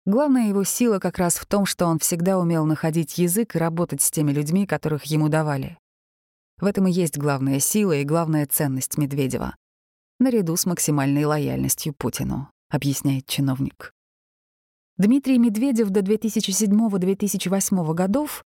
Главная 0.06 0.50
его 0.50 0.64
сила 0.64 1.00
как 1.00 1.18
раз 1.18 1.36
в 1.36 1.46
том, 1.46 1.66
что 1.66 1.88
он 1.88 2.00
всегда 2.00 2.38
умел 2.38 2.66
находить 2.66 3.18
язык 3.18 3.56
и 3.56 3.60
работать 3.60 4.02
с 4.02 4.12
теми 4.12 4.32
людьми, 4.32 4.68
которых 4.68 5.06
ему 5.06 5.30
давали. 5.30 5.80
В 6.60 6.66
этом 6.66 6.88
и 6.88 6.92
есть 6.92 7.18
главная 7.18 7.60
сила 7.60 7.94
и 7.94 8.04
главная 8.06 8.46
ценность 8.46 8.98
Медведева. 8.98 9.56
Наряду 10.20 10.56
с 10.56 10.66
максимальной 10.66 11.26
лояльностью 11.26 11.94
Путину, 11.94 12.50
объясняет 12.70 13.26
чиновник. 13.28 13.92
Дмитрий 14.98 15.38
Медведев 15.38 15.90
до 15.90 16.00
2007-2008 16.00 17.94
годов 17.94 18.46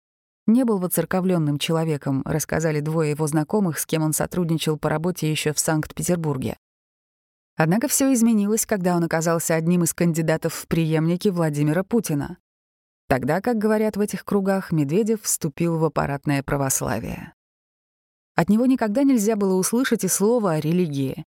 не 0.46 0.64
был 0.64 0.78
воцерковленным 0.78 1.58
человеком, 1.58 2.22
рассказали 2.24 2.78
двое 2.78 3.10
его 3.10 3.26
знакомых, 3.26 3.80
с 3.80 3.86
кем 3.86 4.04
он 4.04 4.12
сотрудничал 4.12 4.78
по 4.78 4.88
работе 4.88 5.28
еще 5.28 5.52
в 5.52 5.58
Санкт-Петербурге. 5.58 6.56
Однако 7.56 7.88
все 7.88 8.12
изменилось, 8.12 8.66
когда 8.66 8.96
он 8.96 9.02
оказался 9.02 9.56
одним 9.56 9.82
из 9.82 9.94
кандидатов 9.94 10.54
в 10.54 10.68
преемники 10.68 11.28
Владимира 11.28 11.82
Путина. 11.82 12.38
Тогда, 13.08 13.40
как 13.40 13.58
говорят 13.58 13.96
в 13.96 14.00
этих 14.00 14.24
кругах, 14.24 14.70
Медведев 14.70 15.22
вступил 15.22 15.78
в 15.78 15.84
аппаратное 15.84 16.42
православие. 16.42 17.32
От 18.36 18.50
него 18.50 18.66
никогда 18.66 19.02
нельзя 19.02 19.34
было 19.34 19.54
услышать 19.54 20.04
и 20.04 20.08
слова 20.08 20.52
о 20.52 20.60
религии. 20.60 21.24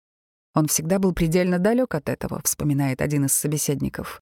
Он 0.54 0.66
всегда 0.66 0.98
был 0.98 1.12
предельно 1.12 1.61
далек 1.61 1.94
от 1.94 2.09
этого, 2.09 2.40
вспоминает 2.44 3.00
один 3.00 3.26
из 3.26 3.32
собеседников. 3.32 4.20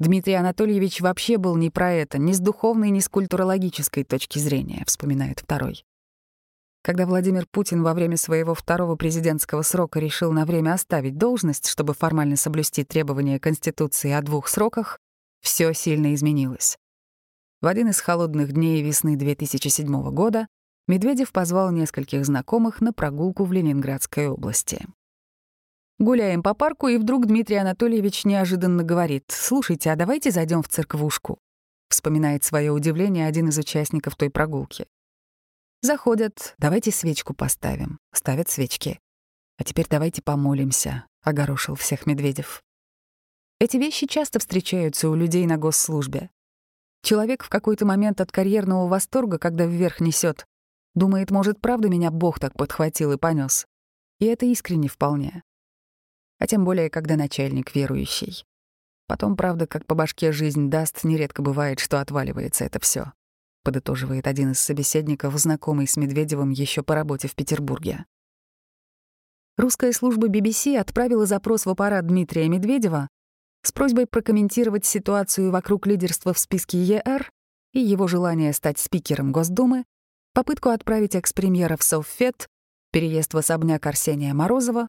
Дмитрий 0.00 0.34
Анатольевич 0.34 1.00
вообще 1.00 1.36
был 1.38 1.56
не 1.56 1.70
про 1.70 1.92
это, 1.92 2.18
ни 2.18 2.32
с 2.32 2.40
духовной, 2.40 2.90
ни 2.90 2.98
с 2.98 3.08
культурологической 3.08 4.02
точки 4.02 4.38
зрения, 4.38 4.82
вспоминает 4.86 5.40
второй. 5.40 5.84
Когда 6.82 7.06
Владимир 7.06 7.46
Путин 7.46 7.82
во 7.82 7.92
время 7.94 8.16
своего 8.16 8.54
второго 8.54 8.96
президентского 8.96 9.62
срока 9.62 10.00
решил 10.00 10.32
на 10.32 10.46
время 10.46 10.72
оставить 10.72 11.18
должность, 11.18 11.68
чтобы 11.68 11.92
формально 11.94 12.36
соблюсти 12.36 12.82
требования 12.82 13.38
Конституции 13.38 14.10
о 14.10 14.22
двух 14.22 14.48
сроках, 14.48 14.98
все 15.42 15.72
сильно 15.74 16.14
изменилось. 16.14 16.78
В 17.60 17.66
один 17.66 17.90
из 17.90 18.00
холодных 18.00 18.52
дней 18.52 18.82
весны 18.82 19.16
2007 19.16 20.10
года 20.10 20.48
Медведев 20.90 21.30
позвал 21.30 21.70
нескольких 21.70 22.26
знакомых 22.26 22.80
на 22.80 22.92
прогулку 22.92 23.44
в 23.44 23.52
Ленинградской 23.52 24.26
области. 24.26 24.88
Гуляем 26.00 26.42
по 26.42 26.52
парку, 26.52 26.88
и 26.88 26.96
вдруг 26.96 27.26
Дмитрий 27.26 27.58
Анатольевич 27.58 28.24
неожиданно 28.24 28.82
говорит, 28.82 29.24
«Слушайте, 29.28 29.92
а 29.92 29.96
давайте 29.96 30.32
зайдем 30.32 30.64
в 30.64 30.68
церквушку»,— 30.68 31.38
вспоминает 31.88 32.42
свое 32.42 32.72
удивление 32.72 33.28
один 33.28 33.50
из 33.50 33.58
участников 33.58 34.16
той 34.16 34.30
прогулки. 34.30 34.88
Заходят, 35.80 36.56
давайте 36.58 36.90
свечку 36.90 37.34
поставим, 37.34 38.00
ставят 38.12 38.48
свечки. 38.48 38.98
А 39.58 39.62
теперь 39.62 39.86
давайте 39.88 40.22
помолимся,— 40.22 41.06
огорошил 41.22 41.76
всех 41.76 42.04
Медведев. 42.06 42.64
Эти 43.60 43.76
вещи 43.76 44.08
часто 44.08 44.40
встречаются 44.40 45.08
у 45.08 45.14
людей 45.14 45.46
на 45.46 45.56
госслужбе. 45.56 46.30
Человек 47.04 47.44
в 47.44 47.48
какой-то 47.48 47.86
момент 47.86 48.20
от 48.20 48.32
карьерного 48.32 48.88
восторга, 48.88 49.38
когда 49.38 49.66
вверх 49.66 50.00
несет, 50.00 50.46
думает, 50.94 51.30
может, 51.30 51.60
правда 51.60 51.88
меня 51.88 52.10
Бог 52.10 52.38
так 52.38 52.54
подхватил 52.54 53.12
и 53.12 53.18
понес. 53.18 53.66
И 54.18 54.26
это 54.26 54.46
искренне 54.46 54.88
вполне. 54.88 55.42
А 56.38 56.46
тем 56.46 56.64
более, 56.64 56.90
когда 56.90 57.16
начальник 57.16 57.74
верующий. 57.74 58.44
Потом, 59.06 59.36
правда, 59.36 59.66
как 59.66 59.86
по 59.86 59.94
башке 59.94 60.30
жизнь 60.30 60.70
даст, 60.70 61.04
нередко 61.04 61.42
бывает, 61.42 61.80
что 61.80 62.00
отваливается 62.00 62.64
это 62.64 62.78
все. 62.80 63.12
подытоживает 63.62 64.26
один 64.26 64.52
из 64.52 64.60
собеседников, 64.60 65.36
знакомый 65.36 65.86
с 65.86 65.96
Медведевым 65.98 66.50
еще 66.50 66.82
по 66.82 66.94
работе 66.94 67.28
в 67.28 67.34
Петербурге. 67.34 68.06
Русская 69.58 69.92
служба 69.92 70.28
BBC 70.28 70.78
отправила 70.78 71.26
запрос 71.26 71.66
в 71.66 71.68
аппарат 71.68 72.06
Дмитрия 72.06 72.48
Медведева 72.48 73.08
с 73.62 73.72
просьбой 73.72 74.06
прокомментировать 74.06 74.86
ситуацию 74.86 75.50
вокруг 75.50 75.86
лидерства 75.86 76.32
в 76.32 76.38
списке 76.38 76.82
ЕР 76.82 77.30
и 77.72 77.80
его 77.80 78.06
желание 78.06 78.54
стать 78.54 78.78
спикером 78.78 79.32
Госдумы, 79.32 79.84
попытку 80.32 80.70
отправить 80.70 81.14
экс-премьера 81.14 81.76
в 81.76 81.82
Совфет, 81.82 82.48
переезд 82.92 83.34
в 83.34 83.38
особняк 83.38 83.86
Арсения 83.86 84.34
Морозова 84.34 84.88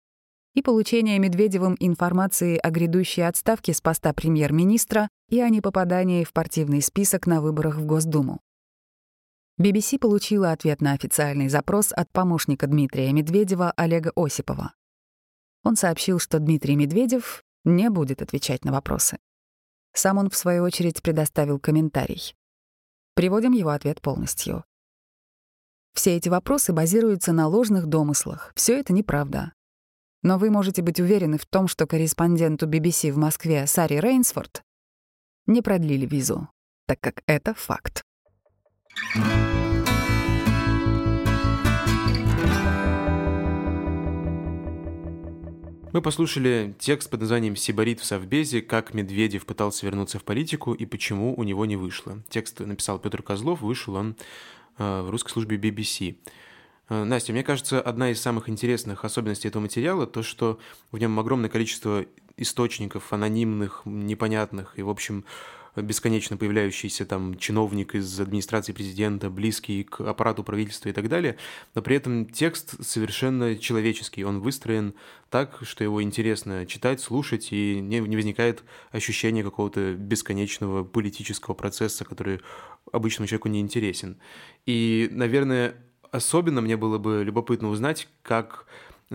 и 0.53 0.61
получение 0.61 1.19
Медведевым 1.19 1.75
информации 1.79 2.57
о 2.57 2.69
грядущей 2.69 3.25
отставке 3.25 3.73
с 3.73 3.81
поста 3.81 4.13
премьер-министра 4.13 5.09
и 5.29 5.39
о 5.39 5.49
непопадании 5.49 6.23
в 6.23 6.33
партийный 6.33 6.81
список 6.81 7.27
на 7.27 7.41
выборах 7.41 7.77
в 7.77 7.85
Госдуму. 7.85 8.39
BBC 9.59 9.99
получила 9.99 10.51
ответ 10.51 10.81
на 10.81 10.93
официальный 10.93 11.47
запрос 11.47 11.91
от 11.91 12.11
помощника 12.11 12.67
Дмитрия 12.67 13.11
Медведева 13.13 13.71
Олега 13.75 14.11
Осипова. 14.15 14.73
Он 15.63 15.75
сообщил, 15.75 16.19
что 16.19 16.39
Дмитрий 16.39 16.75
Медведев 16.75 17.43
не 17.63 17.89
будет 17.89 18.21
отвечать 18.21 18.65
на 18.65 18.71
вопросы. 18.71 19.19
Сам 19.93 20.17
он, 20.17 20.29
в 20.29 20.35
свою 20.35 20.63
очередь, 20.63 21.01
предоставил 21.03 21.59
комментарий. 21.59 22.33
Приводим 23.13 23.51
его 23.51 23.69
ответ 23.69 24.01
полностью. 24.01 24.63
Все 25.93 26.15
эти 26.15 26.29
вопросы 26.29 26.71
базируются 26.71 27.33
на 27.33 27.47
ложных 27.47 27.85
домыслах. 27.85 28.53
Все 28.55 28.79
это 28.79 28.93
неправда. 28.93 29.53
Но 30.23 30.37
вы 30.37 30.49
можете 30.49 30.81
быть 30.81 30.99
уверены 30.99 31.37
в 31.37 31.45
том, 31.45 31.67
что 31.67 31.85
корреспонденту 31.85 32.67
BBC 32.67 33.11
в 33.11 33.17
Москве 33.17 33.67
Саре 33.67 33.99
Рейнсфорд 33.99 34.63
не 35.47 35.61
продлили 35.61 36.05
визу, 36.05 36.47
так 36.87 36.99
как 37.01 37.23
это 37.25 37.53
факт. 37.53 38.03
Мы 45.93 46.01
послушали 46.01 46.73
текст 46.79 47.09
под 47.09 47.19
названием 47.19 47.57
«Сибарит 47.57 47.99
в 47.99 48.05
Совбезе. 48.05 48.61
Как 48.61 48.93
Медведев 48.93 49.45
пытался 49.45 49.85
вернуться 49.85 50.19
в 50.19 50.23
политику 50.23 50.73
и 50.73 50.85
почему 50.85 51.35
у 51.35 51.43
него 51.43 51.65
не 51.65 51.75
вышло». 51.75 52.23
Текст 52.29 52.61
написал 52.61 52.97
Петр 52.97 53.21
Козлов, 53.21 53.59
вышел 53.59 53.95
он 53.95 54.15
в 54.77 55.09
русской 55.09 55.29
службе 55.29 55.57
BBC. 55.57 56.17
Э, 56.91 57.05
Настя, 57.05 57.31
мне 57.31 57.43
кажется, 57.43 57.81
одна 57.81 58.11
из 58.11 58.21
самых 58.21 58.49
интересных 58.49 59.05
особенностей 59.05 59.47
этого 59.47 59.61
материала 59.61 60.05
то, 60.05 60.23
что 60.23 60.59
в 60.91 60.97
нем 60.97 61.17
огромное 61.19 61.49
количество 61.49 62.05
источников 62.35 63.13
анонимных, 63.13 63.83
непонятных 63.85 64.77
и, 64.77 64.81
в 64.81 64.89
общем, 64.89 65.23
бесконечно 65.75 66.37
появляющийся 66.37 67.05
там 67.05 67.37
чиновник 67.37 67.95
из 67.95 68.19
администрации 68.19 68.73
президента, 68.73 69.29
близкий 69.29 69.83
к 69.83 70.01
аппарату 70.01 70.43
правительства 70.43 70.89
и 70.89 70.91
так 70.91 71.07
далее, 71.07 71.37
но 71.75 71.81
при 71.81 71.95
этом 71.95 72.25
текст 72.25 72.83
совершенно 72.85 73.57
человеческий, 73.57 74.23
он 74.23 74.39
выстроен 74.39 74.93
так, 75.29 75.59
что 75.63 75.83
его 75.83 76.03
интересно 76.03 76.65
читать, 76.65 76.99
слушать, 76.99 77.49
и 77.51 77.79
не, 77.79 77.99
не 77.99 78.15
возникает 78.15 78.63
ощущения 78.91 79.43
какого-то 79.43 79.93
бесконечного 79.93 80.83
политического 80.83 81.53
процесса, 81.53 82.03
который 82.03 82.41
обычному 82.91 83.27
человеку 83.27 83.47
не 83.47 83.61
интересен. 83.61 84.17
И, 84.65 85.07
наверное, 85.11 85.75
особенно 86.11 86.61
мне 86.61 86.75
было 86.75 86.97
бы 86.97 87.23
любопытно 87.23 87.69
узнать, 87.69 88.09
как 88.21 88.65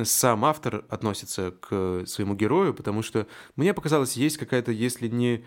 сам 0.04 0.44
автор 0.44 0.84
относится 0.88 1.52
к 1.52 2.04
своему 2.06 2.34
герою, 2.34 2.74
потому 2.74 3.02
что 3.02 3.26
мне 3.56 3.74
показалось, 3.74 4.16
есть 4.16 4.36
какая-то, 4.36 4.72
если 4.72 5.08
не 5.08 5.44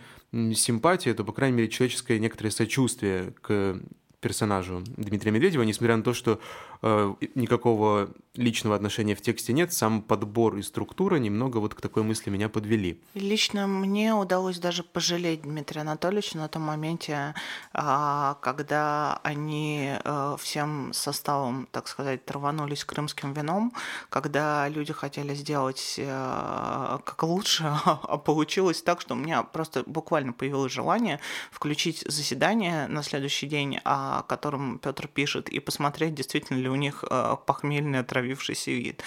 симпатия, 0.55 1.13
то, 1.13 1.23
по 1.23 1.33
крайней 1.33 1.57
мере, 1.57 1.69
человеческое 1.69 2.19
некоторое 2.19 2.51
сочувствие 2.51 3.33
к 3.41 3.79
персонажу 4.21 4.83
Дмитрия 4.97 5.31
Медведева, 5.31 5.63
несмотря 5.63 5.95
на 5.95 6.03
то, 6.03 6.13
что 6.13 6.39
э, 6.81 7.13
никакого 7.35 8.09
личного 8.39 8.75
отношения 8.75 9.15
в 9.15 9.21
тексте 9.21 9.53
нет, 9.53 9.73
сам 9.73 10.01
подбор 10.01 10.55
и 10.57 10.61
структура 10.61 11.17
немного 11.17 11.57
вот 11.57 11.75
к 11.75 11.81
такой 11.81 12.03
мысли 12.03 12.29
меня 12.29 12.49
подвели. 12.49 12.99
Лично 13.13 13.67
мне 13.67 14.13
удалось 14.13 14.59
даже 14.59 14.83
пожалеть 14.83 15.41
Дмитрия 15.41 15.81
Анатольевича 15.81 16.37
на 16.37 16.47
том 16.47 16.63
моменте, 16.63 17.35
э, 17.73 18.35
когда 18.41 19.19
они 19.23 19.93
э, 20.03 20.35
всем 20.39 20.93
составом, 20.93 21.67
так 21.71 21.87
сказать, 21.87 22.21
рванулись 22.31 22.85
крымским 22.85 23.33
вином, 23.33 23.73
когда 24.09 24.67
люди 24.69 24.93
хотели 24.93 25.35
сделать 25.35 25.95
э, 25.97 26.97
как 27.03 27.23
лучше, 27.23 27.65
а 27.85 28.17
получилось 28.17 28.81
так, 28.81 29.01
что 29.01 29.15
у 29.15 29.17
меня 29.17 29.43
просто 29.43 29.83
буквально 29.85 30.31
появилось 30.31 30.71
желание 30.71 31.19
включить 31.51 32.05
заседание 32.07 32.87
на 32.87 33.03
следующий 33.03 33.47
день, 33.47 33.79
а 33.83 34.19
о 34.19 34.23
котором 34.23 34.79
Петр 34.79 35.07
пишет, 35.07 35.49
и 35.49 35.59
посмотреть, 35.59 36.15
действительно 36.15 36.57
ли 36.57 36.69
у 36.69 36.75
них 36.75 37.03
э, 37.09 37.35
похмельный 37.45 37.99
отравившийся 38.29 38.71
вид. 38.71 39.03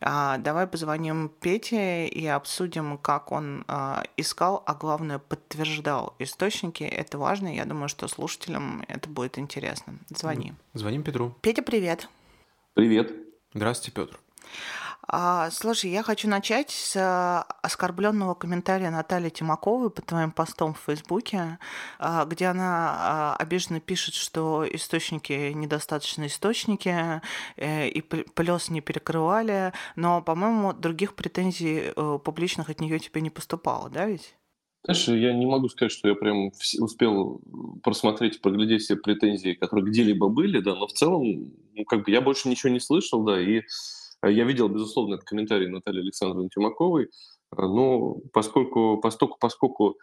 А, 0.00 0.38
давай 0.38 0.66
позвоним 0.66 1.30
Пете 1.40 2.06
и 2.06 2.26
обсудим, 2.26 2.98
как 2.98 3.32
он 3.32 3.64
э, 3.68 4.02
искал, 4.16 4.62
а 4.66 4.74
главное 4.74 5.18
подтверждал 5.18 6.14
источники. 6.18 6.84
Это 6.84 7.18
важно, 7.18 7.54
я 7.54 7.64
думаю, 7.64 7.88
что 7.88 8.08
слушателям 8.08 8.84
это 8.88 9.08
будет 9.08 9.38
интересно. 9.38 9.94
Звони. 10.08 10.54
Звоним 10.74 11.02
Петру. 11.02 11.34
Петя, 11.40 11.62
привет. 11.62 12.08
Привет. 12.74 13.12
Здравствуйте, 13.54 13.92
Петр. 13.92 14.18
А, 15.06 15.50
слушай, 15.50 15.90
я 15.90 16.02
хочу 16.02 16.28
начать 16.28 16.70
с 16.70 16.96
а, 16.96 17.42
оскорбленного 17.62 18.34
комментария 18.34 18.90
Натальи 18.90 19.28
Тимаковой 19.28 19.90
под 19.90 20.06
твоим 20.06 20.30
постом 20.30 20.72
в 20.72 20.80
Фейсбуке, 20.86 21.58
а, 21.98 22.24
где 22.24 22.46
она 22.46 22.94
а, 22.96 23.36
обиженно 23.38 23.80
пишет, 23.80 24.14
что 24.14 24.64
источники 24.70 25.52
недостаточно 25.52 26.26
источники 26.26 27.20
э, 27.56 27.88
и 27.88 28.00
плес 28.00 28.70
не 28.70 28.80
перекрывали, 28.80 29.72
но, 29.96 30.22
по-моему, 30.22 30.72
других 30.72 31.14
претензий 31.14 31.92
э, 31.94 32.18
публичных 32.24 32.70
от 32.70 32.80
нее 32.80 32.98
тебе 32.98 33.20
не 33.20 33.30
поступало, 33.30 33.90
да 33.90 34.06
ведь? 34.06 34.34
Знаешь, 34.84 35.08
я 35.08 35.32
не 35.32 35.46
могу 35.46 35.68
сказать, 35.68 35.92
что 35.92 36.08
я 36.08 36.14
прям 36.14 36.50
успел 36.78 37.40
просмотреть, 37.82 38.40
проглядеть 38.40 38.82
все 38.82 38.96
претензии, 38.96 39.54
которые 39.54 39.86
где-либо 39.86 40.28
были, 40.28 40.60
да, 40.60 40.74
но 40.74 40.86
в 40.86 40.92
целом, 40.92 41.52
ну, 41.74 41.84
как 41.84 42.04
бы 42.04 42.10
я 42.10 42.20
больше 42.20 42.48
ничего 42.48 42.72
не 42.72 42.80
слышал, 42.80 43.22
да, 43.22 43.40
и 43.40 43.62
я 44.28 44.44
видел, 44.44 44.68
безусловно, 44.68 45.14
этот 45.14 45.26
комментарий 45.26 45.68
Натальи 45.68 46.00
Александровны 46.00 46.48
Тимаковой, 46.48 47.10
а, 47.50 47.66
но 47.66 48.16
поскольку, 48.32 48.98
поскольку, 48.98 49.36
поскольку 49.38 49.96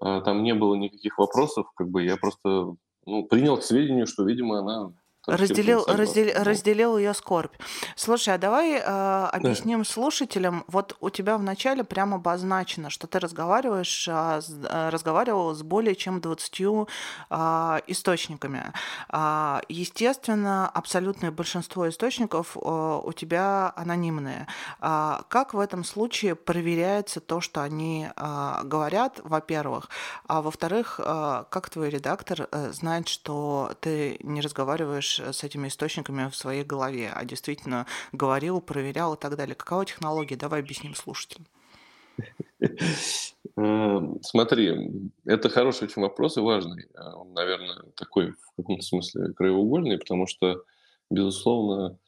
там 0.00 0.44
не 0.44 0.54
было 0.54 0.76
никаких 0.76 1.18
вопросов, 1.18 1.66
как 1.74 1.88
бы 1.88 2.04
я 2.04 2.16
просто 2.16 2.76
ну, 3.04 3.24
принял 3.24 3.56
к 3.56 3.64
сведению, 3.64 4.06
что, 4.06 4.22
видимо, 4.22 4.60
она 4.60 4.92
разделил, 5.28 5.84
раздел, 5.86 6.28
разделил 6.42 6.98
ее 6.98 7.14
скорбь. 7.14 7.52
Слушай, 7.96 8.34
а 8.34 8.38
давай 8.38 8.76
э, 8.76 8.80
объясним 8.80 9.80
да. 9.80 9.84
слушателям. 9.84 10.64
Вот 10.68 10.96
у 11.00 11.10
тебя 11.10 11.36
вначале 11.36 11.84
прямо 11.84 12.16
обозначено, 12.16 12.90
что 12.90 13.06
ты 13.06 13.18
разговариваешь, 13.18 14.08
э, 14.08 14.40
разговаривал 14.90 15.54
с 15.54 15.62
более 15.62 15.94
чем 15.94 16.20
20 16.20 16.60
э, 16.60 17.80
источниками. 17.86 18.72
Э, 19.12 19.60
естественно, 19.68 20.68
абсолютное 20.68 21.30
большинство 21.30 21.88
источников 21.88 22.56
э, 22.56 23.00
у 23.04 23.12
тебя 23.12 23.72
анонимные. 23.76 24.46
Э, 24.80 25.18
как 25.28 25.54
в 25.54 25.58
этом 25.58 25.84
случае 25.84 26.34
проверяется 26.34 27.20
то, 27.20 27.40
что 27.40 27.62
они 27.62 28.08
э, 28.14 28.60
говорят, 28.64 29.20
во-первых, 29.22 29.88
а 30.26 30.42
во-вторых, 30.42 31.00
э, 31.02 31.44
как 31.50 31.70
твой 31.70 31.90
редактор 31.90 32.48
э, 32.50 32.72
знает, 32.72 33.08
что 33.08 33.72
ты 33.80 34.18
не 34.22 34.40
разговариваешь 34.40 35.17
Э, 35.20 35.32
с 35.32 35.44
этими 35.44 35.68
источниками 35.68 36.28
в 36.28 36.36
своей 36.36 36.64
голове, 36.64 37.10
а 37.14 37.24
действительно 37.24 37.86
говорил, 38.12 38.60
проверял 38.60 39.14
и 39.14 39.18
так 39.18 39.36
далее. 39.36 39.54
Какова 39.54 39.84
технология? 39.84 40.36
Давай 40.36 40.60
объясним 40.60 40.94
слушателям. 40.94 41.46
Э, 43.56 43.98
смотри, 44.22 44.92
это 45.24 45.48
хороший 45.48 45.84
очень 45.84 46.02
вопрос 46.02 46.36
и 46.36 46.40
важный. 46.40 46.86
Э, 46.94 47.12
он, 47.14 47.32
наверное, 47.32 47.82
такой 47.96 48.30
в 48.32 48.56
каком-то 48.56 48.82
смысле 48.82 49.32
краеугольный, 49.32 49.98
потому 49.98 50.28
что, 50.28 50.62
безусловно, 51.10 51.98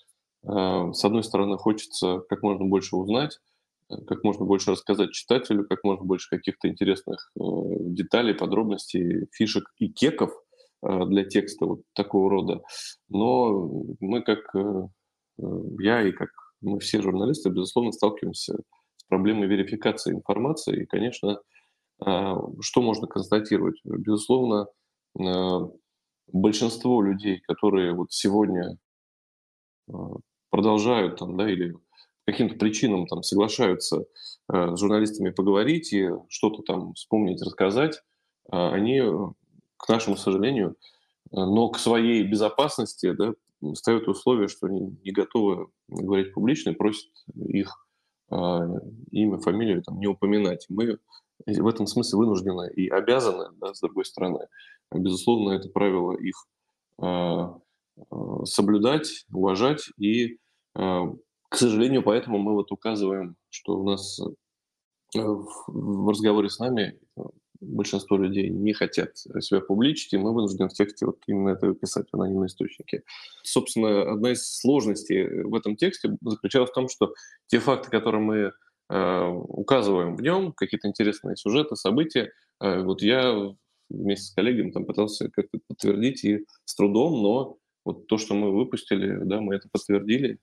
с 0.45 1.05
одной 1.05 1.25
стороны, 1.25 1.57
хочется 1.59 2.21
как 2.29 2.45
можно 2.45 2.67
больше 2.67 2.95
узнать, 2.95 3.41
как 3.89 4.23
можно 4.23 4.45
больше 4.45 4.71
рассказать 4.71 5.11
читателю, 5.11 5.67
как 5.67 5.83
можно 5.83 6.05
больше 6.05 6.31
каких-то 6.31 6.69
интересных 6.69 7.33
деталей, 7.35 8.33
подробностей, 8.35 9.27
фишек 9.33 9.65
и 9.79 9.89
кеков– 9.89 10.31
Э, 10.50 10.50
для 10.83 11.25
текста 11.25 11.67
вот 11.67 11.81
такого 11.95 12.31
рода. 12.31 12.63
Но 13.09 13.71
мы 14.01 14.23
как 14.23 14.55
э, 14.55 14.89
э, 15.39 15.43
я 15.81 16.03
и 16.03 16.13
как 16.13 16.31
мы 16.61 16.79
все 16.79 17.03
журналисты, 17.03 17.51
безусловно, 17.51 17.93
сталкиваемся 17.93 18.57
с 18.97 19.05
проблемой 19.05 19.47
верификации 19.47 20.13
информации. 20.13 20.83
И, 20.83 20.87
конечно, 20.87 21.41
что 21.99 22.83
можно 22.83 23.07
констатировать? 23.07 23.81
Безусловно, 23.85 24.67
большинство 26.31 27.03
людей, 27.03 27.41
которые 27.41 27.95
вот 27.95 28.13
сегодня 28.13 28.77
продолжают 30.51 31.17
там, 31.17 31.37
да, 31.39 31.51
или 31.51 31.75
каким-то 32.27 32.57
причинам 32.57 33.07
там 33.07 33.23
соглашаются 33.23 34.05
с 34.49 34.79
журналистами 34.79 35.31
поговорить 35.31 35.95
и 35.95 36.11
что-то 36.29 36.63
там 36.63 36.93
вспомнить, 36.93 37.43
рассказать, 37.43 38.03
они, 38.51 39.03
к 39.81 39.89
нашему 39.89 40.17
сожалению, 40.17 40.77
но 41.31 41.69
к 41.69 41.79
своей 41.79 42.23
безопасности 42.25 43.13
да, 43.13 43.35
ставят 43.75 44.09
условие, 44.09 44.49
что 44.49 44.67
они 44.67 44.97
не 45.05 45.13
готовы 45.13 45.69
говорить 45.89 46.33
публично 46.33 46.71
и 46.71 46.75
просят 46.75 47.11
их 47.37 47.87
э, 48.31 48.37
имя, 49.11 49.39
фамилию 49.39 49.83
там, 49.83 49.99
не 49.99 50.07
упоминать. 50.07 50.67
Мы 50.69 50.99
в 51.47 51.67
этом 51.67 51.87
смысле 51.87 52.19
вынуждены 52.19 52.71
и 52.75 52.89
обязаны, 52.89 53.49
да, 53.61 53.75
с 53.75 53.81
другой 53.81 54.05
стороны, 54.05 54.47
безусловно, 54.93 55.53
это 55.53 55.69
правило 55.69 56.17
их 56.17 56.47
э, 57.03 58.45
соблюдать, 58.45 59.27
уважать. 59.33 59.91
И, 59.99 60.39
э, 60.77 61.03
к 61.49 61.57
сожалению, 61.57 62.03
поэтому 62.03 62.39
мы 62.39 62.55
вот 62.55 62.73
указываем, 62.73 63.37
что 63.51 63.79
у 63.79 63.85
нас 63.85 64.21
в 65.13 66.09
разговоре 66.09 66.49
с 66.49 66.61
нами 66.61 66.97
большинство 67.61 68.17
людей 68.17 68.49
не 68.49 68.73
хотят 68.73 69.17
себя 69.17 69.61
публичить, 69.61 70.13
и 70.13 70.19
мы 70.19 70.33
вынуждены 70.33 70.69
в 70.69 70.73
тексте 70.73 71.07
вот 71.07 71.19
именно 71.27 71.51
это 71.51 71.73
писать 71.75 72.07
в 72.11 72.17
анонимные 72.17 72.47
источники. 72.47 73.05
Собственно, 73.43 74.13
одна 74.13 74.33
из 74.33 74.47
сложностей 74.47 75.43
в 75.43 75.55
этом 75.55 75.77
тексте 75.77 76.17
заключалась 76.23 76.71
в 76.71 76.75
том, 76.75 76.89
что 76.89 77.15
те 77.47 77.59
факты, 77.59 77.91
которые 77.91 78.23
мы 78.23 78.53
э, 78.89 79.25
указываем 79.27 80.17
в 80.17 80.23
нем, 80.23 80.53
какие-то 80.53 80.89
интересные 80.89 81.37
сюжеты, 81.37 81.77
события, 81.77 82.33
э, 82.61 82.83
вот 82.83 83.03
я 83.03 83.55
вместе 83.91 84.27
с 84.27 84.35
коллегами 84.35 84.71
там 84.71 84.85
пытался 84.85 85.31
как-то 85.31 85.59
подтвердить 85.67 86.25
и 86.25 86.47
с 86.65 86.75
трудом, 86.75 87.23
но 87.23 87.59
вот 87.85 88.07
то, 88.07 88.19
что 88.19 88.35
мы 88.35 88.53
выпустили, 88.53 89.25
да, 89.25 89.41
мы 89.41 89.57
это 89.57 89.69
подтвердили, 89.71 90.39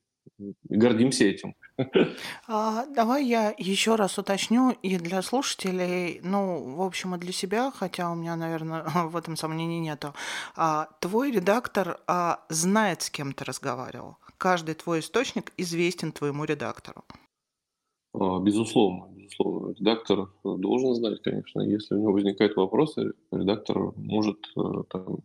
гордимся 0.63 1.25
этим. 1.25 1.55
А, 2.47 2.85
давай 2.87 3.25
я 3.25 3.53
еще 3.57 3.95
раз 3.95 4.17
уточню 4.17 4.71
и 4.81 4.97
для 4.97 5.21
слушателей, 5.21 6.19
ну, 6.23 6.75
в 6.75 6.81
общем, 6.81 7.15
и 7.15 7.19
для 7.19 7.31
себя, 7.31 7.71
хотя 7.71 8.11
у 8.11 8.15
меня, 8.15 8.35
наверное, 8.35 8.83
в 9.09 9.15
этом 9.15 9.35
сомнений 9.35 9.79
нету. 9.79 10.13
А, 10.55 10.87
твой 10.99 11.31
редактор 11.31 11.99
а, 12.07 12.45
знает, 12.49 13.01
с 13.01 13.09
кем 13.09 13.33
ты 13.33 13.45
разговаривал. 13.45 14.17
Каждый 14.37 14.75
твой 14.75 14.99
источник 14.99 15.51
известен 15.57 16.11
твоему 16.11 16.45
редактору. 16.45 17.03
Безусловно, 18.13 19.09
безусловно. 19.13 19.73
Редактор 19.77 20.29
должен 20.43 20.95
знать, 20.95 21.21
конечно. 21.21 21.61
Если 21.61 21.93
у 21.93 21.99
него 21.99 22.13
возникают 22.13 22.55
вопросы, 22.55 23.13
редактор 23.31 23.93
может 23.95 24.39
э, 24.55 24.61
там, 24.89 25.19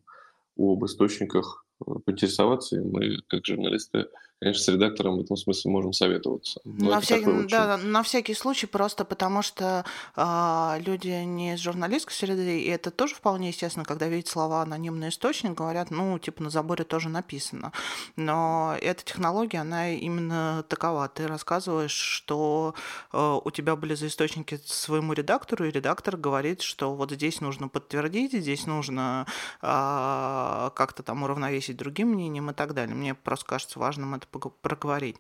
об 0.59 0.85
источниках 0.85 1.65
э, 1.87 1.93
поинтересоваться, 2.05 2.77
и 2.77 2.81
мы, 2.81 3.19
как 3.29 3.47
журналисты, 3.47 4.07
конечно, 4.43 4.65
с 4.65 4.69
редактором 4.69 5.19
в 5.19 5.21
этом 5.21 5.37
смысле 5.37 5.71
можем 5.71 5.93
советоваться. 5.93 6.61
на, 6.65 7.01
всякий, 7.01 7.29
очень... 7.29 7.49
да, 7.49 7.77
на 7.77 8.03
всякий 8.03 8.35
случай, 8.35 8.67
просто 8.67 9.05
потому 9.05 9.43
что 9.43 9.85
э, 10.17 10.81
люди 10.85 11.23
не 11.25 11.55
из 11.55 11.61
журналистской 11.61 12.15
среды, 12.15 12.61
и 12.61 12.69
это 12.69 12.91
тоже 12.91 13.15
вполне 13.15 13.49
естественно, 13.49 13.85
когда 13.85 14.09
видят 14.09 14.29
слова 14.29 14.63
анонимный 14.63 15.11
источник, 15.11 15.53
говорят, 15.53 15.91
ну, 15.91 16.19
типа 16.19 16.43
на 16.43 16.51
заборе 16.51 16.85
тоже 16.85 17.09
написано. 17.09 17.73
Но 18.17 18.77
эта 18.81 19.05
технология, 19.05 19.59
она 19.59 19.91
именно 19.91 20.65
такова. 20.69 21.09
Ты 21.09 21.29
рассказываешь, 21.29 21.93
что 21.93 22.75
э, 23.13 23.39
у 23.45 23.51
тебя 23.53 23.77
были 23.77 23.95
за 23.95 24.09
источники 24.09 24.59
своему 24.65 25.13
редактору, 25.13 25.67
и 25.67 25.71
редактор 25.71 26.17
говорит, 26.17 26.63
что 26.63 26.95
вот 26.95 27.13
здесь 27.13 27.41
нужно 27.41 27.69
подтвердить, 27.69 28.33
здесь 28.33 28.67
нужно 28.67 29.27
э, 29.61 30.71
как-то 30.75 31.03
там 31.05 31.23
уравновесить 31.23 31.77
другим 31.77 32.09
мнением 32.09 32.51
и 32.51 32.55
так 32.55 32.75
далее. 32.75 32.97
Мне 32.97 33.15
просто 33.15 33.47
кажется 33.47 33.79
важным 33.79 34.15
это 34.15 34.27
проговорить. 34.39 35.17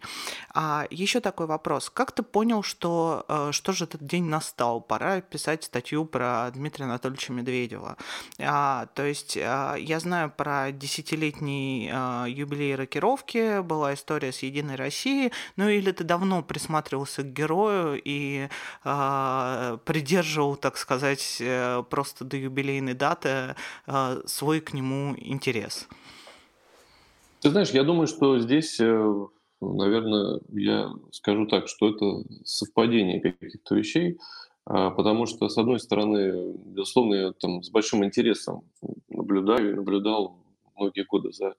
А 0.54 0.86
еще 0.90 1.20
такой 1.20 1.46
вопрос. 1.46 1.90
Как 1.90 2.12
ты 2.12 2.22
понял, 2.22 2.62
что, 2.62 3.24
э, 3.28 3.50
что 3.52 3.72
же 3.72 3.84
этот 3.84 4.06
день 4.06 4.24
настал? 4.24 4.80
Пора 4.80 5.20
писать 5.20 5.64
статью 5.64 6.04
про 6.04 6.50
Дмитрия 6.52 6.86
Анатольевича 6.86 7.32
Медведева. 7.32 7.96
А, 8.38 8.86
то 8.94 9.04
есть 9.04 9.36
а, 9.36 9.76
я 9.76 10.00
знаю 10.00 10.32
про 10.34 10.72
десятилетний 10.72 11.90
а, 11.92 12.26
юбилей 12.26 12.74
рокировки, 12.74 13.60
была 13.60 13.94
история 13.94 14.32
с 14.32 14.38
Единой 14.40 14.76
Россией, 14.76 15.32
ну 15.56 15.68
или 15.68 15.92
ты 15.92 16.04
давно 16.04 16.42
присматривался 16.42 17.22
к 17.22 17.32
герою 17.32 18.00
и 18.02 18.48
а, 18.84 19.78
придерживал, 19.84 20.56
так 20.56 20.76
сказать, 20.76 21.36
э, 21.40 21.82
просто 21.90 22.24
до 22.24 22.36
юбилейной 22.36 22.94
даты 22.94 23.54
а, 23.86 24.20
свой 24.26 24.60
к 24.60 24.72
нему 24.72 25.14
интерес? 25.18 25.88
Ты 27.42 27.50
знаешь, 27.50 27.70
я 27.70 27.82
думаю, 27.82 28.06
что 28.06 28.38
здесь, 28.38 28.78
э, 28.78 29.26
наверное, 29.60 30.40
я 30.50 30.92
скажу 31.10 31.46
так, 31.46 31.66
что 31.66 31.88
это 31.88 32.22
совпадение 32.44 33.20
каких-то 33.20 33.74
вещей, 33.74 34.20
а, 34.64 34.90
потому 34.90 35.26
что, 35.26 35.48
с 35.48 35.58
одной 35.58 35.80
стороны, 35.80 36.54
безусловно, 36.66 37.14
я 37.14 37.32
там 37.32 37.64
с 37.64 37.70
большим 37.70 38.04
интересом 38.04 38.62
наблюдаю 39.08 39.72
и 39.72 39.74
наблюдал 39.74 40.36
многие 40.76 41.04
годы 41.04 41.32
за 41.32 41.56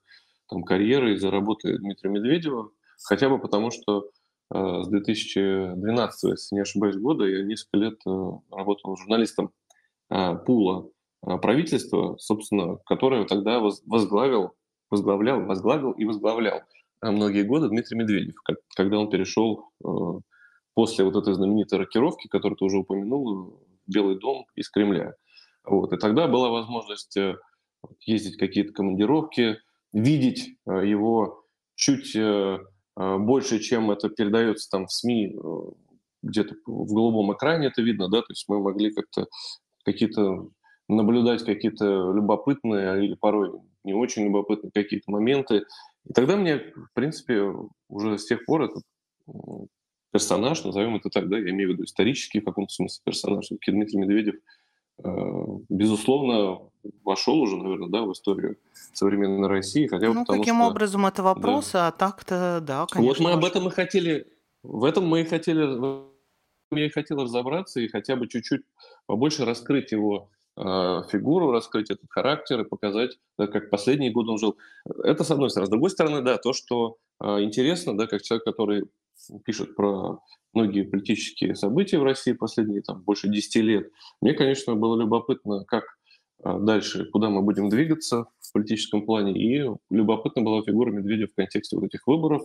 там, 0.48 0.62
карьерой, 0.62 1.18
за 1.18 1.30
работой 1.30 1.76
Дмитрия 1.76 2.10
Медведева, 2.10 2.70
хотя 3.06 3.28
бы 3.28 3.38
потому, 3.38 3.70
что 3.70 4.08
э, 4.54 4.82
с 4.84 4.88
2012, 4.88 6.30
если 6.30 6.54
не 6.54 6.62
ошибаюсь, 6.62 6.96
года 6.96 7.26
я 7.26 7.44
несколько 7.44 7.76
лет 7.76 8.00
э, 8.06 8.30
работал 8.50 8.96
журналистом 8.96 9.50
э, 10.08 10.34
пула 10.46 10.88
э, 11.26 11.36
правительства, 11.36 12.16
собственно, 12.18 12.78
которое 12.86 13.26
тогда 13.26 13.60
возглавил 13.60 14.54
возглавлял, 14.90 15.44
возглавил 15.44 15.92
и 15.92 16.04
возглавлял 16.04 16.62
э, 17.02 17.10
многие 17.10 17.42
годы 17.42 17.68
Дмитрий 17.68 17.98
Медведев, 17.98 18.34
как, 18.44 18.58
когда 18.76 18.98
он 18.98 19.10
перешел 19.10 19.70
э, 19.84 19.88
после 20.74 21.04
вот 21.04 21.16
этой 21.16 21.34
знаменитой 21.34 21.78
рокировки, 21.78 22.28
которую 22.28 22.56
ты 22.56 22.64
уже 22.64 22.78
упомянул, 22.78 23.60
в 23.86 23.90
Белый 23.90 24.18
дом 24.18 24.46
из 24.54 24.70
Кремля. 24.70 25.14
Вот. 25.64 25.92
И 25.92 25.96
тогда 25.96 26.26
была 26.28 26.50
возможность 26.50 27.16
э, 27.16 27.36
ездить 28.00 28.36
в 28.36 28.38
какие-то 28.38 28.72
командировки, 28.72 29.58
видеть 29.92 30.56
э, 30.66 30.86
его 30.86 31.44
чуть 31.74 32.14
э, 32.16 32.58
э, 32.96 33.18
больше, 33.18 33.60
чем 33.60 33.90
это 33.90 34.08
передается 34.08 34.68
там 34.70 34.86
в 34.86 34.92
СМИ, 34.92 35.36
э, 35.36 35.48
где-то 36.22 36.54
в 36.66 36.92
голубом 36.92 37.34
экране 37.34 37.68
это 37.68 37.82
видно, 37.82 38.08
да, 38.08 38.20
то 38.20 38.30
есть 38.30 38.46
мы 38.48 38.60
могли 38.60 38.92
как-то 38.92 39.26
какие-то 39.84 40.48
наблюдать 40.88 41.44
какие-то 41.44 42.12
любопытные 42.12 43.04
или 43.04 43.14
порой 43.14 43.52
не 43.84 43.94
очень 43.94 44.24
любопытные 44.24 44.70
какие-то 44.72 45.10
моменты. 45.10 45.64
И 46.04 46.12
тогда 46.12 46.36
мне, 46.36 46.56
в 46.56 46.92
принципе, 46.94 47.52
уже 47.88 48.18
с 48.18 48.26
тех 48.26 48.44
пор 48.44 48.64
этот 48.64 48.82
персонаж, 50.12 50.62
назовем 50.64 50.96
это 50.96 51.10
так, 51.10 51.28
да, 51.28 51.38
я 51.38 51.50
имею 51.50 51.70
в 51.70 51.72
виду 51.72 51.84
исторический 51.84 52.40
в 52.40 52.44
каком-то 52.44 52.72
смысле 52.72 53.02
персонаж, 53.04 53.46
все 53.46 53.72
Дмитрий 53.72 53.98
Медведев, 53.98 54.34
э, 55.02 55.08
безусловно, 55.68 56.70
вошел 57.02 57.40
уже, 57.40 57.56
наверное, 57.56 57.88
да, 57.88 58.02
в 58.02 58.12
историю 58.12 58.56
современной 58.92 59.48
России. 59.48 59.86
Хотя 59.86 60.12
ну, 60.12 60.20
потому 60.20 60.40
каким 60.40 60.56
что... 60.56 60.66
образом 60.66 61.06
это 61.06 61.22
вопрос, 61.22 61.72
да. 61.72 61.88
а 61.88 61.92
так-то, 61.92 62.60
да, 62.62 62.86
конечно. 62.88 63.24
Вот 63.24 63.30
мы 63.30 63.36
об 63.36 63.44
этом 63.44 63.66
и 63.66 63.70
хотели, 63.70 64.26
в 64.62 64.84
этом 64.84 65.06
мы 65.06 65.22
и 65.22 65.24
хотели, 65.24 65.62
я 66.70 66.86
и 66.86 66.90
хотел 66.90 67.22
разобраться 67.22 67.80
и 67.80 67.88
хотя 67.88 68.16
бы 68.16 68.28
чуть-чуть 68.28 68.62
побольше 69.06 69.44
раскрыть 69.44 69.92
его 69.92 70.30
фигуру, 70.56 71.50
раскрыть 71.50 71.90
этот 71.90 72.06
характер 72.10 72.60
и 72.60 72.68
показать, 72.68 73.18
как 73.36 73.70
последние 73.70 74.12
годы 74.12 74.30
он 74.30 74.38
жил. 74.38 74.56
Это 75.02 75.24
с 75.24 75.30
одной 75.30 75.50
стороны. 75.50 75.66
С 75.66 75.70
другой 75.70 75.90
стороны, 75.90 76.22
да, 76.22 76.38
то, 76.38 76.52
что 76.52 76.96
э, 77.20 77.42
интересно, 77.42 77.96
да, 77.96 78.06
как 78.06 78.22
человек, 78.22 78.44
который 78.44 78.84
пишет 79.44 79.74
про 79.74 80.20
многие 80.52 80.82
политические 80.82 81.56
события 81.56 81.98
в 81.98 82.04
России 82.04 82.32
последние 82.32 82.82
там, 82.82 83.02
больше 83.02 83.28
10 83.28 83.56
лет, 83.56 83.90
мне, 84.20 84.34
конечно, 84.34 84.76
было 84.76 85.00
любопытно, 85.00 85.64
как 85.64 85.84
э, 86.44 86.58
дальше, 86.60 87.06
куда 87.06 87.30
мы 87.30 87.42
будем 87.42 87.68
двигаться 87.68 88.26
в 88.40 88.52
политическом 88.52 89.04
плане. 89.04 89.32
И 89.32 89.68
любопытна 89.90 90.42
была 90.42 90.62
фигура 90.62 90.92
Медведева 90.92 91.28
в 91.32 91.34
контексте 91.34 91.76
вот 91.76 91.86
этих 91.86 92.06
выборов, 92.06 92.42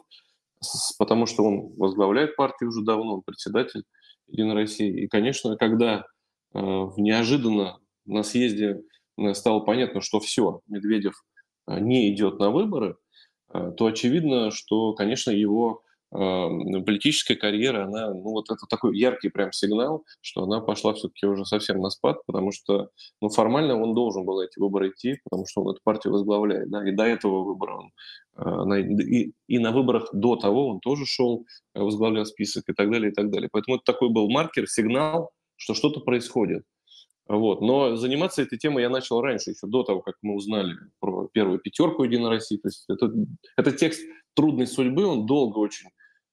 потому 0.97 1.27
что 1.27 1.43
он 1.43 1.73
возглавляет 1.77 2.35
партию 2.35 2.69
уже 2.69 2.81
давно, 2.83 3.15
он 3.15 3.21
председатель 3.21 3.83
Единой 4.27 4.55
России. 4.55 5.03
И, 5.03 5.07
конечно, 5.07 5.55
когда 5.57 6.05
э, 6.55 6.59
неожиданно 6.97 7.77
на 8.09 8.23
съезде 8.23 8.81
э, 9.17 9.33
стало 9.33 9.61
понятно, 9.61 10.01
что 10.01 10.19
все, 10.19 10.61
Медведев 10.67 11.13
э, 11.67 11.79
не 11.79 12.13
идет 12.13 12.39
на 12.39 12.49
выборы, 12.49 12.97
э, 13.53 13.71
то 13.77 13.85
очевидно, 13.85 14.51
что, 14.51 14.93
конечно, 14.93 15.31
его 15.31 15.83
политическая 16.11 17.35
карьера, 17.35 17.85
она, 17.85 18.11
ну 18.11 18.31
вот 18.31 18.49
это 18.49 18.65
такой 18.67 18.97
яркий 18.97 19.29
прям 19.29 19.51
сигнал, 19.51 20.05
что 20.21 20.41
она 20.41 20.59
пошла 20.59 20.95
все-таки 20.95 21.27
уже 21.27 21.45
совсем 21.45 21.79
на 21.81 21.91
спад, 21.91 22.25
потому 22.25 22.51
что, 22.51 22.89
ну 23.21 23.29
формально 23.29 23.79
он 23.79 23.93
должен 23.93 24.25
был 24.25 24.41
эти 24.41 24.57
выборы 24.57 24.89
идти, 24.89 25.19
потому 25.23 25.45
что 25.45 25.61
он 25.61 25.69
эту 25.69 25.81
партию 25.83 26.11
возглавляет, 26.11 26.71
да, 26.71 26.83
и 26.89 26.93
до 26.93 27.03
этого 27.03 27.43
выбора 27.43 27.83
он, 28.35 28.73
и, 28.73 29.33
и 29.47 29.59
на 29.59 29.71
выборах 29.71 30.09
до 30.11 30.35
того 30.35 30.69
он 30.69 30.79
тоже 30.79 31.05
шел, 31.05 31.45
возглавлял 31.75 32.25
список 32.25 32.63
и 32.69 32.73
так 32.73 32.89
далее, 32.89 33.11
и 33.11 33.13
так 33.13 33.29
далее. 33.29 33.47
Поэтому 33.51 33.75
это 33.75 33.83
такой 33.85 34.09
был 34.09 34.31
маркер, 34.31 34.67
сигнал, 34.67 35.29
что 35.57 35.75
что-то 35.75 35.99
происходит. 35.99 36.63
Вот. 37.29 37.61
Но 37.61 37.95
заниматься 37.95 38.41
этой 38.41 38.57
темой 38.57 38.81
я 38.81 38.89
начал 38.89 39.21
раньше, 39.21 39.51
еще 39.51 39.67
до 39.67 39.83
того, 39.83 40.01
как 40.01 40.15
мы 40.23 40.33
узнали 40.33 40.75
про 40.99 41.27
первую 41.27 41.59
пятерку 41.59 42.03
Единой 42.03 42.29
России. 42.29 42.57
То 42.57 42.67
есть 42.69 42.85
это, 42.89 43.13
это 43.55 43.71
текст 43.71 44.01
трудной 44.33 44.65
судьбы, 44.65 45.05
он 45.05 45.27
долго 45.27 45.59
очень 45.59 45.89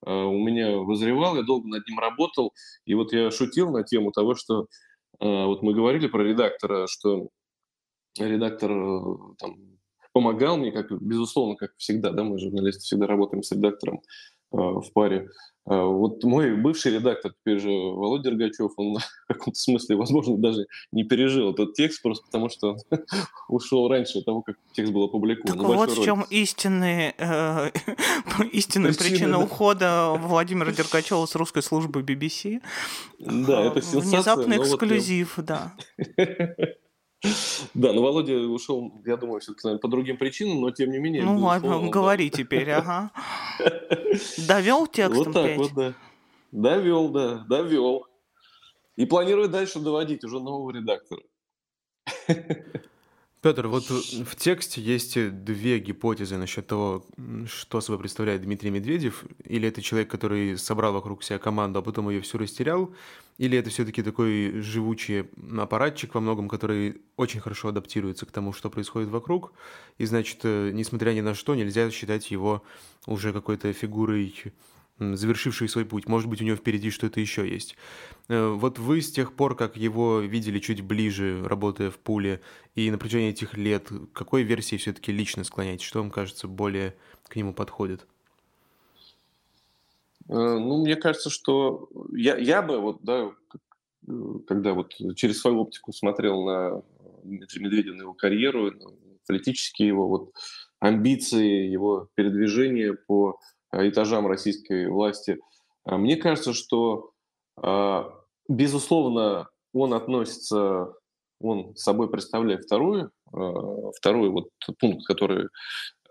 э, 0.06 0.10
у 0.10 0.38
меня 0.38 0.78
вызревал, 0.78 1.36
я 1.36 1.42
долго 1.42 1.68
над 1.68 1.86
ним 1.86 1.98
работал. 1.98 2.54
И 2.86 2.94
вот 2.94 3.12
я 3.12 3.30
шутил 3.30 3.70
на 3.70 3.82
тему 3.82 4.10
того, 4.10 4.34
что 4.34 4.68
э, 5.20 5.44
вот 5.44 5.62
мы 5.62 5.74
говорили 5.74 6.06
про 6.06 6.22
редактора, 6.22 6.86
что 6.86 7.28
редактор 8.18 8.72
э, 8.72 9.16
там, 9.38 9.78
помогал 10.12 10.56
мне, 10.56 10.72
как 10.72 10.90
безусловно, 11.02 11.56
как 11.56 11.72
всегда, 11.76 12.10
да, 12.10 12.24
мы 12.24 12.38
журналисты 12.38 12.84
всегда 12.84 13.06
работаем 13.06 13.42
с 13.42 13.52
редактором 13.52 14.00
в 14.50 14.92
паре. 14.92 15.28
А, 15.68 15.84
вот 15.84 16.22
мой 16.22 16.54
бывший 16.54 16.92
редактор, 16.92 17.32
теперь 17.32 17.58
же 17.58 17.68
Володя 17.68 18.30
Дергачев, 18.30 18.70
он 18.76 18.98
в 19.24 19.26
каком-то 19.26 19.58
смысле, 19.58 19.96
возможно, 19.96 20.38
даже 20.38 20.66
не 20.92 21.02
пережил 21.04 21.50
этот 21.50 21.74
текст, 21.74 22.02
просто 22.02 22.24
потому 22.26 22.48
что 22.48 22.68
он 22.68 22.78
ушел 23.48 23.88
раньше 23.88 24.22
того, 24.22 24.42
как 24.42 24.56
текст 24.72 24.92
был 24.92 25.04
опубликован. 25.04 25.58
Так 25.58 25.66
вот 25.66 25.90
в 25.90 26.04
чем 26.04 26.24
истинные, 26.30 27.14
э, 27.18 27.70
истинная 28.52 28.92
причина, 28.92 29.10
причина 29.10 29.32
да. 29.32 29.44
ухода 29.44 30.12
Владимира 30.16 30.70
Дергачева 30.70 31.26
с 31.26 31.34
русской 31.34 31.62
службы 31.62 32.02
BBC. 32.02 32.62
Да, 33.18 33.64
это 33.64 33.82
сенсация. 33.82 34.00
Внезапный 34.00 34.58
эксклюзив, 34.58 35.36
вот 35.36 35.46
да. 35.46 35.74
Да, 37.74 37.92
но 37.92 38.02
Володя 38.02 38.36
ушел, 38.36 38.92
я 39.04 39.16
думаю, 39.16 39.40
все-таки 39.40 39.78
по 39.78 39.88
другим 39.88 40.16
причинам, 40.16 40.60
но 40.60 40.70
тем 40.70 40.90
не 40.90 40.98
менее... 40.98 41.24
Ну 41.24 41.38
ладно, 41.38 41.88
говори 41.88 42.30
теперь, 42.30 42.70
ага. 42.70 43.10
Довел 44.48 44.86
текстом 44.86 45.32
Вот 45.32 45.32
так 45.32 45.56
вот, 45.56 45.72
да. 45.74 45.94
Довел, 46.52 47.08
да, 47.08 47.44
довел. 47.48 48.06
И 48.96 49.06
планирую 49.06 49.48
дальше 49.48 49.80
доводить 49.80 50.24
уже 50.24 50.40
нового 50.40 50.70
редактора. 50.70 51.22
Петр, 53.46 53.68
вот 53.68 53.84
в 53.84 54.34
тексте 54.34 54.80
есть 54.80 55.44
две 55.44 55.78
гипотезы 55.78 56.36
насчет 56.36 56.66
того, 56.66 57.06
что 57.46 57.80
собой 57.80 58.00
представляет 58.00 58.42
Дмитрий 58.42 58.70
Медведев. 58.70 59.24
Или 59.44 59.68
это 59.68 59.82
человек, 59.82 60.10
который 60.10 60.58
собрал 60.58 60.92
вокруг 60.92 61.22
себя 61.22 61.38
команду, 61.38 61.78
а 61.78 61.82
потом 61.82 62.10
ее 62.10 62.22
всю 62.22 62.38
растерял, 62.38 62.92
или 63.38 63.56
это 63.56 63.70
все-таки 63.70 64.02
такой 64.02 64.62
живучий 64.62 65.26
аппаратчик 65.56 66.12
во 66.16 66.20
многом, 66.20 66.48
который 66.48 67.00
очень 67.16 67.38
хорошо 67.38 67.68
адаптируется 67.68 68.26
к 68.26 68.32
тому, 68.32 68.52
что 68.52 68.68
происходит 68.68 69.10
вокруг. 69.10 69.52
И 69.98 70.06
значит, 70.06 70.40
э, 70.42 70.72
несмотря 70.74 71.12
ни 71.12 71.20
на 71.20 71.34
что, 71.34 71.54
нельзя 71.54 71.88
считать 71.92 72.32
его 72.32 72.64
уже 73.06 73.32
какой-то 73.32 73.72
фигурой 73.72 74.24
завершивший 74.98 75.68
свой 75.68 75.84
путь. 75.84 76.08
Может 76.08 76.28
быть, 76.28 76.40
у 76.40 76.44
него 76.44 76.56
впереди 76.56 76.90
что-то 76.90 77.20
еще 77.20 77.48
есть. 77.48 77.76
Э, 78.28 78.48
вот 78.48 78.78
вы 78.78 79.02
с 79.02 79.12
тех 79.12 79.34
пор, 79.34 79.56
как 79.56 79.76
его 79.76 80.20
видели 80.20 80.58
чуть 80.58 80.80
ближе, 80.80 81.42
работая 81.44 81.90
в 81.90 81.98
пуле, 81.98 82.40
и 82.74 82.90
на 82.90 82.98
протяжении 82.98 83.30
этих 83.30 83.56
лет, 83.56 83.88
какой 84.12 84.42
версии 84.42 84.76
все-таки 84.76 85.12
лично 85.12 85.44
склоняетесь? 85.44 85.86
Что 85.86 86.00
вам 86.00 86.10
кажется 86.10 86.48
более 86.48 86.94
к 87.28 87.36
нему 87.36 87.52
подходит? 87.52 88.06
Э, 90.28 90.32
ну, 90.34 90.82
мне 90.82 90.96
кажется, 90.96 91.30
что 91.30 91.88
я, 92.12 92.36
я 92.36 92.62
бы 92.62 92.80
вот, 92.80 93.00
да, 93.02 93.32
когда 94.46 94.72
вот 94.72 94.94
через 95.16 95.40
свою 95.40 95.60
оптику 95.60 95.92
смотрел 95.92 96.44
на 96.44 96.82
Дмитрия 97.24 97.62
Медведева, 97.62 97.94
на 97.94 98.02
его 98.02 98.14
карьеру, 98.14 98.72
политические 99.26 99.88
его 99.88 100.08
вот 100.08 100.32
амбиции, 100.78 101.66
его 101.68 102.08
передвижение 102.14 102.94
по 102.94 103.40
этажам 103.72 104.26
российской 104.26 104.88
власти. 104.88 105.38
А 105.84 105.96
мне 105.98 106.16
кажется, 106.16 106.52
что, 106.52 107.10
а, 107.56 108.12
безусловно, 108.48 109.48
он 109.72 109.94
относится, 109.94 110.94
он 111.40 111.76
собой 111.76 112.10
представляет 112.10 112.64
вторую, 112.64 113.10
второй 113.96 114.30
вот 114.30 114.48
пункт, 114.80 115.06
который 115.06 115.48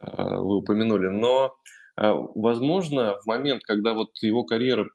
вы 0.01 0.57
упомянули, 0.57 1.07
но, 1.07 1.55
возможно, 1.97 3.17
в 3.23 3.25
момент, 3.25 3.63
когда 3.63 3.93
вот 3.93 4.09
его 4.21 4.43
карьера 4.43 4.87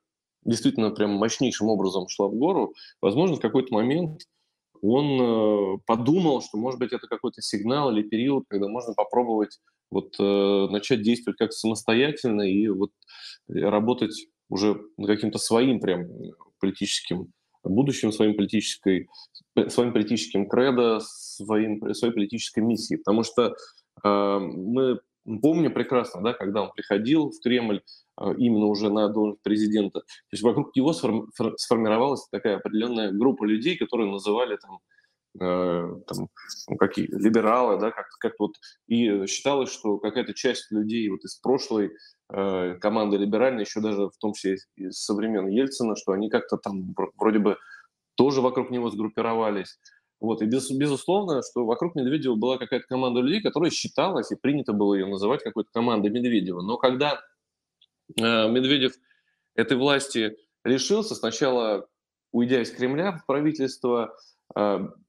действительно 0.44 0.90
прям 0.90 1.10
мощнейшим 1.12 1.68
образом 1.68 2.06
шла 2.08 2.28
в 2.28 2.34
гору, 2.34 2.74
возможно, 3.00 3.36
в 3.36 3.40
какой-то 3.40 3.74
момент 3.74 4.22
он 4.82 5.20
э, 5.20 5.78
подумал, 5.86 6.40
что, 6.40 6.56
может 6.56 6.80
быть, 6.80 6.92
это 6.92 7.06
какой-то 7.06 7.42
сигнал 7.42 7.90
или 7.90 8.02
период, 8.02 8.44
когда 8.48 8.68
можно 8.68 8.94
попробовать 8.94 9.58
вот 9.90 10.14
э, 10.18 10.66
начать 10.70 11.02
действовать 11.02 11.38
как 11.38 11.52
самостоятельно 11.52 12.42
и 12.42 12.68
вот 12.68 12.90
работать 13.48 14.28
уже 14.48 14.80
каким-то 15.04 15.38
своим 15.38 15.80
прям 15.80 16.06
политическим 16.60 17.32
будущим, 17.62 18.12
своим, 18.12 18.36
политической, 18.36 19.08
своим 19.68 19.92
политическим 19.92 20.48
кредо, 20.48 21.00
своим, 21.00 21.94
своей 21.94 22.14
политической 22.14 22.60
миссией. 22.60 22.98
Потому 22.98 23.22
что 23.22 23.54
э, 24.04 24.38
мы 24.38 25.00
помним 25.42 25.72
прекрасно, 25.72 26.22
да, 26.22 26.32
когда 26.32 26.62
он 26.62 26.72
приходил 26.72 27.30
в 27.30 27.40
Кремль, 27.42 27.82
э, 28.20 28.34
именно 28.38 28.66
уже 28.66 28.90
на 28.90 29.08
должность 29.08 29.42
президента, 29.42 30.00
то 30.00 30.32
есть 30.32 30.42
вокруг 30.42 30.74
него 30.74 30.92
сформировалась 30.92 32.26
такая 32.30 32.56
определенная 32.56 33.12
группа 33.12 33.44
людей, 33.44 33.76
которые 33.76 34.10
называли 34.10 34.56
там 34.56 34.78
Э, 34.78 34.89
там, 35.38 36.28
ну, 36.68 36.76
какие 36.76 37.06
либералы, 37.06 37.78
да, 37.78 37.90
как, 37.92 38.06
как 38.18 38.32
вот 38.38 38.52
и 38.88 39.26
считалось, 39.26 39.72
что 39.72 39.98
какая-то 39.98 40.34
часть 40.34 40.70
людей 40.72 41.08
вот 41.08 41.20
из 41.24 41.36
прошлой 41.36 41.92
э, 42.32 42.74
команды 42.80 43.16
либеральной, 43.16 43.62
еще 43.62 43.80
даже 43.80 44.08
в 44.08 44.16
том 44.18 44.32
числе 44.32 44.56
из 44.76 45.00
со 45.00 45.14
времен 45.14 45.46
Ельцина, 45.46 45.94
что 45.94 46.12
они 46.12 46.30
как-то 46.30 46.56
там 46.56 46.94
вроде 47.16 47.38
бы 47.38 47.56
тоже 48.16 48.40
вокруг 48.40 48.70
него 48.70 48.90
сгруппировались. 48.90 49.78
Вот. 50.20 50.42
И 50.42 50.46
без, 50.46 50.70
безусловно, 50.70 51.42
что 51.42 51.64
вокруг 51.64 51.94
Медведева 51.94 52.34
была 52.34 52.58
какая-то 52.58 52.86
команда 52.86 53.20
людей, 53.20 53.40
которая 53.40 53.70
считалась, 53.70 54.30
и 54.30 54.36
принято 54.36 54.72
было 54.72 54.94
ее 54.94 55.06
называть 55.06 55.42
какой-то 55.42 55.70
командой 55.72 56.10
Медведева. 56.10 56.60
Но 56.60 56.76
когда 56.76 57.20
э, 58.18 58.48
Медведев 58.48 58.92
этой 59.54 59.76
власти 59.76 60.36
решился, 60.64 61.14
сначала 61.14 61.86
уйдя 62.32 62.60
из 62.60 62.70
Кремля 62.70 63.12
в 63.12 63.26
правительство, 63.26 64.14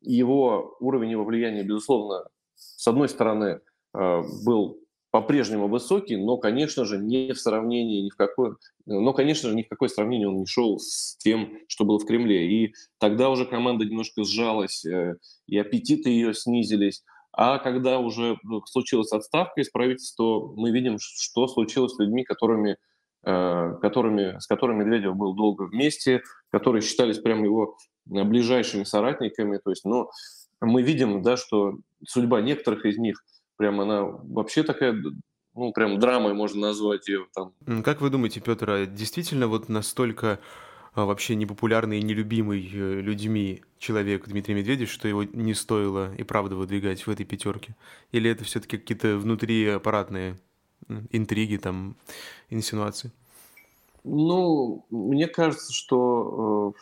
его 0.01 0.75
уровень 0.79 1.11
его 1.11 1.23
влияния, 1.23 1.63
безусловно, 1.63 2.25
с 2.55 2.87
одной 2.87 3.09
стороны, 3.09 3.61
а, 3.93 4.21
был 4.45 4.79
по-прежнему 5.11 5.67
высокий, 5.67 6.15
но, 6.15 6.37
конечно 6.37 6.85
же, 6.85 6.97
не 6.97 7.33
в 7.33 7.39
сравнении 7.39 8.01
ни 8.01 8.09
в 8.09 8.15
какое, 8.15 8.55
но, 8.85 9.11
конечно 9.13 9.49
же, 9.49 9.55
ни 9.55 9.63
в 9.63 9.67
какое 9.67 9.89
сравнение 9.89 10.29
он 10.29 10.39
не 10.39 10.45
шел 10.45 10.79
с 10.79 11.17
тем, 11.17 11.57
что 11.67 11.83
было 11.83 11.99
в 11.99 12.05
Кремле. 12.05 12.49
И 12.49 12.73
тогда 12.97 13.29
уже 13.29 13.45
команда 13.45 13.83
немножко 13.83 14.23
сжалась, 14.23 14.85
э, 14.85 15.17
и 15.47 15.57
аппетиты 15.57 16.09
ее 16.09 16.33
снизились. 16.33 17.03
А 17.33 17.59
когда 17.59 17.99
уже 17.99 18.37
ну, 18.43 18.65
случилась 18.65 19.11
отставка 19.11 19.59
из 19.59 19.69
правительства, 19.69 20.53
мы 20.55 20.71
видим, 20.71 20.97
что 20.99 21.47
случилось 21.47 21.93
с 21.93 21.99
людьми, 21.99 22.23
которыми, 22.23 22.71
э, 22.71 22.75
которыми, 23.23 24.39
с 24.39 24.47
которыми 24.47 24.83
Медведев 24.83 25.15
был 25.15 25.33
долго 25.33 25.63
вместе, 25.63 26.23
которые 26.49 26.81
считались 26.81 27.19
прямо 27.19 27.45
его 27.45 27.77
ближайшими 28.05 28.83
соратниками. 28.83 29.59
То 29.63 29.69
есть, 29.69 29.85
ну, 29.85 30.09
мы 30.59 30.81
видим, 30.81 31.21
да, 31.21 31.37
что 31.37 31.77
судьба 32.07 32.41
некоторых 32.41 32.85
из 32.85 32.97
них, 32.97 33.23
прям 33.57 33.79
она 33.81 34.03
вообще 34.03 34.63
такая, 34.63 34.95
ну, 35.55 35.71
прям 35.71 35.99
драмой 35.99 36.33
можно 36.33 36.61
назвать 36.61 37.07
ее 37.07 37.27
там. 37.33 37.53
Как 37.83 38.01
вы 38.01 38.09
думаете, 38.09 38.39
Петр, 38.39 38.69
а 38.69 38.85
действительно 38.85 39.47
вот 39.47 39.69
настолько 39.69 40.39
а, 40.93 41.05
вообще 41.05 41.35
непопулярный 41.35 41.99
и 41.99 42.03
нелюбимый 42.03 42.69
э, 42.73 43.01
людьми 43.01 43.63
человек 43.79 44.27
Дмитрий 44.27 44.55
Медведев, 44.55 44.91
что 44.91 45.07
его 45.07 45.23
не 45.23 45.53
стоило 45.53 46.13
и 46.15 46.23
правда 46.23 46.55
выдвигать 46.55 47.07
в 47.07 47.09
этой 47.09 47.25
пятерке? 47.25 47.75
Или 48.11 48.29
это 48.29 48.43
все-таки 48.43 48.77
какие-то 48.77 49.17
внутри 49.17 49.67
аппаратные 49.67 50.37
интриги, 51.11 51.57
там, 51.57 51.95
инсинуации? 52.49 53.11
Ну, 54.03 54.85
мне 54.89 55.27
кажется, 55.27 55.73
что 55.73 56.73
э, 56.75 56.79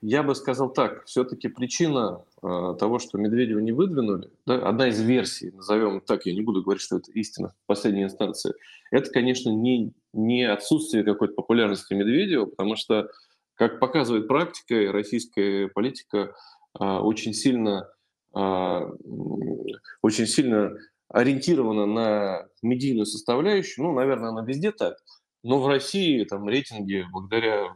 я 0.00 0.22
бы 0.22 0.34
сказал 0.34 0.72
так, 0.72 1.04
все-таки 1.04 1.48
причина 1.48 2.24
э, 2.42 2.74
того, 2.78 2.98
что 2.98 3.18
Медведева 3.18 3.58
не 3.58 3.72
выдвинули, 3.72 4.30
да, 4.46 4.54
одна 4.66 4.88
из 4.88 5.00
версий, 5.00 5.50
назовем 5.50 6.00
так, 6.00 6.24
я 6.24 6.34
не 6.34 6.40
буду 6.40 6.62
говорить, 6.62 6.82
что 6.82 6.96
это 6.96 7.10
истина 7.12 7.50
в 7.50 7.66
последней 7.66 8.04
инстанции, 8.04 8.54
это, 8.90 9.10
конечно, 9.10 9.50
не, 9.50 9.92
не 10.14 10.44
отсутствие 10.44 11.04
какой-то 11.04 11.34
популярности 11.34 11.92
Медведева, 11.92 12.46
потому 12.46 12.76
что, 12.76 13.10
как 13.54 13.78
показывает 13.78 14.26
практика, 14.26 14.92
российская 14.92 15.68
политика 15.68 16.34
э, 16.78 16.84
очень 16.84 17.34
сильно, 17.34 17.88
очень 18.34 20.26
сильно 20.26 20.74
ориентирована 21.12 21.86
на 21.86 22.48
медийную 22.62 23.06
составляющую, 23.06 23.86
ну, 23.86 23.92
наверное, 23.92 24.30
она 24.30 24.42
везде 24.44 24.72
так, 24.72 24.96
но 25.42 25.60
в 25.60 25.66
России 25.66 26.24
там 26.24 26.48
рейтинги 26.48 27.04
благодаря 27.12 27.74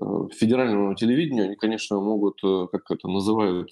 Э, 0.00 0.04
федеральному 0.32 0.94
телевидению, 0.94 1.44
они, 1.44 1.56
конечно, 1.56 2.00
могут, 2.00 2.42
э, 2.42 2.66
как 2.72 2.90
это 2.90 3.06
называют 3.08 3.70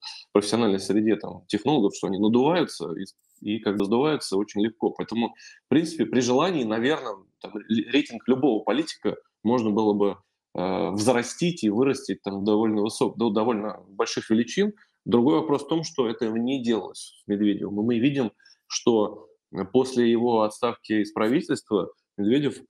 в 0.00 0.32
профессиональной 0.32 0.78
среде 0.80 1.16
там, 1.16 1.44
технологов, 1.46 1.94
что 1.94 2.06
они 2.06 2.18
надуваются, 2.18 2.92
и, 2.92 3.04
и 3.40 3.58
когда 3.58 3.84
сдуваются, 3.84 4.36
очень 4.38 4.62
легко. 4.62 4.90
Поэтому, 4.90 5.34
в 5.66 5.68
принципе, 5.68 6.06
при 6.06 6.20
желании, 6.20 6.64
наверное, 6.64 7.16
там, 7.40 7.52
рейтинг 7.68 8.26
любого 8.28 8.62
политика 8.62 9.16
можно 9.42 9.70
было 9.70 9.92
бы 9.92 10.18
взрастить 10.54 11.64
и 11.64 11.68
вырастить 11.68 12.22
там 12.22 12.42
довольно 12.42 12.80
высок, 12.80 13.18
до 13.18 13.28
довольно 13.28 13.84
больших 13.88 14.30
величин. 14.30 14.72
Другой 15.06 15.36
вопрос 15.36 15.64
в 15.64 15.68
том, 15.68 15.84
что 15.84 16.08
этого 16.08 16.36
не 16.36 16.62
делалось 16.62 17.14
с 17.22 17.28
Медведевым. 17.28 17.80
И 17.80 17.84
мы 17.84 17.98
видим, 17.98 18.32
что 18.66 19.28
после 19.72 20.10
его 20.10 20.42
отставки 20.42 20.92
из 20.92 21.12
правительства 21.12 21.92
Медведев 22.16 22.60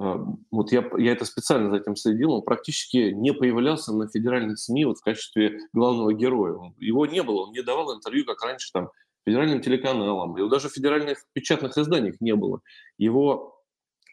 а, 0.00 0.24
вот 0.50 0.72
я, 0.72 0.88
я 0.98 1.12
это 1.12 1.24
специально 1.24 1.70
за 1.70 1.76
этим 1.76 1.94
следил, 1.94 2.32
он 2.32 2.42
практически 2.42 3.12
не 3.12 3.32
появлялся 3.32 3.92
на 3.92 4.08
федеральных 4.08 4.58
СМИ 4.58 4.86
вот 4.86 4.98
в 4.98 5.02
качестве 5.02 5.60
главного 5.72 6.12
героя. 6.12 6.74
Его 6.78 7.06
не 7.06 7.22
было, 7.22 7.46
он 7.46 7.52
не 7.52 7.62
давал 7.62 7.94
интервью, 7.96 8.24
как 8.24 8.42
раньше, 8.42 8.70
там, 8.72 8.90
федеральным 9.24 9.60
телеканалам, 9.60 10.36
его 10.36 10.48
даже 10.48 10.68
в 10.68 10.72
федеральных 10.72 11.24
печатных 11.32 11.78
изданиях 11.78 12.16
не 12.20 12.34
было. 12.34 12.60
Его 12.96 13.62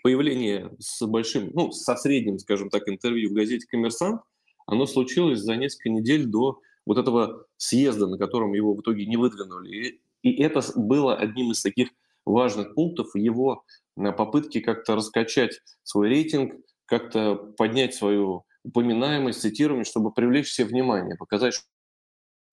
появление 0.03 0.71
с 0.77 1.03
большим, 1.07 1.49
ну, 1.53 1.71
со 1.71 1.95
средним, 1.95 2.37
скажем 2.37 2.69
так, 2.69 2.87
интервью 2.87 3.31
в 3.31 3.33
газете 3.33 3.65
«Коммерсант», 3.67 4.21
оно 4.67 4.85
случилось 4.85 5.39
за 5.39 5.55
несколько 5.55 5.89
недель 5.89 6.25
до 6.25 6.59
вот 6.85 6.97
этого 6.97 7.45
съезда, 7.57 8.07
на 8.07 8.17
котором 8.17 8.53
его 8.53 8.73
в 8.73 8.81
итоге 8.81 9.05
не 9.05 9.17
выдвинули. 9.17 9.69
И, 9.69 10.01
и 10.21 10.41
это 10.41 10.61
было 10.75 11.15
одним 11.15 11.51
из 11.51 11.61
таких 11.61 11.89
важных 12.25 12.73
пунктов 12.73 13.15
его 13.15 13.63
попытки 13.95 14.59
как-то 14.59 14.95
раскачать 14.95 15.61
свой 15.83 16.09
рейтинг, 16.09 16.53
как-то 16.85 17.35
поднять 17.35 17.95
свою 17.95 18.45
упоминаемость, 18.63 19.41
цитируемость, 19.41 19.91
чтобы 19.91 20.11
привлечь 20.11 20.47
все 20.47 20.65
внимание, 20.65 21.15
показать, 21.15 21.53
что 21.53 21.65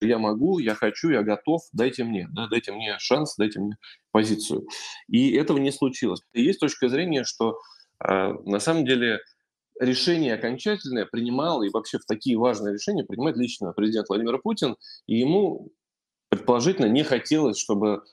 я 0.01 0.19
могу, 0.19 0.59
я 0.59 0.75
хочу, 0.75 1.09
я 1.09 1.23
готов, 1.23 1.61
дайте 1.71 2.03
мне, 2.03 2.27
да, 2.31 2.47
дайте 2.47 2.71
мне 2.71 2.95
шанс, 2.99 3.35
дайте 3.37 3.59
мне 3.59 3.77
позицию. 4.11 4.67
И 5.07 5.31
этого 5.31 5.57
не 5.57 5.71
случилось. 5.71 6.21
И 6.33 6.43
есть 6.43 6.59
точка 6.59 6.89
зрения, 6.89 7.23
что 7.23 7.57
э, 8.03 8.33
на 8.45 8.59
самом 8.59 8.85
деле 8.85 9.19
решение 9.79 10.33
окончательное 10.33 11.05
принимал 11.05 11.63
и 11.63 11.69
вообще 11.69 11.97
в 11.99 12.05
такие 12.05 12.37
важные 12.37 12.73
решения 12.73 13.03
принимает 13.03 13.37
лично 13.37 13.73
президент 13.73 14.09
Владимир 14.09 14.39
Путин, 14.39 14.75
и 15.07 15.17
ему 15.17 15.71
предположительно 16.29 16.87
не 16.87 17.03
хотелось, 17.03 17.57
чтобы 17.57 18.03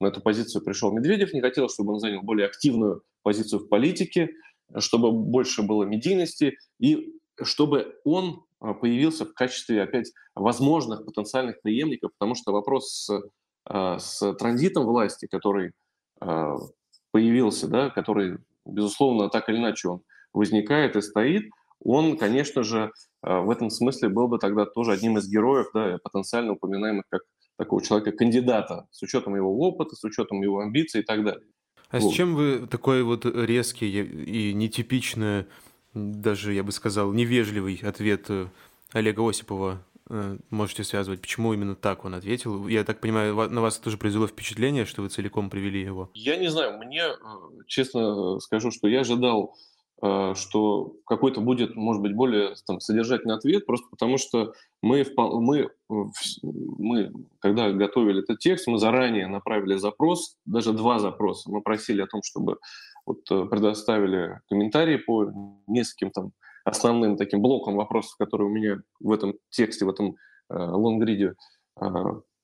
на 0.00 0.08
эту 0.08 0.20
позицию 0.20 0.64
пришел 0.64 0.92
Медведев, 0.92 1.32
не 1.32 1.40
хотел, 1.40 1.68
чтобы 1.68 1.92
он 1.94 2.00
занял 2.00 2.22
более 2.22 2.46
активную 2.46 3.02
позицию 3.22 3.60
в 3.60 3.68
политике, 3.68 4.30
чтобы 4.78 5.12
больше 5.12 5.62
было 5.62 5.84
медийности 5.84 6.58
и 6.80 7.14
чтобы 7.40 7.96
он 8.04 8.44
а, 8.60 8.74
появился 8.74 9.24
в 9.24 9.34
качестве 9.34 9.82
опять 9.82 10.12
возможных 10.34 11.04
потенциальных 11.04 11.60
преемников, 11.62 12.12
потому 12.18 12.34
что 12.34 12.52
вопрос 12.52 12.92
с, 12.92 13.22
а, 13.64 13.98
с 13.98 14.34
транзитом 14.34 14.84
власти, 14.84 15.26
который 15.30 15.72
а, 16.20 16.56
появился, 17.10 17.68
да, 17.68 17.90
который, 17.90 18.38
безусловно, 18.64 19.28
так 19.28 19.48
или 19.48 19.58
иначе 19.58 19.88
он 19.88 20.02
возникает 20.32 20.96
и 20.96 21.02
стоит, 21.02 21.50
он, 21.84 22.16
конечно 22.16 22.62
же, 22.62 22.92
в 23.22 23.50
этом 23.50 23.70
смысле 23.70 24.08
был 24.08 24.28
бы 24.28 24.38
тогда 24.38 24.66
тоже 24.66 24.92
одним 24.92 25.18
из 25.18 25.28
героев, 25.28 25.66
да, 25.74 25.98
потенциально 26.02 26.52
упоминаемых 26.52 27.04
как 27.08 27.22
такого 27.56 27.82
человека, 27.82 28.12
кандидата, 28.12 28.86
с 28.90 29.02
учетом 29.02 29.36
его 29.36 29.56
опыта, 29.58 29.94
с 29.94 30.04
учетом 30.04 30.42
его 30.42 30.60
амбиций 30.60 31.00
и 31.00 31.04
так 31.04 31.24
далее. 31.24 31.46
А 31.90 31.98
вот. 31.98 32.10
с 32.10 32.14
чем 32.14 32.34
вы 32.34 32.66
такой 32.66 33.02
вот 33.02 33.26
резкий 33.26 33.90
и 33.90 34.54
нетипичный, 34.54 35.46
даже, 35.94 36.54
я 36.54 36.62
бы 36.62 36.72
сказал, 36.72 37.12
невежливый 37.12 37.78
ответ 37.82 38.24
э, 38.30 38.46
Олега 38.92 39.28
Осипова 39.28 39.84
э, 40.08 40.38
можете 40.48 40.84
связывать? 40.84 41.20
Почему 41.20 41.52
именно 41.52 41.74
так 41.74 42.06
он 42.06 42.14
ответил? 42.14 42.66
Я 42.66 42.84
так 42.84 43.00
понимаю, 43.00 43.34
на 43.50 43.60
вас 43.60 43.76
тоже 43.76 43.98
произвело 43.98 44.26
впечатление, 44.26 44.86
что 44.86 45.02
вы 45.02 45.10
целиком 45.10 45.50
привели 45.50 45.82
его? 45.82 46.10
Я 46.14 46.38
не 46.38 46.50
знаю, 46.50 46.78
мне, 46.78 47.02
э, 47.02 47.14
честно 47.66 48.40
скажу, 48.40 48.70
что 48.70 48.88
я 48.88 49.00
ожидал 49.00 49.54
Э, 49.54 49.71
что 50.34 50.96
какой-то 51.06 51.40
будет, 51.40 51.76
может 51.76 52.02
быть, 52.02 52.14
более 52.14 52.54
там, 52.66 52.80
содержательный 52.80 53.36
ответ, 53.36 53.66
просто 53.66 53.86
потому 53.88 54.18
что 54.18 54.52
мы, 54.82 55.06
мы, 55.16 55.70
мы, 55.88 57.12
когда 57.38 57.70
готовили 57.70 58.22
этот 58.22 58.40
текст, 58.40 58.66
мы 58.66 58.78
заранее 58.78 59.28
направили 59.28 59.76
запрос, 59.76 60.36
даже 60.44 60.72
два 60.72 60.98
запроса. 60.98 61.50
Мы 61.52 61.62
просили 61.62 62.02
о 62.02 62.08
том, 62.08 62.20
чтобы 62.24 62.58
вот, 63.06 63.18
э, 63.30 63.44
предоставили 63.46 64.40
комментарии 64.48 64.96
по 64.96 65.30
нескольким 65.66 66.10
там 66.10 66.32
основным 66.64 67.16
таким 67.16 67.40
блокам 67.40 67.76
вопросов, 67.76 68.16
которые 68.18 68.48
у 68.48 68.52
меня 68.52 68.80
в 69.00 69.10
этом 69.10 69.34
тексте, 69.50 69.84
в 69.84 69.90
этом 69.90 70.16
э, 70.50 70.54
лонгриде 70.56 71.34
э, 71.80 71.86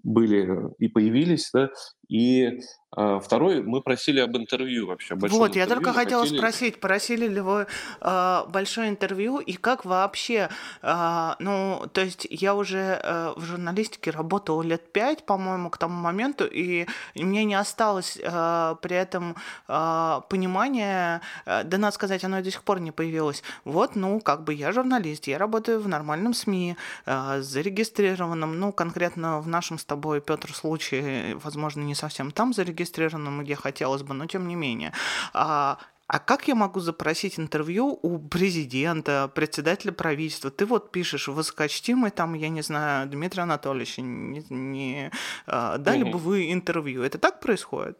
были 0.02 0.72
и 0.78 0.88
появились, 0.88 1.50
да, 1.52 1.70
и 2.08 2.60
а, 2.90 3.20
второй, 3.20 3.62
мы 3.62 3.82
просили 3.82 4.18
об 4.20 4.34
интервью 4.36 4.86
вообще. 4.86 5.14
Вот, 5.14 5.54
я 5.54 5.66
только 5.66 5.92
хотела 5.92 6.22
хотели... 6.22 6.38
спросить, 6.38 6.80
просили 6.80 7.28
ли 7.28 7.40
вы 7.40 7.66
э, 8.00 8.42
большое 8.48 8.88
интервью 8.88 9.40
и 9.40 9.52
как 9.52 9.84
вообще, 9.84 10.48
э, 10.82 11.30
ну, 11.38 11.84
то 11.92 12.00
есть 12.00 12.26
я 12.30 12.54
уже 12.54 12.98
э, 13.02 13.34
в 13.36 13.44
журналистике 13.44 14.10
работала 14.10 14.62
лет 14.62 14.90
пять, 14.90 15.26
по-моему, 15.26 15.68
к 15.68 15.76
тому 15.76 16.00
моменту, 16.00 16.46
и 16.46 16.86
мне 17.14 17.44
не 17.44 17.56
осталось 17.56 18.18
э, 18.22 18.76
при 18.80 18.96
этом 18.96 19.36
э, 19.68 20.20
понимания, 20.30 21.20
э, 21.44 21.64
да 21.64 21.76
надо 21.76 21.94
сказать, 21.94 22.24
оно 22.24 22.40
до 22.40 22.50
сих 22.50 22.62
пор 22.62 22.80
не 22.80 22.90
появилось. 22.90 23.42
Вот, 23.64 23.96
ну, 23.96 24.18
как 24.20 24.44
бы 24.44 24.54
я 24.54 24.72
журналист, 24.72 25.26
я 25.26 25.36
работаю 25.36 25.78
в 25.80 25.88
нормальном 25.88 26.32
СМИ, 26.32 26.76
э, 27.04 27.42
зарегистрированном, 27.42 28.58
ну, 28.58 28.72
конкретно 28.72 29.40
в 29.42 29.48
нашем 29.48 29.78
с 29.78 29.84
тобой, 29.84 30.22
Петр, 30.22 30.54
случае, 30.54 31.36
возможно, 31.36 31.82
не 31.82 31.94
совсем 31.98 32.30
там 32.30 32.54
зарегистрированном, 32.54 33.44
где 33.44 33.54
хотелось 33.54 34.02
бы, 34.02 34.14
но 34.14 34.26
тем 34.26 34.48
не 34.48 34.54
менее. 34.54 34.92
А, 35.34 35.78
а 36.06 36.18
как 36.18 36.48
я 36.48 36.54
могу 36.54 36.80
запросить 36.80 37.38
интервью 37.38 37.98
у 38.02 38.18
президента, 38.18 39.30
председателя 39.34 39.92
правительства? 39.92 40.50
Ты 40.50 40.64
вот 40.64 40.90
пишешь, 40.90 41.28
высокочтимый 41.28 42.10
там, 42.10 42.32
я 42.32 42.48
не 42.48 42.62
знаю, 42.62 43.08
Дмитрий 43.08 43.42
Анатольевич, 43.42 43.98
не, 43.98 44.42
не 44.48 45.10
а, 45.46 45.76
дали 45.76 46.04
угу. 46.04 46.12
бы 46.12 46.18
вы 46.18 46.52
интервью? 46.52 47.02
Это 47.02 47.18
так 47.18 47.40
происходит? 47.40 47.98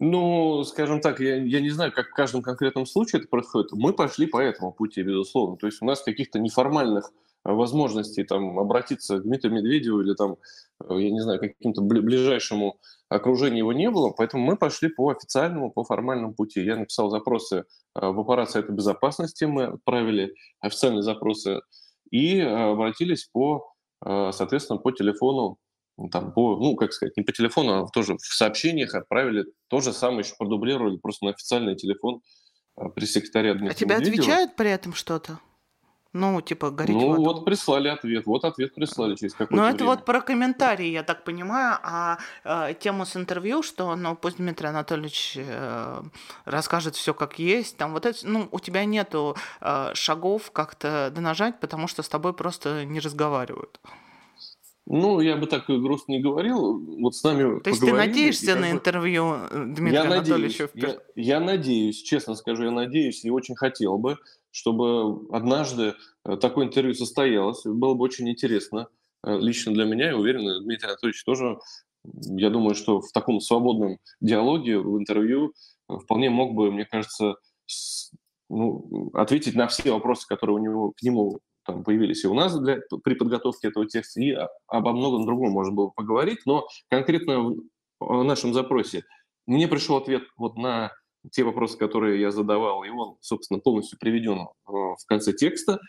Ну, 0.00 0.64
скажем 0.64 1.00
так, 1.00 1.20
я, 1.20 1.36
я 1.36 1.60
не 1.60 1.70
знаю, 1.70 1.92
как 1.92 2.08
в 2.08 2.14
каждом 2.14 2.42
конкретном 2.42 2.86
случае 2.86 3.20
это 3.20 3.28
происходит. 3.28 3.70
Мы 3.72 3.92
пошли 3.92 4.26
по 4.26 4.38
этому 4.38 4.72
пути, 4.72 5.02
безусловно. 5.02 5.56
То 5.56 5.66
есть 5.66 5.80
у 5.80 5.84
нас 5.84 6.02
каких-то 6.02 6.40
неформальных 6.40 7.12
возможности 7.44 8.24
там 8.24 8.58
обратиться 8.58 9.18
к 9.18 9.22
Дмитрию 9.22 9.54
Медведеву 9.54 10.00
или 10.00 10.14
там, 10.14 10.36
э, 10.82 10.98
я 10.98 11.10
не 11.10 11.20
знаю, 11.20 11.38
каким-то 11.38 11.82
ближайшему 11.82 12.80
окружению 13.08 13.58
его 13.58 13.72
не 13.72 13.90
было, 13.90 14.10
поэтому 14.10 14.44
мы 14.44 14.56
пошли 14.56 14.88
по 14.88 15.10
официальному, 15.10 15.70
по 15.70 15.84
формальному 15.84 16.34
пути. 16.34 16.62
Я 16.62 16.76
написал 16.76 17.10
запросы 17.10 17.56
э, 17.56 18.06
в 18.06 18.18
аппарат 18.20 18.50
Совета 18.50 18.72
Безопасности, 18.72 19.44
мы 19.44 19.64
отправили 19.64 20.34
официальные 20.60 21.02
запросы 21.02 21.60
и 22.10 22.38
э, 22.38 22.72
обратились 22.72 23.24
по, 23.24 23.70
соответственно, 24.02 24.78
по 24.78 24.92
телефону, 24.92 25.58
там, 26.10 26.32
по, 26.32 26.56
ну, 26.56 26.76
как 26.76 26.92
сказать, 26.92 27.16
не 27.16 27.22
по 27.22 27.32
телефону, 27.32 27.84
а 27.84 27.88
тоже 27.88 28.16
в 28.16 28.34
сообщениях 28.34 28.94
отправили 28.94 29.46
то 29.68 29.80
же 29.80 29.92
самое, 29.92 30.20
еще 30.20 30.34
продублировали 30.36 30.96
просто 30.96 31.26
на 31.26 31.30
официальный 31.30 31.76
телефон 31.76 32.20
пресс-секретаря 32.94 33.54
Дмитрия 33.54 33.86
А 33.86 33.98
Медведева. 33.98 34.22
отвечают 34.22 34.56
при 34.56 34.70
этом 34.70 34.92
что-то? 34.92 35.38
Ну, 36.14 36.40
типа, 36.40 36.70
гореть 36.70 36.96
Ну, 36.96 37.08
в 37.08 37.12
аду. 37.14 37.22
вот 37.24 37.44
прислали 37.44 37.88
ответ. 37.88 38.24
Вот 38.26 38.44
ответ 38.44 38.72
прислали 38.72 39.16
через 39.16 39.32
какое-то 39.32 39.56
Ну, 39.56 39.64
это 39.64 39.78
время. 39.78 39.90
вот 39.90 40.04
про 40.04 40.20
комментарии, 40.20 40.86
я 40.86 41.02
так 41.02 41.24
понимаю, 41.24 41.76
а 41.82 42.18
э, 42.44 42.74
тему 42.78 43.04
с 43.04 43.16
интервью, 43.16 43.64
что, 43.64 43.96
ну, 43.96 44.14
пусть 44.14 44.36
Дмитрий 44.36 44.68
Анатольевич 44.68 45.34
э, 45.36 46.02
расскажет 46.44 46.94
все 46.94 47.14
как 47.14 47.40
есть, 47.40 47.76
там 47.76 47.92
вот 47.92 48.06
это, 48.06 48.18
ну, 48.22 48.48
у 48.52 48.60
тебя 48.60 48.84
нету 48.84 49.36
э, 49.60 49.90
шагов 49.94 50.52
как-то 50.52 51.10
донажать, 51.12 51.58
потому 51.58 51.88
что 51.88 52.02
с 52.04 52.08
тобой 52.08 52.32
просто 52.32 52.84
не 52.84 53.00
разговаривают. 53.00 53.80
Ну, 54.86 55.20
я 55.20 55.36
бы 55.36 55.46
так 55.46 55.66
грустно 55.66 56.12
не 56.12 56.20
говорил. 56.20 56.78
Вот 57.00 57.16
с 57.16 57.22
нами 57.22 57.60
То 57.60 57.70
есть 57.70 57.80
ты 57.80 57.92
надеешься 57.92 58.54
на 58.54 58.66
бы... 58.66 58.70
интервью 58.72 59.34
э, 59.50 59.64
Дмитрия 59.66 59.92
я 59.92 60.02
Анатольевича? 60.02 60.70
Надеюсь, 60.74 60.98
я, 61.16 61.22
я 61.38 61.40
надеюсь, 61.40 62.02
честно 62.02 62.34
скажу, 62.34 62.64
я 62.64 62.70
надеюсь 62.70 63.24
и 63.24 63.30
очень 63.30 63.56
хотел 63.56 63.96
бы, 63.96 64.18
чтобы 64.50 65.26
однажды 65.34 65.94
э, 66.26 66.36
такое 66.36 66.66
интервью 66.66 66.94
состоялось. 66.94 67.62
Было 67.64 67.94
бы 67.94 68.04
очень 68.04 68.28
интересно 68.28 68.88
э, 69.26 69.38
лично 69.38 69.72
для 69.72 69.86
меня, 69.86 70.10
и 70.10 70.14
уверен, 70.14 70.62
Дмитрий 70.64 70.88
Анатольевич 70.88 71.24
тоже, 71.24 71.58
я 72.04 72.50
думаю, 72.50 72.74
что 72.74 73.00
в 73.00 73.10
таком 73.12 73.40
свободном 73.40 73.98
диалоге, 74.20 74.78
в 74.78 74.98
интервью 74.98 75.54
вполне 75.88 76.28
мог 76.28 76.54
бы, 76.54 76.70
мне 76.70 76.84
кажется, 76.84 77.36
ну, 78.50 79.10
ответить 79.14 79.54
на 79.54 79.66
все 79.66 79.92
вопросы, 79.92 80.26
которые 80.28 80.56
у 80.56 80.62
него, 80.62 80.92
к 80.92 81.02
нему 81.02 81.40
там 81.64 81.82
появились 81.84 82.24
и 82.24 82.28
у 82.28 82.34
нас 82.34 82.58
для, 82.58 82.80
при 83.02 83.14
подготовке 83.14 83.68
этого 83.68 83.86
текста, 83.86 84.20
и 84.20 84.36
обо 84.66 84.92
многом 84.92 85.26
другом 85.26 85.52
можно 85.52 85.72
было 85.72 85.88
поговорить. 85.88 86.40
Но 86.46 86.66
конкретно 86.88 87.54
в, 88.00 88.22
нашем 88.22 88.52
запросе 88.52 89.04
мне 89.46 89.68
пришел 89.68 89.96
ответ 89.96 90.22
вот 90.36 90.56
на 90.56 90.92
те 91.32 91.42
вопросы, 91.42 91.78
которые 91.78 92.20
я 92.20 92.30
задавал, 92.30 92.84
и 92.84 92.90
он, 92.90 93.16
собственно, 93.20 93.60
полностью 93.60 93.98
приведен 93.98 94.40
э, 94.40 94.46
в 94.66 95.06
конце 95.06 95.32
текста. 95.32 95.80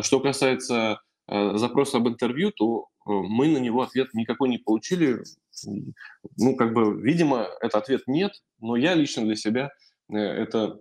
Что 0.00 0.20
касается 0.20 1.00
э, 1.28 1.56
запроса 1.56 1.98
об 1.98 2.08
интервью, 2.08 2.52
то 2.52 2.82
э, 2.82 3.10
мы 3.10 3.48
на 3.48 3.58
него 3.58 3.82
ответ 3.82 4.14
никакой 4.14 4.48
не 4.48 4.58
получили. 4.58 5.22
Ну, 6.36 6.56
как 6.56 6.74
бы, 6.74 7.00
видимо, 7.00 7.48
это 7.60 7.78
ответ 7.78 8.02
нет, 8.06 8.32
но 8.60 8.76
я 8.76 8.94
лично 8.94 9.24
для 9.24 9.36
себя 9.36 9.70
это 10.08 10.78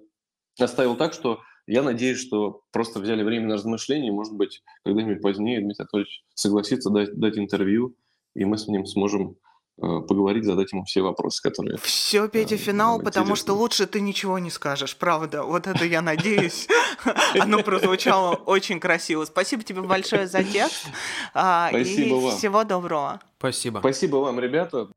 оставил 0.59 0.95
так, 0.95 1.13
что 1.13 1.41
Я 1.66 1.82
надеюсь, 1.84 2.20
что 2.20 2.61
просто 2.72 2.99
взяли 2.99 3.24
время 3.24 3.47
на 3.47 3.55
размышление, 3.55 4.11
может 4.11 4.34
быть, 4.34 4.61
когда-нибудь 4.84 5.22
позднее 5.22 5.61
Дмитрий 5.61 5.84
Анатольевич 5.84 6.24
согласится 6.34 6.89
дать, 6.89 7.14
дать 7.18 7.38
интервью, 7.38 7.95
и 8.36 8.45
мы 8.45 8.57
с 8.57 8.68
ним 8.68 8.86
сможем 8.86 9.38
Э, 9.82 10.01
поговорить, 10.07 10.45
задать 10.45 10.72
ему 10.72 10.84
все 10.84 11.01
вопросы, 11.01 11.41
которые... 11.41 11.78
Все, 11.80 12.28
Петя, 12.28 12.55
э, 12.55 12.57
финал, 12.59 13.01
потому 13.01 13.36
что 13.36 13.53
лучше 13.53 13.88
ты 13.88 14.01
ничего 14.01 14.38
не 14.38 14.51
скажешь, 14.51 14.95
правда. 14.95 15.41
Вот 15.41 15.66
это 15.66 15.84
я 15.86 16.03
надеюсь. 16.03 16.68
Оно 17.39 17.64
прозвучало 17.64 18.36
очень 18.36 18.80
красиво. 18.80 19.26
Спасибо 19.26 19.64
тебе 19.64 19.82
большое 19.82 20.28
за 20.28 20.43
текст. 20.43 20.86
А, 21.34 21.70
Спасибо 21.70 22.16
вам. 22.16 22.38
всего 22.38 22.64
доброго. 22.64 23.20
Спасибо. 23.39 23.80
Спасибо 23.80 24.18
вам, 24.18 24.39
ребята. 24.39 24.89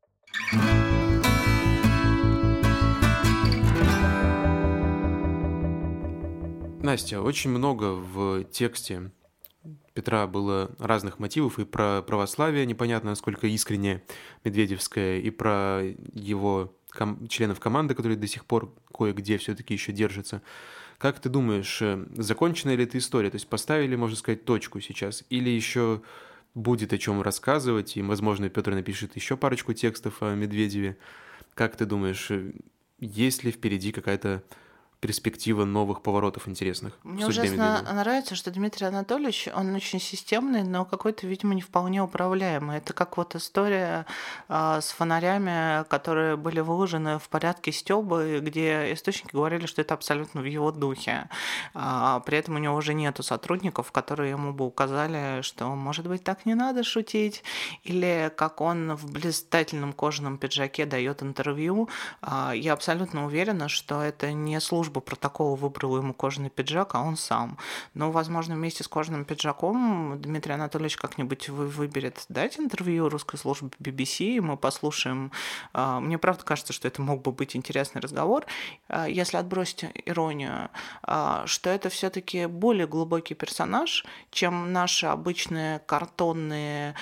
Настя, 6.87 7.21
очень 7.21 7.49
много 7.49 7.91
в 7.95 8.45
тексте 8.45 9.11
Петра 9.93 10.25
было 10.25 10.71
разных 10.79 11.19
мотивов, 11.19 11.59
и 11.59 11.65
про 11.65 12.01
православие 12.01 12.65
непонятно, 12.65 13.09
насколько 13.09 13.45
искренне 13.45 14.03
Медведевское, 14.45 15.19
и 15.19 15.29
про 15.29 15.81
его 16.13 16.73
ком- 16.89 17.27
членов 17.27 17.59
команды, 17.59 17.93
которые 17.93 18.17
до 18.17 18.25
сих 18.27 18.45
пор 18.45 18.73
кое-где 18.97 19.37
все-таки 19.37 19.73
еще 19.73 19.91
держатся. 19.91 20.41
Как 20.97 21.19
ты 21.19 21.27
думаешь, 21.27 21.81
э, 21.81 22.05
закончена 22.15 22.73
ли 22.73 22.85
эта 22.85 22.99
история? 22.99 23.31
То 23.31 23.35
есть 23.35 23.49
поставили, 23.49 23.97
можно 23.97 24.15
сказать, 24.15 24.45
точку 24.45 24.79
сейчас? 24.79 25.25
Или 25.29 25.49
еще 25.49 26.01
будет 26.55 26.93
о 26.93 26.97
чем 26.97 27.21
рассказывать, 27.21 27.97
и, 27.97 28.01
возможно, 28.01 28.47
Петр 28.47 28.71
напишет 28.73 29.13
еще 29.17 29.35
парочку 29.35 29.73
текстов 29.73 30.23
о 30.23 30.33
Медведеве. 30.35 30.97
Как 31.53 31.75
ты 31.75 31.85
думаешь, 31.85 32.31
э, 32.31 32.53
есть 33.01 33.43
ли 33.43 33.51
впереди 33.51 33.91
какая-то 33.91 34.41
перспектива 34.99 35.63
новых 35.63 36.01
поворотов 36.01 36.47
интересных. 36.47 36.93
Мне 37.03 37.27
ужасно 37.27 37.81
нравится, 37.93 38.35
что 38.35 38.49
Дмитрий 38.51 38.87
Анатольевич, 38.87 39.47
он 39.53 39.75
очень 39.75 39.99
системный, 39.99 40.63
но 40.63 40.85
какой-то, 40.85 41.27
видимо, 41.27 41.53
не 41.53 41.61
вполне 41.61 42.01
управляемый. 42.01 42.77
Это 42.77 42.93
как 42.93 43.17
вот 43.17 43.35
история 43.35 44.05
э, 44.49 44.79
с 44.81 44.89
фонарями, 44.89 45.83
которые 45.87 46.35
были 46.35 46.61
выложены 46.61 47.19
в 47.19 47.29
порядке 47.29 47.71
стёбы, 47.71 48.39
где 48.41 48.91
источники 48.93 49.33
говорили, 49.33 49.67
что 49.67 49.81
это 49.81 49.93
абсолютно 49.93 50.41
в 50.41 50.45
его 50.45 50.71
духе. 50.71 51.29
А, 51.75 52.19
при 52.21 52.39
этом 52.39 52.55
у 52.55 52.57
него 52.57 52.75
уже 52.75 52.93
нету 52.93 53.21
сотрудников, 53.21 53.91
которые 53.91 54.31
ему 54.31 54.51
бы 54.51 54.65
указали, 54.65 55.41
что, 55.41 55.67
может 55.75 56.07
быть, 56.07 56.23
так 56.23 56.45
не 56.45 56.55
надо 56.55 56.83
шутить, 56.83 57.43
или 57.83 58.31
как 58.35 58.61
он 58.61 58.95
в 58.95 59.11
блистательном 59.11 59.93
кожаном 59.93 60.37
пиджаке 60.39 60.85
дает 60.85 61.21
интервью. 61.21 61.87
А, 62.21 62.51
я 62.53 62.73
абсолютно 62.73 63.25
уверена, 63.25 63.69
что 63.69 64.01
это 64.01 64.31
не 64.31 64.59
служба 64.59 64.86
служба 64.87 65.01
протокола 65.01 65.55
выбрала 65.55 65.97
ему 65.97 66.13
кожаный 66.13 66.49
пиджак, 66.49 66.95
а 66.95 67.01
он 67.01 67.17
сам. 67.17 67.57
Но, 67.93 68.09
возможно, 68.09 68.55
вместе 68.55 68.83
с 68.83 68.87
кожаным 68.87 69.25
пиджаком 69.25 70.17
Дмитрий 70.21 70.53
Анатольевич 70.53 70.95
как-нибудь 70.95 71.49
выберет 71.49 72.25
дать 72.29 72.57
интервью 72.57 73.09
русской 73.09 73.37
службе 73.37 73.69
BBC, 73.79 74.37
и 74.37 74.39
мы 74.39 74.55
послушаем. 74.55 75.31
А, 75.73 75.99
мне 75.99 76.17
правда 76.17 76.45
кажется, 76.45 76.71
что 76.71 76.87
это 76.87 77.01
мог 77.01 77.21
бы 77.21 77.33
быть 77.33 77.55
интересный 77.55 77.99
разговор, 77.99 78.45
а, 78.87 79.07
если 79.07 79.35
отбросить 79.35 79.85
иронию, 80.05 80.69
а, 81.03 81.43
что 81.47 81.69
это 81.69 81.89
все 81.89 82.09
таки 82.09 82.45
более 82.45 82.87
глубокий 82.87 83.35
персонаж, 83.35 84.05
чем 84.31 84.71
наши 84.71 85.07
обычные 85.07 85.79
картонные 85.79 86.95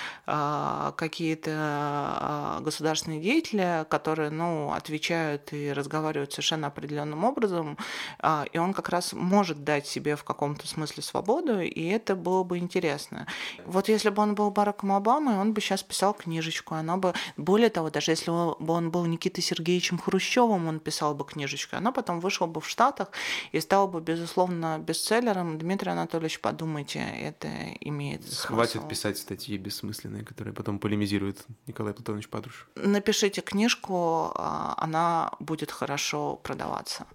какие-то 0.96 2.58
государственные 2.62 3.20
деятели, 3.20 3.86
которые, 3.88 4.30
ну, 4.30 4.72
отвечают 4.72 5.52
и 5.52 5.72
разговаривают 5.72 6.32
совершенно 6.32 6.66
определенным 6.66 7.24
образом, 7.24 7.75
а, 8.18 8.44
и 8.52 8.58
он 8.58 8.72
как 8.72 8.88
раз 8.88 9.12
может 9.12 9.64
дать 9.64 9.86
себе 9.86 10.16
в 10.16 10.24
каком-то 10.24 10.66
смысле 10.66 11.02
свободу, 11.02 11.60
и 11.60 11.84
это 11.86 12.14
было 12.16 12.42
бы 12.42 12.58
интересно. 12.58 13.26
Вот 13.64 13.88
если 13.88 14.10
бы 14.10 14.22
он 14.22 14.34
был 14.34 14.50
Бараком 14.50 14.92
Обамой, 14.92 15.36
он 15.36 15.52
бы 15.52 15.60
сейчас 15.60 15.82
писал 15.82 16.14
книжечку, 16.14 16.74
она 16.74 16.96
бы, 16.96 17.14
более 17.36 17.70
того, 17.70 17.90
даже 17.90 18.12
если 18.12 18.30
бы 18.30 18.72
он 18.72 18.90
был 18.90 19.04
Никитой 19.06 19.42
Сергеевичем 19.42 19.98
Хрущевым, 19.98 20.68
он 20.68 20.80
писал 20.80 21.14
бы 21.14 21.24
книжечку, 21.24 21.76
она 21.76 21.92
потом 21.92 22.20
вышла 22.20 22.46
бы 22.46 22.60
в 22.60 22.68
Штатах 22.68 23.10
и 23.52 23.60
стала 23.60 23.86
бы, 23.86 24.00
безусловно, 24.00 24.78
бестселлером. 24.78 25.58
Дмитрий 25.58 25.92
Анатольевич, 25.92 26.40
подумайте, 26.40 26.98
это 26.98 27.48
имеет 27.80 28.22
смысл. 28.24 28.48
Хватит 28.48 28.88
писать 28.88 29.18
статьи 29.18 29.56
бессмысленные, 29.58 30.24
которые 30.24 30.54
потом 30.54 30.78
полемизирует 30.78 31.44
Николай 31.66 31.92
Платонович 31.92 32.28
Патруш. 32.28 32.68
Напишите 32.74 33.40
книжку, 33.40 34.32
а, 34.34 34.74
она 34.76 35.32
будет 35.40 35.70
хорошо 35.70 36.36
продаваться. 36.36 37.06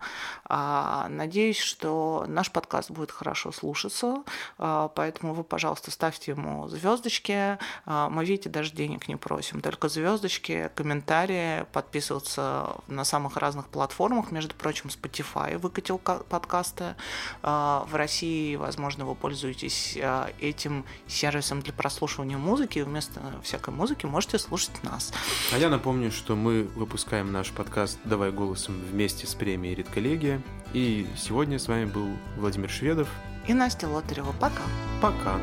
А, 0.54 1.08
надеюсь, 1.08 1.60
что 1.60 2.26
наш 2.28 2.52
подкаст 2.52 2.92
будет 2.92 3.10
хорошо 3.10 3.54
слушаться, 3.54 4.24
а, 4.58 4.90
поэтому 4.90 5.34
вы, 5.34 5.46
пожалуйста, 5.46 5.92
ставьте 5.92 6.32
ему 6.32 6.68
звездочки. 6.68 7.58
А, 7.86 8.10
мы, 8.10 8.26
видите, 8.26 8.50
даже 8.50 8.74
денег 8.74 9.08
не 9.08 9.16
просим, 9.16 9.62
только 9.62 9.88
звездочки, 9.88 10.70
комментарии, 10.76 11.66
подписываться 11.72 12.76
на 12.88 13.06
самых 13.06 13.38
разных 13.38 13.70
платформах. 13.70 14.32
Между 14.32 14.54
прочим, 14.54 14.90
Spotify 14.90 15.58
выкатил 15.58 15.98
подкасты. 15.98 16.96
В 17.42 17.90
России, 17.94 18.58
возможно, 18.58 19.06
вы 19.06 19.16
пользуетесь 19.16 19.98
этим 20.42 20.84
сервисом 21.08 21.62
для 21.62 21.72
прослушивания 21.72 22.38
музыки, 22.38 22.80
вместо 22.80 23.22
всякой 23.42 23.74
музыки 23.74 24.06
можете 24.06 24.38
слушать 24.38 24.84
нас. 24.84 25.14
А 25.54 25.58
я 25.58 25.70
напомню, 25.70 26.12
что 26.12 26.36
мы 26.36 26.64
выпускаем 26.64 27.32
наш 27.32 27.52
подкаст 27.52 28.00
«Давай 28.04 28.32
голосом» 28.32 28.82
вместе 28.82 29.26
с 29.26 29.34
премией 29.34 29.76
«Редколлегия». 29.76 30.41
И 30.74 31.08
сегодня 31.18 31.60
с 31.60 31.68
вами 31.68 31.86
был 31.86 32.08
Владимир 32.38 32.70
Шведов 32.70 33.10
и 33.48 33.54
Настя 33.54 33.88
Лотарева. 33.88 34.34
Пока. 34.40 34.64
Пока. 35.02 35.38